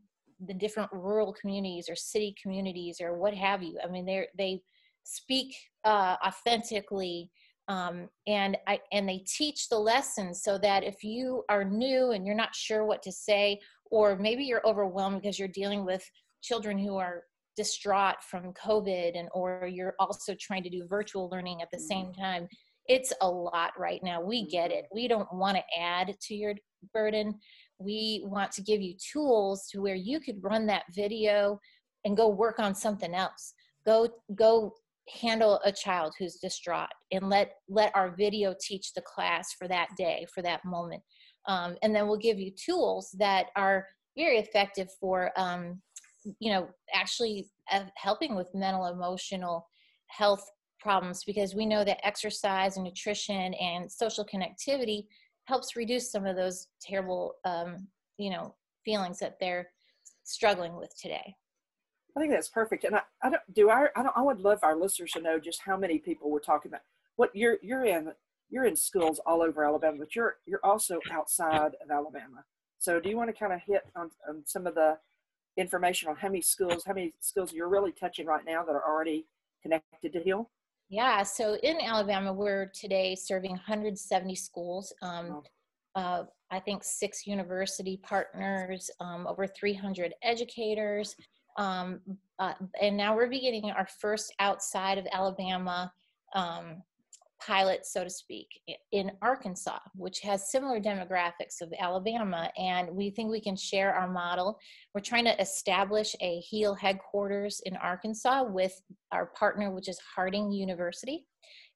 the 0.47 0.53
different 0.53 0.89
rural 0.93 1.33
communities 1.33 1.87
or 1.89 1.95
city 1.95 2.33
communities 2.41 2.99
or 3.01 3.17
what 3.17 3.33
have 3.33 3.61
you. 3.61 3.77
I 3.83 3.87
mean, 3.87 4.05
they're, 4.05 4.27
they 4.37 4.61
speak 5.03 5.53
uh, 5.83 6.15
authentically 6.25 7.29
um, 7.67 8.09
and 8.27 8.57
I 8.67 8.79
and 8.91 9.07
they 9.07 9.23
teach 9.25 9.69
the 9.69 9.79
lessons 9.79 10.43
so 10.43 10.57
that 10.57 10.83
if 10.83 11.03
you 11.03 11.43
are 11.47 11.63
new 11.63 12.11
and 12.11 12.25
you're 12.25 12.35
not 12.35 12.53
sure 12.53 12.85
what 12.85 13.01
to 13.03 13.11
say, 13.11 13.59
or 13.89 14.17
maybe 14.17 14.43
you're 14.43 14.67
overwhelmed 14.67 15.21
because 15.21 15.39
you're 15.39 15.47
dealing 15.47 15.85
with 15.85 16.03
children 16.41 16.77
who 16.77 16.97
are 16.97 17.23
distraught 17.55 18.23
from 18.23 18.53
COVID, 18.53 19.17
and 19.17 19.29
or 19.33 19.67
you're 19.71 19.95
also 19.99 20.35
trying 20.39 20.63
to 20.63 20.69
do 20.69 20.87
virtual 20.87 21.29
learning 21.29 21.61
at 21.61 21.69
the 21.71 21.79
same 21.79 22.07
mm-hmm. 22.07 22.21
time. 22.21 22.47
It's 22.87 23.13
a 23.21 23.29
lot 23.29 23.71
right 23.77 24.01
now. 24.03 24.21
We 24.21 24.47
get 24.47 24.71
it. 24.71 24.85
We 24.93 25.07
don't 25.07 25.31
want 25.33 25.57
to 25.57 25.79
add 25.79 26.15
to 26.19 26.35
your 26.35 26.55
burden. 26.93 27.39
We 27.79 28.23
want 28.25 28.51
to 28.53 28.61
give 28.61 28.81
you 28.81 28.95
tools 29.11 29.67
to 29.71 29.81
where 29.81 29.95
you 29.95 30.19
could 30.19 30.43
run 30.43 30.65
that 30.67 30.83
video 30.93 31.59
and 32.05 32.17
go 32.17 32.27
work 32.27 32.59
on 32.59 32.73
something 32.73 33.13
else. 33.13 33.53
Go 33.85 34.09
go 34.35 34.73
handle 35.09 35.59
a 35.65 35.71
child 35.71 36.13
who's 36.17 36.35
distraught 36.35 36.89
and 37.11 37.29
let 37.29 37.53
let 37.67 37.91
our 37.95 38.15
video 38.15 38.53
teach 38.59 38.93
the 38.93 39.01
class 39.01 39.53
for 39.53 39.67
that 39.67 39.89
day 39.97 40.25
for 40.33 40.41
that 40.41 40.63
moment 40.63 41.01
um, 41.47 41.75
and 41.81 41.95
then 41.95 42.07
we'll 42.07 42.17
give 42.17 42.39
you 42.39 42.51
tools 42.51 43.15
that 43.17 43.47
are 43.55 43.87
very 44.17 44.37
effective 44.37 44.89
for 44.99 45.31
um, 45.37 45.81
you 46.39 46.51
know 46.51 46.67
actually 46.93 47.47
uh, 47.71 47.83
helping 47.95 48.35
with 48.35 48.47
mental 48.53 48.87
emotional 48.87 49.67
health 50.07 50.43
problems 50.79 51.23
because 51.23 51.55
we 51.55 51.65
know 51.65 51.83
that 51.83 52.05
exercise 52.05 52.75
and 52.75 52.85
nutrition 52.85 53.53
and 53.55 53.91
social 53.91 54.25
connectivity 54.25 55.05
helps 55.45 55.75
reduce 55.75 56.11
some 56.11 56.25
of 56.25 56.35
those 56.35 56.67
terrible 56.81 57.35
um, 57.45 57.87
you 58.17 58.29
know 58.29 58.55
feelings 58.85 59.19
that 59.19 59.37
they're 59.39 59.69
struggling 60.23 60.75
with 60.75 60.91
today 60.99 61.35
I 62.15 62.19
think 62.19 62.31
that's 62.31 62.49
perfect. 62.49 62.83
And 62.83 62.95
I, 62.95 63.01
I 63.23 63.29
don't 63.29 63.53
do 63.53 63.69
I 63.69 63.87
I 63.95 64.03
don't 64.03 64.17
I 64.17 64.21
would 64.21 64.39
love 64.39 64.59
our 64.63 64.75
listeners 64.75 65.11
to 65.13 65.21
know 65.21 65.39
just 65.39 65.61
how 65.65 65.77
many 65.77 65.97
people 65.97 66.29
we're 66.29 66.39
talking 66.39 66.69
about. 66.71 66.81
What 67.15 67.29
you're 67.33 67.57
you're 67.61 67.85
in 67.85 68.11
you're 68.49 68.65
in 68.65 68.75
schools 68.75 69.19
all 69.25 69.41
over 69.41 69.63
Alabama, 69.65 69.97
but 69.99 70.15
you're 70.15 70.37
you're 70.45 70.63
also 70.63 70.99
outside 71.11 71.71
of 71.81 71.89
Alabama. 71.89 72.43
So 72.79 72.99
do 72.99 73.09
you 73.09 73.17
want 73.17 73.29
to 73.29 73.39
kind 73.39 73.53
of 73.53 73.61
hit 73.65 73.83
on, 73.95 74.09
on 74.27 74.43
some 74.45 74.67
of 74.67 74.75
the 74.75 74.97
information 75.57 76.09
on 76.09 76.15
how 76.15 76.27
many 76.27 76.41
schools, 76.41 76.83
how 76.85 76.93
many 76.93 77.13
schools 77.19 77.53
you're 77.53 77.69
really 77.69 77.91
touching 77.91 78.25
right 78.25 78.43
now 78.45 78.63
that 78.63 78.73
are 78.73 78.87
already 78.87 79.25
connected 79.61 80.13
to 80.13 80.19
Heal? 80.21 80.49
Yeah, 80.89 81.23
so 81.23 81.55
in 81.63 81.79
Alabama, 81.79 82.33
we're 82.33 82.71
today 82.73 83.15
serving 83.15 83.51
170 83.51 84.35
schools. 84.35 84.93
Um, 85.01 85.41
uh, 85.95 86.23
I 86.51 86.59
think 86.59 86.83
six 86.83 87.25
university 87.25 87.97
partners, 88.03 88.89
um, 88.99 89.25
over 89.27 89.47
300 89.47 90.13
educators, 90.21 91.15
um, 91.57 91.99
uh, 92.39 92.53
and 92.81 92.95
now 92.95 93.15
we're 93.15 93.29
beginning 93.29 93.71
our 93.71 93.87
first 93.99 94.33
outside 94.39 94.97
of 94.97 95.07
Alabama 95.11 95.91
um, 96.33 96.81
pilot, 97.45 97.85
so 97.85 98.03
to 98.03 98.09
speak, 98.09 98.47
in 98.91 99.11
Arkansas, 99.21 99.79
which 99.95 100.19
has 100.21 100.51
similar 100.51 100.79
demographics 100.79 101.61
of 101.61 101.73
Alabama. 101.79 102.49
And 102.57 102.89
we 102.91 103.09
think 103.09 103.29
we 103.29 103.41
can 103.41 103.55
share 103.55 103.93
our 103.93 104.09
model. 104.09 104.59
We're 104.93 105.01
trying 105.01 105.25
to 105.25 105.41
establish 105.41 106.15
a 106.21 106.39
HEAL 106.39 106.75
headquarters 106.75 107.61
in 107.65 107.75
Arkansas 107.77 108.43
with 108.43 108.79
our 109.11 109.27
partner, 109.37 109.71
which 109.71 109.89
is 109.89 109.99
Harding 110.15 110.51
University. 110.51 111.25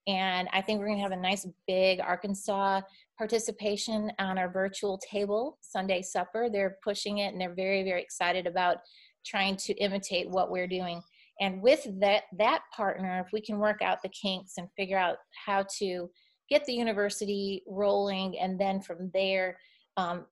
And 0.06 0.48
I 0.52 0.62
think 0.62 0.78
we're 0.78 0.86
going 0.86 0.98
to 0.98 1.02
have 1.02 1.12
a 1.12 1.16
nice 1.16 1.46
big 1.66 2.00
Arkansas 2.00 2.82
participation 3.18 4.12
on 4.18 4.38
our 4.38 4.50
virtual 4.50 4.98
table 4.98 5.58
Sunday 5.62 6.02
supper. 6.02 6.48
They're 6.50 6.76
pushing 6.84 7.18
it 7.18 7.32
and 7.32 7.40
they're 7.40 7.54
very, 7.54 7.82
very 7.82 8.02
excited 8.02 8.46
about 8.46 8.78
trying 9.24 9.56
to 9.56 9.74
imitate 9.74 10.30
what 10.30 10.50
we're 10.50 10.68
doing. 10.68 11.02
And 11.40 11.62
with 11.62 11.86
that 12.00 12.24
that 12.38 12.62
partner, 12.74 13.22
if 13.24 13.32
we 13.32 13.40
can 13.40 13.58
work 13.58 13.82
out 13.82 14.02
the 14.02 14.08
kinks 14.08 14.54
and 14.56 14.68
figure 14.76 14.98
out 14.98 15.16
how 15.44 15.66
to 15.78 16.10
get 16.48 16.64
the 16.64 16.72
university 16.72 17.62
rolling, 17.66 18.38
and 18.38 18.58
then 18.58 18.80
from 18.80 19.10
there 19.12 19.58
um, 19.96 20.26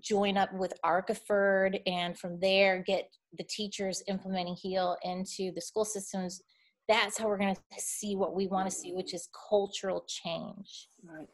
join 0.00 0.36
up 0.36 0.52
with 0.52 0.72
ArkAHPERD, 0.84 1.80
and 1.86 2.18
from 2.18 2.38
there 2.40 2.82
get 2.86 3.08
the 3.38 3.44
teachers 3.44 4.02
implementing 4.08 4.56
HEAL 4.60 4.96
into 5.04 5.52
the 5.54 5.60
school 5.60 5.84
systems. 5.84 6.42
That's 6.88 7.16
how 7.16 7.28
we're 7.28 7.38
going 7.38 7.54
to 7.54 7.60
see 7.78 8.16
what 8.16 8.34
we 8.34 8.48
want 8.48 8.68
to 8.68 8.74
see, 8.74 8.92
which 8.92 9.14
is 9.14 9.28
cultural 9.48 10.04
change. 10.08 10.88
Right. 11.04 11.28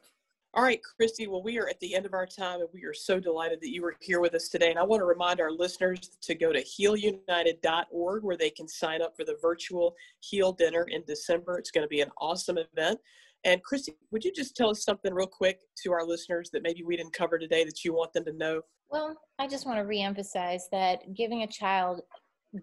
All 0.56 0.62
right, 0.62 0.80
Christy. 0.82 1.26
Well, 1.26 1.42
we 1.42 1.58
are 1.58 1.68
at 1.68 1.78
the 1.80 1.94
end 1.94 2.06
of 2.06 2.14
our 2.14 2.24
time, 2.24 2.60
and 2.60 2.68
we 2.72 2.82
are 2.84 2.94
so 2.94 3.20
delighted 3.20 3.60
that 3.60 3.68
you 3.68 3.82
were 3.82 3.94
here 4.00 4.20
with 4.20 4.34
us 4.34 4.48
today. 4.48 4.70
And 4.70 4.78
I 4.78 4.84
want 4.84 5.02
to 5.02 5.04
remind 5.04 5.38
our 5.38 5.50
listeners 5.50 6.00
to 6.22 6.34
go 6.34 6.50
to 6.50 6.64
healunited.org 6.64 8.22
where 8.24 8.38
they 8.38 8.48
can 8.48 8.66
sign 8.66 9.02
up 9.02 9.14
for 9.14 9.24
the 9.26 9.36
virtual 9.42 9.94
Heal 10.20 10.52
Dinner 10.52 10.86
in 10.88 11.02
December. 11.06 11.58
It's 11.58 11.70
going 11.70 11.84
to 11.84 11.88
be 11.88 12.00
an 12.00 12.10
awesome 12.18 12.56
event. 12.56 12.98
And 13.44 13.62
Christy, 13.62 13.96
would 14.10 14.24
you 14.24 14.32
just 14.32 14.56
tell 14.56 14.70
us 14.70 14.82
something 14.82 15.12
real 15.12 15.26
quick 15.26 15.60
to 15.82 15.92
our 15.92 16.06
listeners 16.06 16.48
that 16.54 16.62
maybe 16.62 16.82
we 16.82 16.96
didn't 16.96 17.12
cover 17.12 17.38
today 17.38 17.64
that 17.64 17.84
you 17.84 17.92
want 17.92 18.14
them 18.14 18.24
to 18.24 18.32
know? 18.32 18.62
Well, 18.88 19.14
I 19.38 19.48
just 19.48 19.66
want 19.66 19.78
to 19.78 19.84
reemphasize 19.84 20.62
that 20.72 21.14
giving 21.14 21.42
a 21.42 21.46
child 21.46 22.00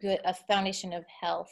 good 0.02 0.20
a 0.26 0.34
foundation 0.34 0.94
of 0.94 1.06
health 1.22 1.52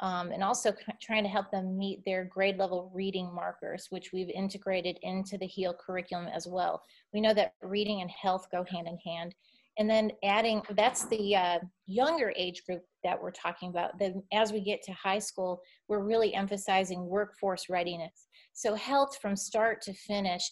um, 0.00 0.32
and 0.32 0.42
also 0.42 0.72
trying 1.02 1.22
to 1.22 1.28
help 1.28 1.50
them 1.50 1.76
meet 1.76 2.04
their 2.04 2.24
grade 2.24 2.58
level 2.58 2.90
reading 2.94 3.32
markers, 3.34 3.86
which 3.90 4.10
we've 4.12 4.30
integrated 4.30 4.98
into 5.02 5.36
the 5.38 5.46
HEAL 5.46 5.76
curriculum 5.84 6.28
as 6.28 6.46
well. 6.46 6.82
We 7.12 7.20
know 7.20 7.34
that 7.34 7.54
reading 7.62 8.00
and 8.00 8.10
health 8.10 8.46
go 8.50 8.64
hand 8.64 8.88
in 8.88 8.98
hand. 8.98 9.34
and 9.78 9.88
then 9.88 10.10
adding 10.24 10.62
that's 10.76 11.06
the 11.06 11.36
uh, 11.36 11.58
younger 11.86 12.32
age 12.36 12.62
group 12.66 12.82
that 13.04 13.20
we're 13.20 13.30
talking 13.30 13.70
about 13.70 13.98
then 13.98 14.22
as 14.32 14.52
we 14.52 14.60
get 14.60 14.82
to 14.82 14.92
high 14.92 15.18
school 15.18 15.60
we're 15.88 16.04
really 16.04 16.34
emphasizing 16.34 17.06
workforce 17.06 17.68
readiness 17.68 18.26
so 18.52 18.74
health 18.74 19.16
from 19.20 19.36
start 19.36 19.80
to 19.80 19.92
finish 19.94 20.42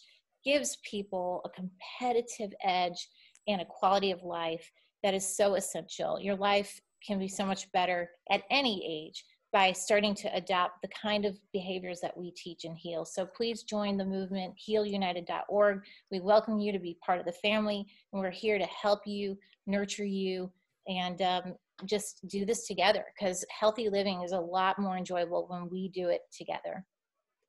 gives 0.45 0.79
people 0.89 1.43
a 1.45 1.51
competitive 1.51 2.53
edge 2.65 3.09
and 3.49 3.61
a 3.61 3.67
quality 3.67 4.11
of 4.11 4.23
life 4.23 4.71
that 5.03 5.15
is 5.15 5.37
so 5.37 5.55
essential 5.55 6.19
your 6.21 6.37
life 6.37 6.81
can 7.07 7.19
be 7.19 7.29
so 7.29 7.45
much 7.45 7.71
better 7.73 8.11
at 8.31 8.43
any 8.51 8.83
age 8.87 9.25
by 9.53 9.73
starting 9.73 10.15
to 10.15 10.35
adopt 10.35 10.83
the 10.83 10.89
kind 10.89 11.25
of 11.25 11.39
behaviors 11.53 12.01
that 12.01 12.17
we 12.17 12.31
teach 12.33 12.65
and 12.65 12.77
heal. 12.77 13.05
So 13.05 13.25
please 13.25 13.63
join 13.63 13.97
the 13.97 14.05
movement, 14.05 14.55
healunited.org. 14.69 15.83
We 16.11 16.21
welcome 16.21 16.59
you 16.59 16.73
to 16.73 16.79
be 16.79 16.99
part 17.05 17.19
of 17.19 17.27
the 17.27 17.33
family, 17.33 17.87
and 18.13 18.21
we're 18.21 18.31
here 18.31 18.59
to 18.59 18.67
help 18.67 19.07
you, 19.07 19.39
nurture 19.67 20.05
you, 20.05 20.51
and 20.87 21.23
um, 21.23 21.55
just 21.87 22.27
do 22.29 22.45
this 22.45 22.67
together 22.67 23.05
because 23.19 23.45
healthy 23.51 23.89
living 23.89 24.23
is 24.23 24.33
a 24.33 24.41
lot 24.41 24.79
more 24.79 24.97
enjoyable 24.97 25.47
when 25.49 25.69
we 25.71 25.89
do 25.89 26.09
it 26.09 26.23
together. 26.37 26.85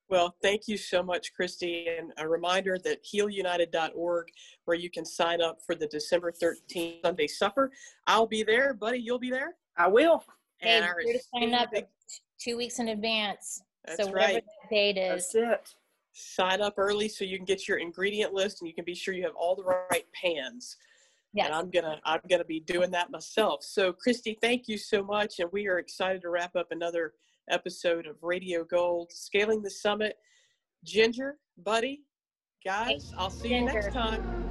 Well, 0.10 0.36
thank 0.42 0.68
you 0.68 0.76
so 0.76 1.04
much, 1.04 1.34
Christy. 1.36 1.88
And 1.88 2.12
a 2.18 2.28
reminder 2.28 2.80
that 2.84 3.00
healunited.org, 3.06 4.28
where 4.66 4.78
you 4.78 4.90
can 4.90 5.06
sign 5.06 5.40
up 5.40 5.60
for 5.66 5.76
the 5.76 5.86
December 5.86 6.32
13th 6.32 7.02
Sunday 7.06 7.28
supper. 7.28 7.72
I'll 8.08 8.26
be 8.26 8.42
there. 8.42 8.74
Buddy, 8.74 9.00
you'll 9.00 9.20
be 9.20 9.30
there? 9.30 9.56
I 9.78 9.88
will. 9.88 10.24
And 10.62 10.84
hey, 10.84 10.90
our 10.90 10.96
to 11.02 11.20
sign 11.34 11.54
up 11.54 11.72
big... 11.72 11.86
two 12.40 12.58
weeks 12.58 12.80
in 12.80 12.90
advance. 12.90 13.62
That's 13.86 14.04
so 14.04 14.12
right. 14.12 14.44
that 14.44 14.70
date 14.70 14.98
is. 14.98 15.32
That's 15.32 15.36
it. 15.36 15.76
Sign 16.14 16.62
up 16.62 16.74
early 16.78 17.08
so 17.08 17.24
you 17.24 17.38
can 17.38 17.46
get 17.46 17.68
your 17.68 17.78
ingredient 17.78 18.34
list 18.34 18.62
and 18.62 18.68
you 18.68 18.74
can 18.74 18.84
be 18.84 18.96
sure 18.96 19.14
you 19.14 19.24
have 19.24 19.36
all 19.36 19.56
the 19.56 19.64
right 19.64 20.06
pans. 20.14 20.78
Yes. 21.34 21.46
And 21.46 21.56
I'm 21.56 21.70
gonna 21.70 22.00
I'm 22.06 22.22
gonna 22.30 22.44
be 22.44 22.60
doing 22.60 22.90
that 22.92 23.12
myself. 23.12 23.64
So 23.64 23.94
Christy, 23.94 24.38
thank 24.42 24.68
you 24.68 24.78
so 24.78 25.04
much, 25.04 25.40
and 25.40 25.50
we 25.52 25.68
are 25.68 25.78
excited 25.78 26.22
to 26.24 26.30
wrap 26.30 26.56
up 26.56 26.72
another 26.72 27.14
episode 27.50 28.08
of 28.08 28.16
Radio 28.24 28.64
Gold, 28.64 29.12
Scaling 29.12 29.62
the 29.62 29.70
Summit. 29.70 30.18
Ginger, 30.84 31.38
buddy, 31.58 32.02
guys, 32.66 33.14
I'll 33.18 33.30
see 33.30 33.54
you 33.54 33.62
next 33.62 33.94
time. 33.94 34.49